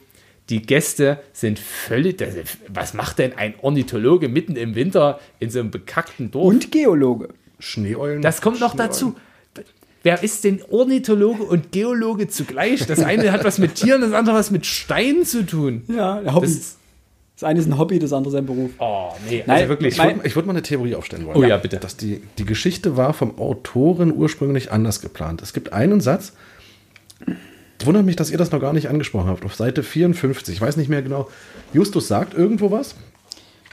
[0.49, 2.23] die Gäste sind völlig.
[2.69, 6.47] Was macht denn ein Ornithologe mitten im Winter in so einem bekackten Dorf?
[6.53, 7.29] und Geologe.
[7.59, 8.21] Schneeeulen.
[8.21, 9.15] Das kommt noch dazu.
[10.03, 12.85] Wer ist denn Ornithologe und Geologe zugleich?
[12.85, 15.83] Das eine hat was mit Tieren, das andere was mit Steinen zu tun.
[15.87, 16.45] Ja, der Hobby.
[16.47, 16.77] Das Das,
[17.35, 18.71] ist, eine ist ein Hobby, das andere sein Beruf.
[18.79, 19.97] oh, nee, Nein, also wirklich.
[19.97, 21.37] Ich würde würd mal eine Theorie aufstellen wollen.
[21.37, 21.77] Oh ja, bitte.
[21.77, 25.41] Dass die, die Geschichte war vom Autoren ursprünglich anders geplant.
[25.41, 26.33] Es gibt einen Satz,
[27.85, 30.55] wundert mich, dass ihr das noch gar nicht angesprochen habt, auf Seite 54.
[30.55, 31.29] Ich weiß nicht mehr genau.
[31.73, 32.95] Justus sagt irgendwo was.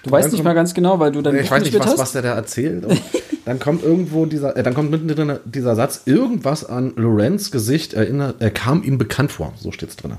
[0.03, 1.87] Du weißt Dann nicht kommt- mal ganz genau, weil du dein Ich weiß nicht, was,
[1.87, 1.99] hast.
[1.99, 2.85] was der da erzählt.
[3.47, 8.43] dann kommt irgendwo dieser, äh, dann kommt mittendrin dieser Satz, irgendwas an Lorenz Gesicht erinnert,
[8.43, 9.55] äh, kam ihm bekannt vor.
[9.59, 10.17] So steht's drin.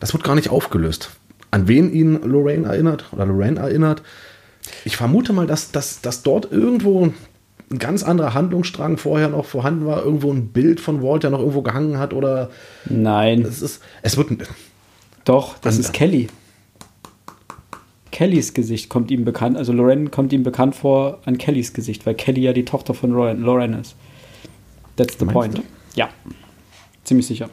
[0.00, 1.10] Das wird gar nicht aufgelöst.
[1.50, 4.02] An wen ihn Lorraine erinnert oder Lorraine erinnert.
[4.84, 7.14] Ich vermute mal, dass, dass, dass dort irgendwo
[7.70, 11.40] ein ganz anderer Handlungsstrang vorher noch vorhanden war, irgendwo ein Bild von Walt, der noch
[11.40, 12.50] irgendwo gehangen hat oder
[12.88, 14.30] Nein, es ist, es wird,
[15.24, 16.28] doch, das ist Kelly.
[18.10, 22.14] Kellys Gesicht kommt ihm bekannt, also Lauren kommt ihm bekannt vor an Kellys Gesicht, weil
[22.14, 23.94] Kelly ja die Tochter von Lauren ist.
[24.96, 25.58] That's the Meinst point.
[25.58, 25.62] du?
[25.94, 26.08] Ja,
[27.04, 27.48] ziemlich sicher.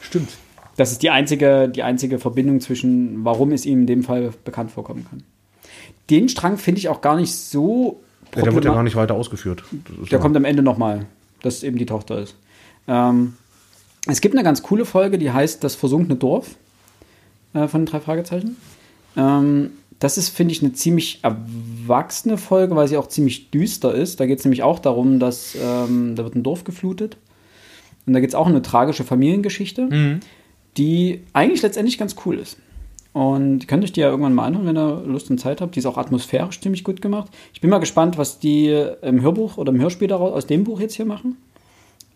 [0.00, 0.30] Stimmt.
[0.76, 4.72] Das ist die einzige, die einzige Verbindung zwischen, warum es ihm in dem Fall bekannt
[4.72, 5.22] vorkommen kann.
[6.10, 8.02] Den Strang finde ich auch gar nicht so.
[8.36, 9.64] Ja, der wird ja problema- gar nicht weiter ausgeführt.
[10.10, 11.06] Der kommt am Ende nochmal,
[11.42, 12.36] dass es eben die Tochter ist.
[12.88, 13.34] Ähm,
[14.06, 16.56] es gibt eine ganz coole Folge, die heißt Das versunkene Dorf
[17.54, 18.56] äh, von den drei Fragezeichen.
[19.16, 19.70] Ähm,
[20.00, 24.20] das ist, finde ich, eine ziemlich erwachsene Folge, weil sie auch ziemlich düster ist.
[24.20, 27.16] Da geht es nämlich auch darum, dass ähm, da wird ein Dorf geflutet.
[28.06, 29.88] Und da geht es auch um eine tragische Familiengeschichte,
[30.76, 32.58] die eigentlich letztendlich ganz cool ist.
[33.14, 35.76] Und könnt euch die ja irgendwann mal anhören, wenn ihr Lust und Zeit habt.
[35.76, 37.30] Die ist auch atmosphärisch ziemlich gut gemacht.
[37.52, 38.70] Ich bin mal gespannt, was die
[39.02, 41.36] im Hörbuch oder im Hörspiel daraus, aus dem Buch jetzt hier machen.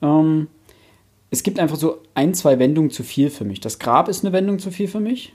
[0.03, 0.49] Ähm,
[1.31, 3.61] es gibt einfach so ein, zwei Wendungen zu viel für mich.
[3.61, 5.33] Das Grab ist eine Wendung zu viel für mich.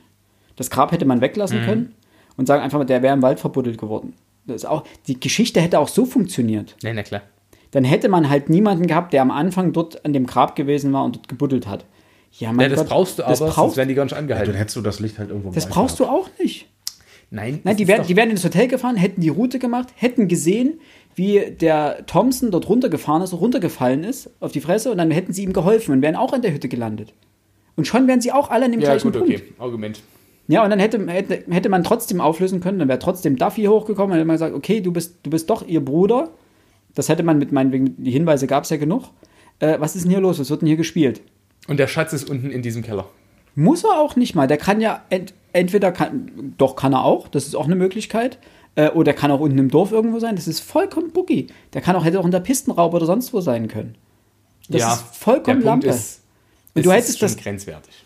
[0.57, 1.95] Das Grab hätte man weglassen können
[2.35, 4.13] und sagen einfach mal, der wäre im Wald verbuddelt geworden.
[4.45, 6.75] Das ist auch, die Geschichte hätte auch so funktioniert.
[6.83, 7.21] Nee, na klar.
[7.71, 11.05] Dann hätte man halt niemanden gehabt, der am Anfang dort an dem Grab gewesen war
[11.05, 11.85] und dort gebuddelt hat.
[12.39, 14.13] Ja, mein Ja, das Gott, brauchst du aber, das sonst brauchst, werden die gar nicht
[14.13, 14.53] Dann angehalten.
[14.55, 16.67] hättest du das Licht halt irgendwo das brauchst du auch nicht.
[17.29, 20.79] Nein, Nein, die doch- die wären ins Hotel gefahren, hätten die Route gemacht, hätten gesehen,
[21.15, 25.43] wie der Thompson dort runtergefahren ist, runtergefallen ist auf die Fresse und dann hätten sie
[25.43, 27.13] ihm geholfen und wären auch an der Hütte gelandet.
[27.75, 29.33] Und schon wären sie auch alle an dem Ja, gleichen gut, Punkt.
[29.35, 29.43] okay.
[29.59, 30.01] Argument.
[30.47, 34.11] Ja, und dann hätte, hätte, hätte man trotzdem auflösen können, dann wäre trotzdem Duffy hochgekommen
[34.11, 36.29] und hätte man gesagt, okay, du bist, du bist doch ihr Bruder.
[36.93, 39.05] Das hätte man mit meinetwegen, die Hinweise gab es ja genug.
[39.59, 40.39] Äh, was ist denn hier los?
[40.39, 41.21] Was wird denn hier gespielt?
[41.67, 43.05] Und der Schatz ist unten in diesem Keller.
[43.55, 44.47] Muss er auch nicht mal.
[44.47, 48.37] Der kann ja ent, entweder kann, doch kann er auch, das ist auch eine Möglichkeit.
[48.75, 50.35] Äh, oder kann auch unten im Dorf irgendwo sein.
[50.35, 51.47] Das ist vollkommen boogie.
[51.73, 53.95] Der kann auch hätte auch in der Pistenraube oder sonst wo sein können.
[54.69, 55.87] Das ist vollkommen der Punkt Lampe.
[55.99, 56.21] Ist,
[56.73, 58.05] Und du ist hättest schon das- grenzwertig.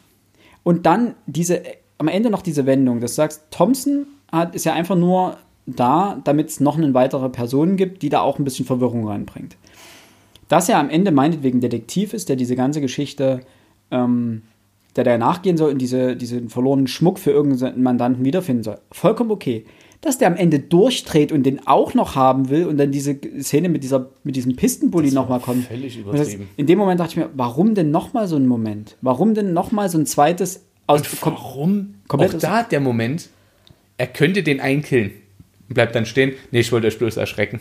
[0.64, 1.62] Und dann diese,
[1.98, 6.20] am Ende noch diese Wendung, dass du sagst, Thompson hat, ist ja einfach nur da,
[6.26, 9.56] damit es noch eine weitere Person gibt, die da auch ein bisschen Verwirrung reinbringt.
[10.48, 13.42] Dass er am Ende meinetwegen Detektiv ist, der diese ganze Geschichte,
[13.92, 14.44] ähm,
[14.96, 19.32] der da nachgehen soll und diese, diesen verlorenen Schmuck für irgendeinen Mandanten wiederfinden soll, vollkommen
[19.32, 19.66] okay.
[20.02, 23.68] Dass der am Ende durchdreht und den auch noch haben will und dann diese Szene
[23.68, 25.66] mit, dieser, mit diesem Pistenbully nochmal kommt.
[25.66, 26.50] völlig Und das- übertrieben.
[26.56, 28.96] In dem Moment dachte ich mir, warum denn nochmal so ein Moment?
[29.02, 31.96] Warum denn nochmal so ein zweites aus Und kom- warum?
[32.08, 33.30] komplett Auch da der Moment,
[33.98, 35.12] er könnte den einkillen.
[35.68, 36.34] Und bleibt dann stehen.
[36.52, 37.60] Nee, ich wollte euch bloß erschrecken.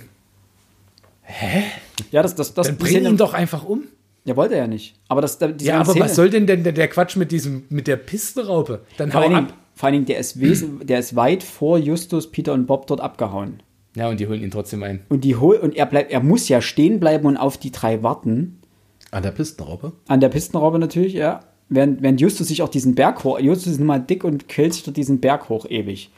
[2.10, 3.84] Ja, das, das, das Dann bring ihn doch einfach um.
[4.24, 4.94] Ja, wollte er ja nicht.
[5.08, 7.30] Aber das, da- diese Ja, aber was Szene- soll denn, denn der, der Quatsch mit
[7.30, 8.82] diesem, mit der Pistenraupe?
[8.96, 9.54] Dann vor hau ab.
[9.74, 13.00] vor allen Dingen, der ist, wesen, der ist weit vor Justus, Peter und Bob dort
[13.00, 13.62] abgehauen.
[13.94, 15.02] Ja, und die holen ihn trotzdem ein.
[15.08, 18.02] Und, die hol und er, bleibt, er muss ja stehen bleiben und auf die drei
[18.02, 18.58] warten.
[19.12, 19.92] An der Pistenraupe?
[20.08, 21.40] An der Pistenraube natürlich, ja.
[21.68, 23.38] Während, während Justus sich auch diesen Berg hoch.
[23.40, 26.10] Justus ist nun mal dick und quält sich dort diesen Berg hoch ewig.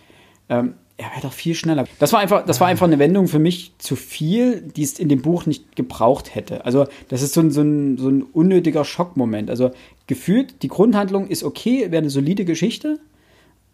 [0.48, 1.84] Ähm, er wäre doch viel schneller.
[2.00, 5.08] Das war, einfach, das war einfach eine Wendung für mich zu viel, die es in
[5.08, 6.64] dem Buch nicht gebraucht hätte.
[6.64, 9.48] Also, das ist so ein, so ein, so ein unnötiger Schockmoment.
[9.48, 9.70] Also,
[10.08, 12.98] gefühlt, die Grundhandlung ist okay, wäre eine solide Geschichte,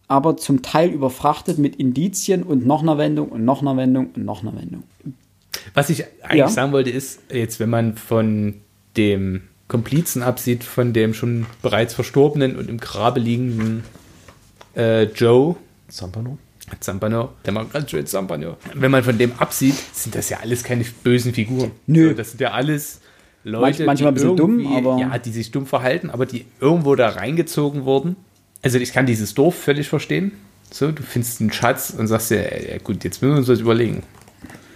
[0.07, 4.25] aber zum Teil überfrachtet mit Indizien und noch einer Wendung und noch einer Wendung und
[4.27, 4.83] noch einer Wendung.
[5.73, 6.49] Was ich eigentlich Ja.
[6.49, 8.55] sagen wollte, ist, jetzt, wenn man von
[8.99, 13.83] dem Komplizen absieht, von dem schon bereits verstorbenen und im Grabe liegenden
[14.77, 15.57] äh, Joe
[15.89, 16.37] Zampano?
[16.81, 18.57] Zampano, der macht ganz schön Zampano.
[18.75, 21.71] Wenn man von dem absieht, sind das ja alles keine bösen Figuren.
[21.87, 22.09] Nö.
[22.11, 23.01] So, das sind ja alles
[23.45, 26.47] Leute, Manch- manchmal ein die bisschen dumm, aber- Ja, die sich dumm verhalten, aber die
[26.61, 28.17] irgendwo da reingezogen wurden.
[28.63, 30.33] Also ich kann dieses Dorf völlig verstehen.
[30.71, 33.61] So, du findest einen Schatz und sagst dir, ja gut, jetzt müssen wir uns was
[33.61, 34.03] überlegen.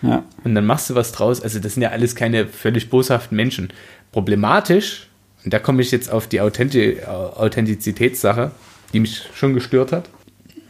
[0.03, 0.25] Ja.
[0.45, 1.41] Und dann machst du was draus.
[1.41, 3.73] Also das sind ja alles keine völlig boshaften Menschen.
[4.13, 5.09] Problematisch,
[5.45, 8.51] und da komme ich jetzt auf die Authenti Authentizitätssache,
[8.93, 10.09] die mich schon gestört hat,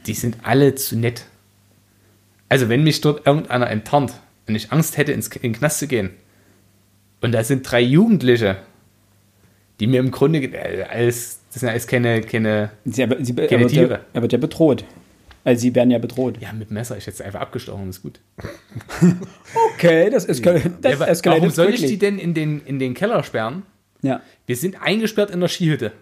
[0.06, 1.26] die sind alle zu nett.
[2.48, 4.12] Also wenn mich dort irgendeiner enttarnt
[4.46, 6.10] und ich Angst hätte, ins, in den Knast zu gehen,
[7.20, 8.58] und da sind drei Jugendliche,
[9.80, 13.46] die mir im Grunde, äh, alles, das sind alles keine, keine, Sie, aber, sie, er,
[13.48, 14.00] Keine wird ja, Tiere.
[14.12, 14.84] er wird ja bedroht.
[15.44, 16.38] Also, sie werden ja bedroht.
[16.40, 18.20] ja, mit Messer, ich hätte einfach abgestochen, ist gut.
[19.74, 22.94] Okay, das ist das Ja, aber warum soll ich die denn in den, in den
[22.94, 23.62] Keller sperren?
[24.02, 24.20] Ja.
[24.46, 25.92] Wir sind eingesperrt in der Skihütte.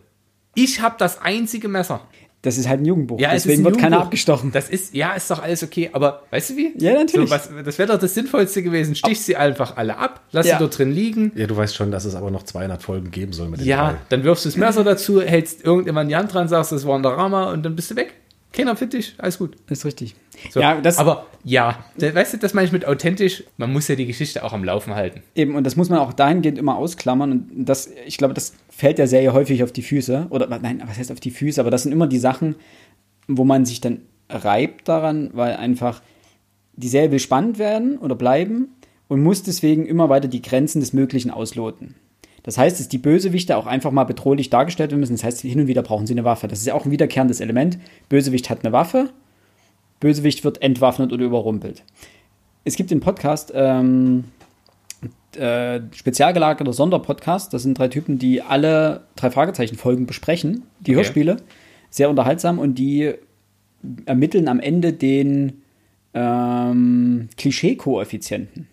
[0.55, 2.07] Ich habe das einzige Messer.
[2.47, 3.19] Das ist halt ein Jugendbuch.
[3.21, 4.05] Ja, es Deswegen wird keiner Jugendbuch.
[4.07, 4.53] abgestochen.
[4.53, 6.73] Das ist, ja, ist doch alles okay, aber weißt du wie?
[6.79, 7.29] Ja, natürlich.
[7.29, 8.95] So, was, das wäre doch das Sinnvollste gewesen.
[8.95, 10.55] Stich sie einfach alle ab, lass Ja.
[10.57, 11.33] sie dort drin liegen.
[11.35, 13.89] Ja, du weißt schon, dass es aber noch 200 Folgen geben soll mit dem Ja,
[13.91, 13.97] Teil.
[14.09, 17.03] dann wirfst du das Messer dazu, hältst irgendjemand die Hand dran, sagst, das war ein
[17.03, 18.15] Drama und dann bist du weg.
[18.57, 19.57] Keiner dich, alles gut.
[19.71, 20.15] ist richtig.
[20.51, 20.61] So.
[20.61, 24.07] Ja, das aber ja, weißt du, das meine ich mit authentisch, man muss ja die
[24.07, 25.23] Geschichte auch am Laufen halten.
[25.35, 27.33] eben, und das muss man auch dahingehend immer ausklammern.
[27.33, 30.27] Und das, ich glaube, das fällt der Serie häufig auf die Füße.
[30.31, 31.61] Oder nein, was heißt auf die Füße?
[31.61, 32.57] Aber das sind immer die Sachen,
[33.29, 36.03] wo man sich dann reibt daran, weil einfach
[36.75, 38.69] die Serie will spannend werden oder bleiben
[39.09, 41.95] und muss deswegen immer weiter die Grenzen des Möglichen ausloten.
[42.47, 45.17] Das heißt, dass die Bösewichte auch einfach mal bedrohlich dargestellt werden müssen.
[45.17, 46.47] Das heißt, hin und wieder brauchen sie eine Waffe.
[46.49, 47.77] Das ist ja auch ein wiederkehrendes Element.
[48.09, 49.11] Bösewicht hat eine Waffe,
[50.01, 51.83] Bösewicht wird entwaffnet oder überrumpelt.
[52.65, 54.25] Es gibt den Podcast, ähm,
[55.37, 57.53] äh, spezial gelagerter Sonderpodcast.
[57.53, 60.97] Das sind drei Typen, die alle drei Fragezeichen-Folgen besprechen, die Okay.
[60.97, 61.37] Hörspiele.
[61.91, 63.13] Sehr unterhaltsam und die
[64.07, 65.63] ermitteln am Ende den
[66.15, 68.69] ähm, Klischee-Koeffizienten.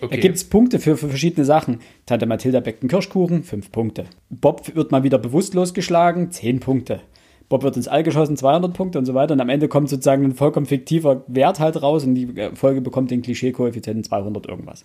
[0.00, 0.14] Okay.
[0.14, 1.80] Da gibt es Punkte für, für verschiedene Sachen.
[2.04, 4.04] Tante Mathilda backt einen Kirschkuchen, fünf Punkte.
[4.28, 7.00] Bob wird mal wieder bewusstlos geschlagen, zehn Punkte.
[7.48, 9.34] Bob wird ins All geschossen, 200 Punkte und so weiter.
[9.34, 12.80] Und am Ende kommt sozusagen ein vollkommen fiktiver Wert halt raus und die äh, Folge
[12.80, 14.84] bekommt den Klischee-Koeffizienten 200 irgendwas.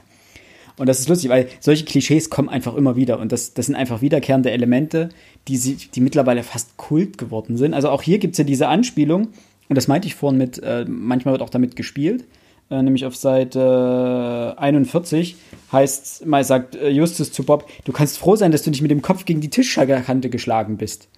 [0.77, 3.19] Und das ist lustig, weil solche Klischees kommen einfach immer wieder.
[3.19, 5.09] Und das, das sind einfach wiederkehrende Elemente,
[5.47, 7.73] die, sie, die mittlerweile fast Kult geworden sind.
[7.73, 9.29] Also auch hier gibt es ja diese Anspielung,
[9.69, 12.25] und das meinte ich vorhin mit, äh, manchmal wird auch damit gespielt,
[12.71, 15.35] äh, nämlich auf Seite äh, 41
[15.71, 18.91] heißt, mal sagt äh, Justus zu Bob, du kannst froh sein, dass du nicht mit
[18.91, 21.09] dem Kopf gegen die Tischkante geschlagen bist.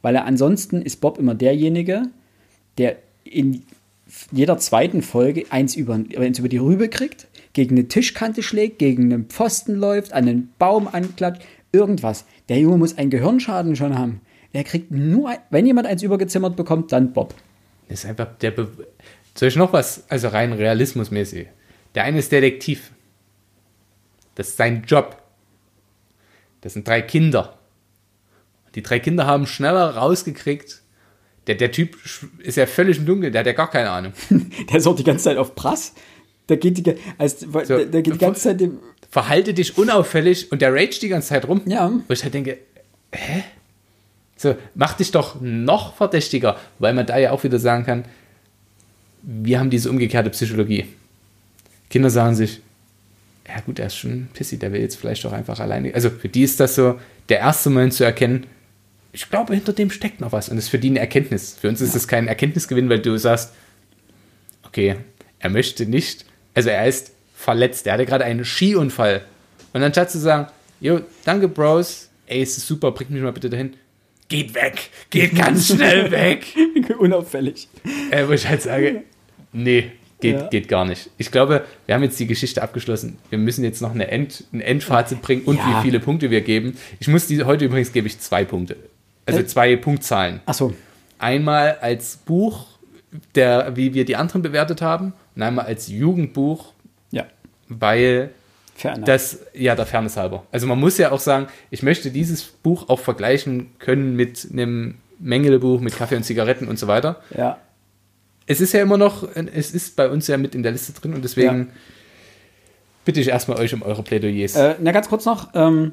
[0.00, 2.02] Weil er ansonsten ist Bob immer derjenige,
[2.78, 3.62] der in
[4.30, 9.12] jeder zweiten Folge eins über, eins über die Rübe kriegt, gegen eine Tischkante schlägt, gegen
[9.12, 11.42] einen Pfosten läuft, an einen Baum anklatscht,
[11.72, 12.24] irgendwas.
[12.48, 14.20] Der Junge muss einen Gehirnschaden schon haben.
[14.54, 17.34] Der kriegt nur, wenn jemand eins übergezimmert bekommt, dann Bob.
[17.88, 18.52] Das ist einfach der.
[18.52, 18.68] Be
[19.34, 21.48] Soll ich noch was, also rein realismusmäßig?
[21.94, 22.92] Der eine ist Detektiv.
[24.34, 25.22] Das ist sein Job.
[26.60, 27.58] Das sind drei Kinder.
[28.74, 30.82] Die drei Kinder haben schneller rausgekriegt.
[31.46, 31.96] Der, der Typ
[32.38, 34.12] ist ja völlig im Dunkeln, der hat ja gar keine Ahnung.
[34.70, 35.92] Der ist auch die ganze Zeit auf Prass.
[36.48, 38.78] Der geht die, als, der, der geht die ganze Zeit dem,
[39.12, 41.60] Verhalte dich unauffällig und der rage die ganze Zeit rum.
[41.66, 41.92] Ja.
[42.08, 42.56] Wo ich halt denke,
[43.12, 43.44] hä?
[44.36, 48.06] So, mach dich doch noch verdächtiger, weil man da ja auch wieder sagen kann,
[49.22, 50.86] wir haben diese umgekehrte Psychologie.
[51.90, 52.60] Kinder sagen sich,
[53.46, 55.94] ja gut, er ist schon pissy, der will jetzt vielleicht doch einfach alleine.
[55.94, 56.98] Also für die ist das so
[57.28, 58.46] der erste Moment zu erkennen,
[59.12, 60.48] ich glaube, hinter dem steckt noch was.
[60.48, 61.56] Und das ist für die eine Erkenntnis.
[61.60, 63.52] Für uns ist das kein Erkenntnisgewinn, weil du sagst,
[64.62, 64.96] okay,
[65.38, 69.22] er möchte nicht, also er ist verletzt, er hatte gerade einen Skiunfall.
[69.74, 70.50] Und anstatt zu sagen,
[70.80, 73.74] jo, danke Bros, ey, es ist super, bring mich mal bitte dahin.
[74.28, 76.46] Geht weg, geht ganz schnell weg.
[76.98, 77.68] unauffällig.
[78.10, 79.02] Äh, wo ich halt sage,
[79.52, 80.46] nee, geht, Ja.
[80.48, 81.10] geht gar nicht.
[81.18, 83.18] Ich glaube, wir haben jetzt die Geschichte abgeschlossen.
[83.30, 85.78] Wir müssen jetzt noch eine End, ein Endfazit bringen und Ja.
[85.78, 86.76] wie viele Punkte wir geben.
[87.00, 88.76] Ich muss diese, heute übrigens gebe ich zwei Punkte.
[89.26, 89.46] Also Äh?
[89.46, 90.40] zwei Punktzahlen.
[90.46, 90.72] Achso,
[91.18, 92.66] Einmal als Buch,
[93.36, 96.72] der, wie wir die anderen bewertet haben, und einmal als Jugendbuch,
[97.12, 97.26] ja,
[97.68, 98.30] weil
[98.82, 99.04] enough.
[99.04, 100.44] das, ja, der Fairness halber.
[100.50, 104.96] Also man muss ja auch sagen, ich möchte dieses Buch auch vergleichen können mit einem
[105.20, 107.22] Mengele-Buch mit Kaffee und Zigaretten und so weiter.
[107.36, 107.58] ja.
[108.46, 111.14] Es ist ja immer noch, es ist bei uns ja mit in der Liste drin
[111.14, 111.66] und deswegen Ja.
[113.04, 114.56] bitte ich erstmal euch um eure Plädoyers.
[114.56, 115.50] Äh, na, ganz kurz noch.
[115.54, 115.92] Ähm,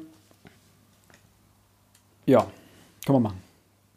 [2.26, 2.46] ja,
[3.06, 3.38] können wir machen.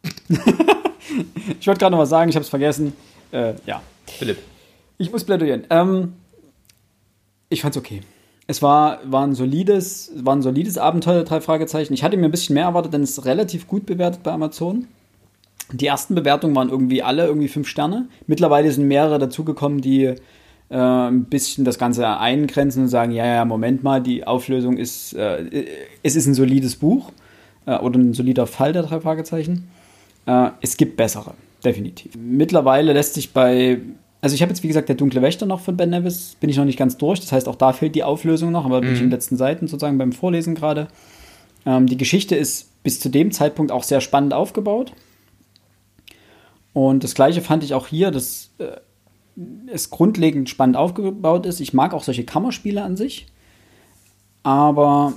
[1.59, 2.93] ich wollte gerade noch was sagen, ich habe es vergessen.
[3.31, 4.37] Äh, ja, Philipp.
[4.97, 5.65] ich muss plädieren.
[5.69, 6.13] Ähm,
[7.49, 8.01] ich fand's okay.
[8.45, 11.93] Es war, war, ein solides, war ein solides Abenteuer, drei Fragezeichen.
[11.93, 14.87] Ich hatte mir ein bisschen mehr erwartet, denn es ist relativ gut bewertet bei Amazon.
[15.71, 18.07] Die ersten Bewertungen waren irgendwie alle irgendwie fünf Sterne.
[18.27, 20.13] Mittlerweile sind mehrere dazugekommen, die
[20.69, 25.13] äh, ein bisschen das Ganze eingrenzen und sagen, ja, ja, Moment mal, die Auflösung ist,
[25.13, 25.65] äh,
[26.01, 27.11] es ist ein solides Buch
[27.65, 29.67] äh, oder ein solider Fall der drei Fragezeichen.
[30.25, 31.33] Äh, es gibt bessere,
[31.63, 32.13] definitiv.
[32.17, 33.79] Mittlerweile lässt sich bei,
[34.21, 36.57] also ich habe jetzt wie gesagt der dunkle Wächter noch von Ben Nevis, bin ich
[36.57, 38.99] noch nicht ganz durch, das heißt auch da fehlt die Auflösung noch, aber bin ich
[38.99, 40.87] in den letzten Seiten sozusagen beim Vorlesen gerade.
[41.65, 44.93] Ähm, die Geschichte ist bis zu dem Zeitpunkt auch sehr spannend aufgebaut.
[46.73, 48.77] Und das gleiche fand ich auch hier, dass äh,
[49.67, 51.59] es grundlegend spannend aufgebaut ist.
[51.59, 53.27] Ich mag auch solche Kammerspiele an sich,
[54.41, 55.13] aber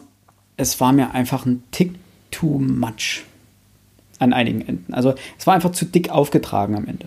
[0.57, 1.95] es war mir einfach ein Tick
[2.31, 3.25] too much
[4.19, 4.95] an einigen Enden.
[4.95, 7.07] Also es war einfach zu dick aufgetragen am Ende.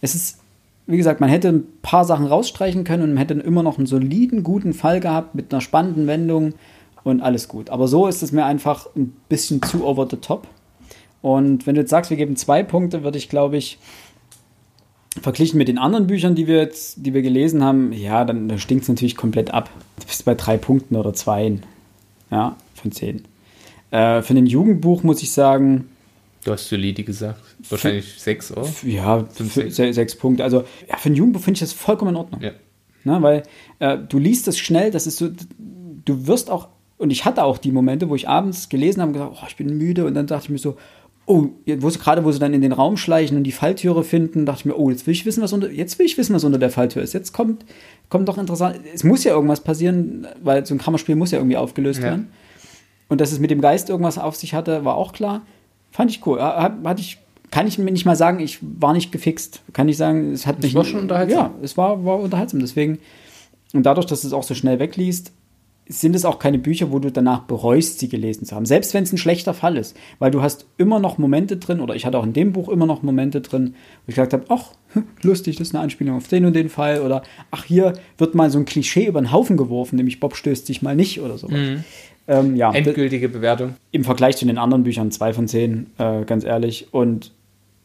[0.00, 0.38] Es ist,
[0.86, 3.86] wie gesagt, man hätte ein paar Sachen rausstreichen können und man hätte immer noch einen
[3.86, 6.54] soliden, guten Fall gehabt mit einer spannenden Wendung
[7.02, 7.70] und alles gut.
[7.70, 10.46] Aber so ist es mir einfach ein bisschen zu over the top.
[11.24, 13.78] Und wenn du jetzt sagst, wir geben zwei Punkte, würde ich, glaube ich,
[15.22, 18.58] verglichen mit den anderen Büchern, die wir jetzt, die wir gelesen haben, ja, dann, dann
[18.58, 19.70] stinkt es natürlich komplett ab.
[20.00, 21.60] Du bist bei drei Punkten oder zwei.
[22.30, 23.22] Ja, von zehn.
[23.90, 25.88] Äh, für ein Jugendbuch muss ich sagen.
[26.44, 27.40] Du hast solide gesagt.
[27.70, 28.68] Wahrscheinlich sechs, oder?
[28.82, 29.76] Ja, Fünf, sechs.
[29.76, 30.16] sechs.
[30.16, 30.44] Punkte.
[30.44, 32.42] Also ja, für ein Jugendbuch finde ich das vollkommen in Ordnung.
[32.42, 32.50] Ja.
[33.04, 33.44] Na, weil
[33.78, 36.68] äh, du liest das schnell, das ist so, du wirst auch,
[36.98, 39.56] und ich hatte auch die Momente, wo ich abends gelesen habe und gesagt, oh, ich
[39.56, 40.76] bin müde, und dann dachte ich mir so,
[41.26, 41.48] oh,
[41.78, 44.60] wo sie, gerade wo sie dann in den Raum schleichen und die Falltüre finden, dachte
[44.60, 46.58] ich mir, oh, jetzt will ich wissen, was unter, jetzt will ich wissen, was unter
[46.58, 47.14] der Falltür ist.
[47.14, 47.64] Jetzt kommt,
[48.08, 48.80] kommt doch interessant.
[48.92, 52.06] Es muss ja irgendwas passieren, weil so ein Kammerspiel muss ja irgendwie aufgelöst ja.
[52.06, 52.28] werden.
[53.08, 55.42] Und dass es mit dem Geist irgendwas auf sich hatte, war auch klar.
[55.90, 56.40] Fand ich cool.
[56.40, 57.18] Hatte ich,
[57.50, 59.62] kann ich mir nicht mal sagen, ich war nicht gefixt.
[59.72, 60.72] Kann ich sagen, es hat mich.
[60.72, 61.38] Es war schon unterhaltsam.
[61.38, 62.60] Ja, es war, war unterhaltsam.
[62.60, 62.98] Deswegen,
[63.72, 65.32] und dadurch, dass es auch so schnell wegliest,
[65.86, 68.64] sind es auch keine Bücher, wo du danach bereust, sie gelesen zu haben.
[68.64, 69.96] Selbst wenn es ein schlechter Fall ist.
[70.18, 72.86] Weil du hast immer noch Momente drin, oder ich hatte auch in dem Buch immer
[72.86, 73.74] noch Momente drin,
[74.06, 74.70] wo ich gesagt habe, ach,
[75.22, 77.02] lustig, das ist eine Anspielung auf den und den Fall.
[77.02, 80.66] Oder ach, hier wird mal so ein Klischee über den Haufen geworfen, nämlich Bob stößt
[80.66, 81.58] sich mal nicht oder sowas.
[81.58, 81.84] Mhm.
[82.26, 83.74] Ähm, ja, Endgültige Bewertung.
[83.90, 86.88] Im Vergleich zu den anderen Büchern 2 von 10, äh, ganz ehrlich.
[86.92, 87.32] Und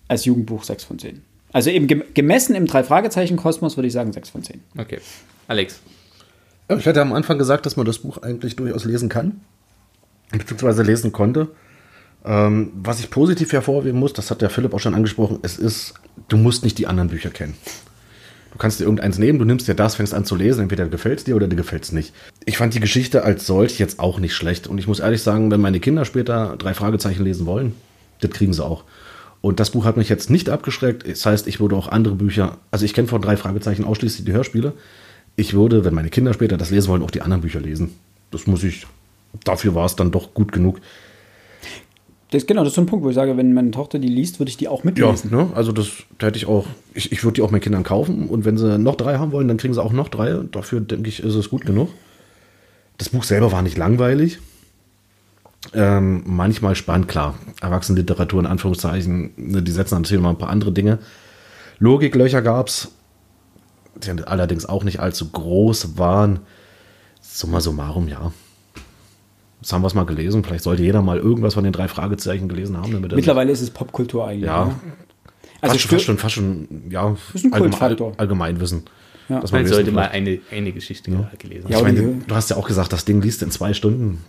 [0.07, 1.21] als Jugendbuch 6 von 10.
[1.51, 4.61] Also eben gemessen im Drei-Fragezeichen-Kosmos würde ich sagen 6 von 10.
[4.77, 4.99] Okay.
[5.47, 5.81] Alex.
[6.77, 9.41] Ich hatte am Anfang gesagt, dass man das Buch eigentlich durchaus lesen kann,
[10.31, 11.47] beziehungsweise lesen konnte.
[12.23, 15.95] Ähm, was ich positiv hervorheben muss, das hat der Philipp auch schon angesprochen, es ist,
[16.27, 17.55] du musst nicht die anderen Bücher kennen.
[18.51, 21.19] Du kannst dir irgendeins nehmen, du nimmst dir das, fängst an zu lesen, entweder gefällt
[21.19, 22.13] es dir oder dir gefällt es nicht.
[22.45, 24.67] Ich fand die Geschichte als solch jetzt auch nicht schlecht.
[24.67, 27.73] Und ich muss ehrlich sagen, wenn meine Kinder später drei Fragezeichen lesen wollen,
[28.21, 28.83] das kriegen sie auch.
[29.41, 31.07] Und das Buch hat mich jetzt nicht abgeschreckt.
[31.07, 34.33] Das heißt, ich würde auch andere Bücher, also ich kenne von drei Fragezeichen ausschließlich die
[34.33, 34.73] Hörspiele
[35.35, 37.91] ich würde, wenn meine Kinder später das lesen wollen, auch die anderen Bücher lesen.
[38.31, 38.85] Das muss ich,
[39.43, 40.79] dafür war es dann doch gut genug.
[42.31, 44.39] Das, genau, das ist so ein Punkt, wo ich sage, wenn meine Tochter die liest,
[44.39, 45.31] würde ich die auch mitlesen.
[45.31, 45.49] Ja, ne?
[45.55, 45.89] also das
[46.19, 48.77] da hätte ich auch, ich, ich würde die auch meinen Kindern kaufen und wenn sie
[48.77, 50.39] noch drei haben wollen, dann kriegen sie auch noch drei.
[50.51, 51.89] Dafür, denke ich, ist es gut genug.
[52.99, 54.39] Das Buch selber war nicht langweilig.
[55.73, 57.35] Ähm, manchmal spannend, klar.
[57.61, 60.99] Erwachsenenliteratur in Anführungszeichen, ne, die setzen natürlich mal ein paar andere Dinge.
[61.79, 62.91] Logiklöcher gab es,
[64.03, 66.39] die allerdings auch nicht allzu groß waren.
[67.21, 68.31] Summa summarum, ja.
[69.61, 70.43] Das haben wir es mal gelesen.
[70.43, 72.93] Vielleicht sollte jeder mal irgendwas von den drei Fragezeichen gelesen haben.
[72.93, 74.47] Damit Mittlerweile ist es Popkultur eigentlich.
[74.47, 74.65] Ja.
[74.65, 74.75] Ne?
[75.61, 78.83] Also fast, fast, schon, fast schon, ja, ist ein Allgemein, Allgemeinwissen.
[79.27, 79.43] Ja.
[79.51, 81.29] man sollte mal eine, eine Geschichte ja.
[81.37, 81.73] gelesen haben.
[81.73, 84.23] Ja, meine, du hast ja auch gesagt, das Ding liest in zwei Stunden.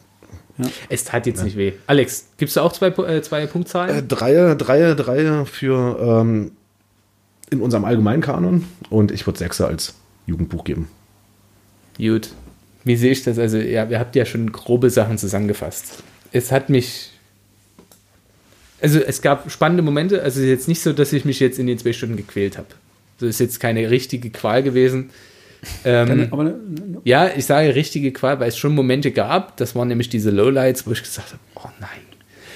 [0.58, 0.66] Ja.
[0.88, 1.72] Es tat jetzt nicht weh.
[1.86, 3.96] Alex, gibst du auch zwei, äh, zwei Punktzahlen?
[3.96, 6.52] Äh, drei, drei, drei für ähm,
[7.50, 9.94] in unserem allgemeinen Kanon und ich würde Sechser als
[10.26, 10.88] Jugendbuch geben.
[11.98, 12.30] Gut.
[12.84, 13.38] Wie sehe ich das?
[13.38, 16.02] Also, ja, ihr habt ja schon grobe Sachen zusammengefasst.
[16.32, 17.10] Es hat mich.
[18.80, 20.22] Also, es gab spannende Momente.
[20.22, 22.56] Also, es ist jetzt nicht so, dass ich mich jetzt in den zwei Stunden gequält
[22.56, 22.68] habe.
[23.18, 25.10] Das ist jetzt keine richtige Qual gewesen.
[25.84, 29.58] Ähm, aber, ne, ne, ja, ich sage richtige Qual, weil es schon Momente gab.
[29.58, 32.00] Das waren nämlich diese Lowlights, wo ich gesagt habe: Oh nein,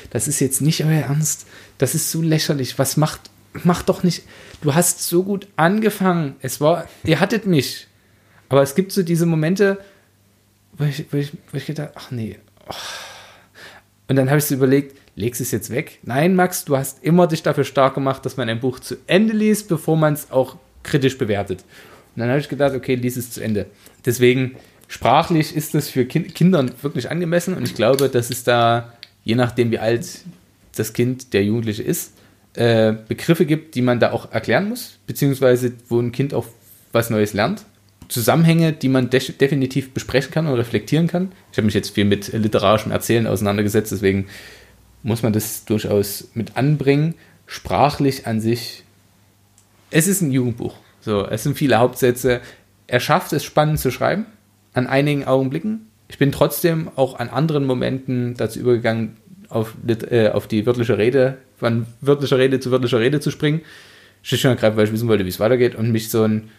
[0.08, 1.46] das ist jetzt nicht euer Ernst.
[1.76, 2.78] Das ist so lächerlich.
[2.78, 3.20] Was macht
[3.62, 4.24] mach doch nicht,
[4.62, 6.36] du hast so gut angefangen.
[6.40, 7.86] Es war, ihr hattet mich.
[8.48, 9.78] Aber es gibt so diese Momente,
[10.76, 12.38] wo ich, wo ich, wo ich gedacht, ach nee.
[12.68, 12.74] Oh.
[14.08, 15.98] Und dann habe ich so überlegt, legst es jetzt weg?
[16.02, 19.32] Nein, Max, du hast immer dich dafür stark gemacht, dass man ein Buch zu Ende
[19.32, 21.64] liest, bevor man es auch kritisch bewertet.
[22.14, 23.66] Und dann habe ich gedacht, okay, lies es zu Ende.
[24.04, 24.56] Deswegen,
[24.88, 28.92] sprachlich ist das für kind Kindern wirklich angemessen und ich glaube, dass es da,
[29.24, 30.20] je nachdem wie alt
[30.76, 32.12] das Kind, der Jugendliche ist,
[32.54, 36.46] äh, Begriffe gibt, die man da auch erklären muss, beziehungsweise wo ein Kind auch
[36.92, 37.64] was Neues lernt.
[38.08, 41.32] Zusammenhänge, die man de definitiv besprechen kann und reflektieren kann.
[41.50, 44.26] Ich habe mich jetzt viel mit literarischem Erzählen auseinandergesetzt, deswegen
[45.02, 47.14] muss man das durchaus mit anbringen.
[47.46, 48.84] Sprachlich an sich,
[49.90, 50.76] es ist ein Jugendbuch.
[51.00, 52.40] So, es sind viele Hauptsätze.
[52.86, 54.26] Er schafft es spannend zu schreiben,
[54.72, 55.86] an einigen Augenblicken.
[56.08, 59.16] Ich bin trotzdem auch an anderen Momenten dazu übergegangen,
[59.48, 63.62] auf, äh, auf die wörtliche Rede, von wörtlicher Rede zu wörtlicher Rede zu springen.
[64.22, 66.50] Schlicht und ergreifend, weil ich wissen wollte, wie es weitergeht und mich so ein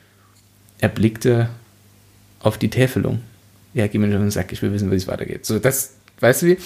[0.79, 1.49] erblickte
[2.39, 3.21] auf die Täfelung.
[3.75, 5.45] Ja, geh mir schon und sag, ich will wissen, wie es weitergeht.
[5.45, 6.57] So, das, weißt du wie?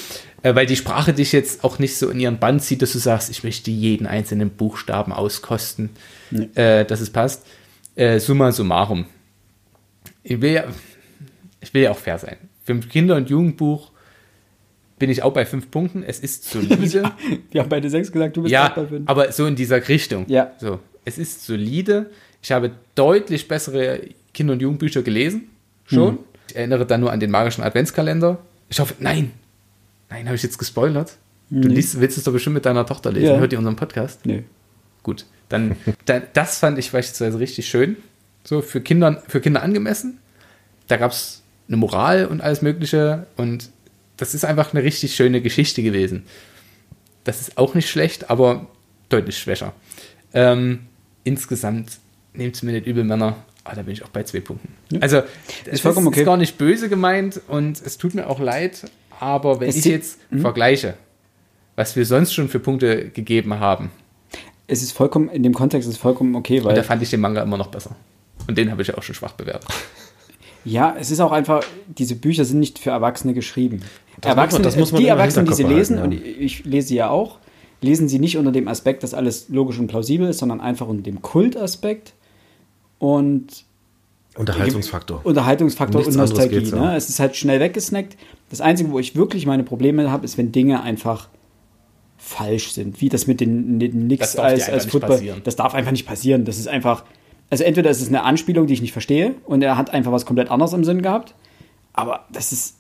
[0.41, 2.99] Äh, weil die Sprache dich jetzt auch nicht so in ihren Band zieht, dass du
[2.99, 5.89] sagst, ich möchte jeden einzelnen Buchstaben auskosten,
[6.31, 6.47] nee.
[6.55, 7.45] äh, dass es passt.
[7.95, 9.05] Äh, summa summarum.
[10.23, 10.63] Ich will ja,
[11.59, 12.37] ich will ja auch fair sein.
[12.63, 13.88] Für ein Kinder- und Jugendbuch
[14.99, 16.03] bin ich auch bei fünf Punkten.
[16.03, 17.11] Es ist solide.
[17.51, 19.09] Wir haben beide sechs gesagt, du bist ja, auch bei fünf.
[19.09, 20.25] Aber so in dieser Richtung.
[20.27, 20.51] Ja.
[20.59, 20.79] So.
[21.05, 22.09] Es ist solide.
[22.41, 24.01] Ich habe deutlich bessere
[24.33, 25.49] Kinder- und Jugendbücher gelesen.
[25.85, 26.09] Schon.
[26.09, 26.19] Hm.
[26.49, 28.39] Ich erinnere dann nur an den magischen Adventskalender.
[28.69, 29.31] Ich hoffe, nein.
[30.09, 31.17] Nein, habe ich jetzt gespoilert?
[31.51, 33.33] Du liest, willst es doch bestimmt mit deiner Tochter lesen.
[33.33, 33.39] Ja.
[33.39, 34.25] Hört ihr unseren Podcast?
[34.25, 34.43] Nee.
[35.01, 35.25] Gut.
[35.49, 37.97] Dann, dann das fand ich beispielsweise richtig schön.
[38.43, 40.19] So für Kinder, für Kinder angemessen.
[40.87, 43.25] Da gab es eine Moral und alles Mögliche.
[43.35, 43.69] Und
[44.19, 46.23] das ist einfach eine richtig schöne Geschichte gewesen.
[47.23, 48.67] Das ist auch nicht schlecht, aber
[49.09, 49.73] deutlich schwächer.
[50.33, 50.87] Ähm,
[51.23, 51.99] insgesamt
[52.33, 53.37] nehmt es mir nicht übel, Männer.
[53.63, 54.73] Ah, da bin ich auch bei zwei Punkten.
[54.91, 54.99] Ja.
[55.01, 55.21] Also,
[55.65, 56.21] es vollkommen ist, okay.
[56.21, 58.89] ist gar nicht böse gemeint und es tut mir auch leid,
[59.19, 60.95] aber wenn Es ich jetzt vergleiche,
[61.75, 63.91] was wir sonst schon für Punkte gegeben haben,
[64.67, 67.09] Es ist vollkommen, in dem Kontext ist es vollkommen okay, und weil da fand ich
[67.09, 67.95] den Manga immer noch besser.
[68.47, 69.69] Und den habe ich ja auch schon schwach bewertet.
[70.65, 73.79] Ja, es ist auch einfach, diese Bücher sind nicht für Erwachsene geschrieben.
[73.79, 76.89] Das muss man- Erwachsene, das muss die Erwachsenen, die sie lesen, behalten, und ich lese
[76.89, 77.39] sie ja auch,
[77.81, 81.03] lesen sie nicht unter dem Aspekt, dass alles logisch und plausibel ist, sondern einfach unter
[81.03, 82.13] dem Kultaspekt
[82.97, 83.65] und
[84.35, 85.21] Unterhaltungsfaktor.
[85.25, 86.59] Unterhaltungsfaktor Nichts und Nostalgie.
[86.59, 86.75] ja.
[86.91, 86.95] ne?
[86.95, 88.15] Es ist halt schnell weggesnackt.
[88.49, 91.29] Das Einzige, wo ich wirklich meine Probleme habe, ist, wenn Dinge einfach
[92.17, 93.01] falsch sind.
[93.01, 95.41] Wie das mit den, dir als, als Football.
[95.43, 96.45] Das darf einfach nicht passieren.
[96.45, 97.03] Das ist einfach.
[97.49, 100.25] Also entweder ist es eine Anspielung, die ich nicht verstehe, und er hat einfach was
[100.25, 101.33] komplett anderes im Sinn gehabt.
[101.93, 102.75] Aber das ist.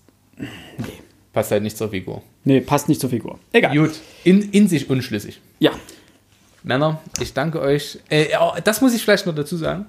[1.33, 2.21] Passt halt nicht zur Figur.
[2.43, 3.39] Nee, passt nicht zur Figur.
[3.51, 3.75] Egal.
[3.75, 5.41] Gut, in, in sich unschlüssig.
[5.59, 5.71] Ja.
[6.63, 7.99] Männer, ich danke euch.
[8.09, 8.27] Äh,
[8.63, 9.85] das muss ich vielleicht noch dazu sagen.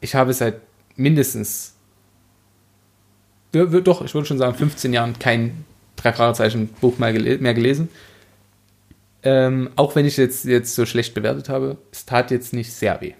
[0.00, 0.60] Ich habe seit
[0.96, 1.74] mindestens,
[3.52, 5.64] doch, ich würde schon sagen, 15 Jahren kein
[5.96, 7.88] drei Fragezeichen Buch mehr, gele mehr gelesen.
[9.22, 13.00] Ähm, auch wenn ich jetzt, jetzt so schlecht bewertet habe, es tat jetzt nicht sehr
[13.00, 13.14] weh.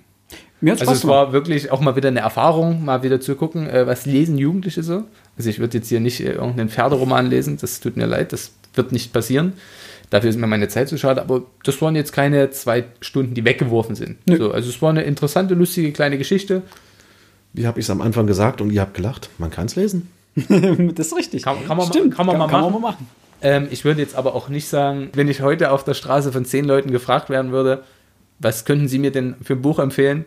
[0.61, 1.17] Mir hat Also Spaß es gemacht.
[1.17, 4.83] war wirklich auch mal wieder eine Erfahrung, mal wieder zu gucken, äh, was lesen Jugendliche
[4.83, 5.05] so.
[5.37, 8.53] Also ich würde jetzt hier nicht äh, irgendeinen Pferderoman lesen, das tut mir leid, das
[8.75, 9.53] wird nicht passieren.
[10.11, 13.45] Dafür ist mir meine Zeit zu schade, aber das waren jetzt keine zwei Stunden, die
[13.45, 14.17] weggeworfen sind.
[14.27, 16.63] So, also es war eine interessante, lustige kleine Geschichte.
[17.53, 19.29] Wie habe ich es am Anfang gesagt und ihr habt gelacht?
[19.39, 20.09] Man kann es lesen.
[20.37, 21.43] das ist richtig.
[21.43, 22.73] Kann- kann man mal- Stimmt, kann man mal kann machen.
[22.73, 23.07] man mal machen.
[23.43, 26.45] Ähm, ich würde jetzt aber auch nicht sagen, wenn ich heute auf der Straße von
[26.45, 27.83] zehn Leuten gefragt werden würde,
[28.39, 30.25] was könnten sie mir denn für ein Buch empfehlen,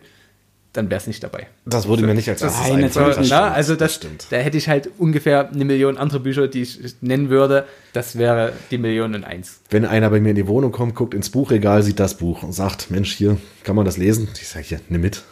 [0.73, 1.47] dann wäre es nicht dabei.
[1.65, 3.29] Das wurde mir nicht als Das erstes Nein, natürlich nicht.
[3.31, 4.27] na, also das, stimmt.
[4.29, 7.65] da hätte ich halt ungefähr eine Million andere Bücher, die ich nennen würde.
[7.93, 9.59] Das wäre die Million und eins.
[9.69, 12.53] Wenn einer bei mir in die Wohnung kommt, guckt ins Buchregal, sieht das Buch und
[12.53, 14.29] sagt, Mensch, hier, kann man das lesen?
[14.39, 15.23] Ich sage, hier, nimm mit,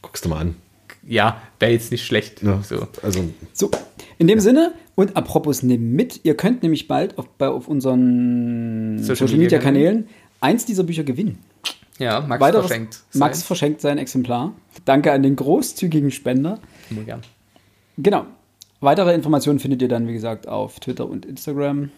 [0.00, 0.56] guckst du mal an.
[1.06, 2.42] Ja, wäre jetzt nicht schlecht.
[2.42, 2.88] Ja, So.
[3.02, 3.70] Also, So,
[4.18, 8.96] in dem Sinne, und apropos, nimm mit, ihr könnt nämlich bald auf, bei, auf unseren
[8.98, 10.08] Social Social, Media Media Kanälen
[10.40, 11.38] eins dieser Bücher gewinnen.
[11.98, 13.00] Ja, Max Weiteres- verschenkt.
[13.14, 13.46] Max sein.
[13.46, 14.52] verschenkt sein Exemplar.
[14.84, 16.58] Danke an den großzügigen Spender.
[16.90, 17.22] Immer gern.
[17.96, 18.26] Genau.
[18.80, 21.90] Weitere Informationen findet ihr dann, wie gesagt, auf Twitter und Instagram.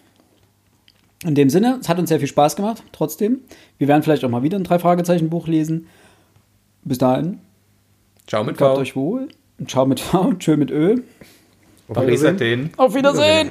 [1.24, 3.40] In dem Sinne, es hat uns sehr viel Spaß gemacht, trotzdem.
[3.78, 5.88] Wir werden vielleicht auch mal wieder ein Drei-Fragezeichen-Buch lesen.
[6.84, 7.40] Bis dahin,
[8.28, 8.76] Ciao mit V.
[8.76, 9.26] euch wohl.
[9.66, 11.02] Ciao mit V, tschö mit Ö.
[11.92, 12.70] Paris Athen.
[12.76, 13.50] Auf Wiedersehen.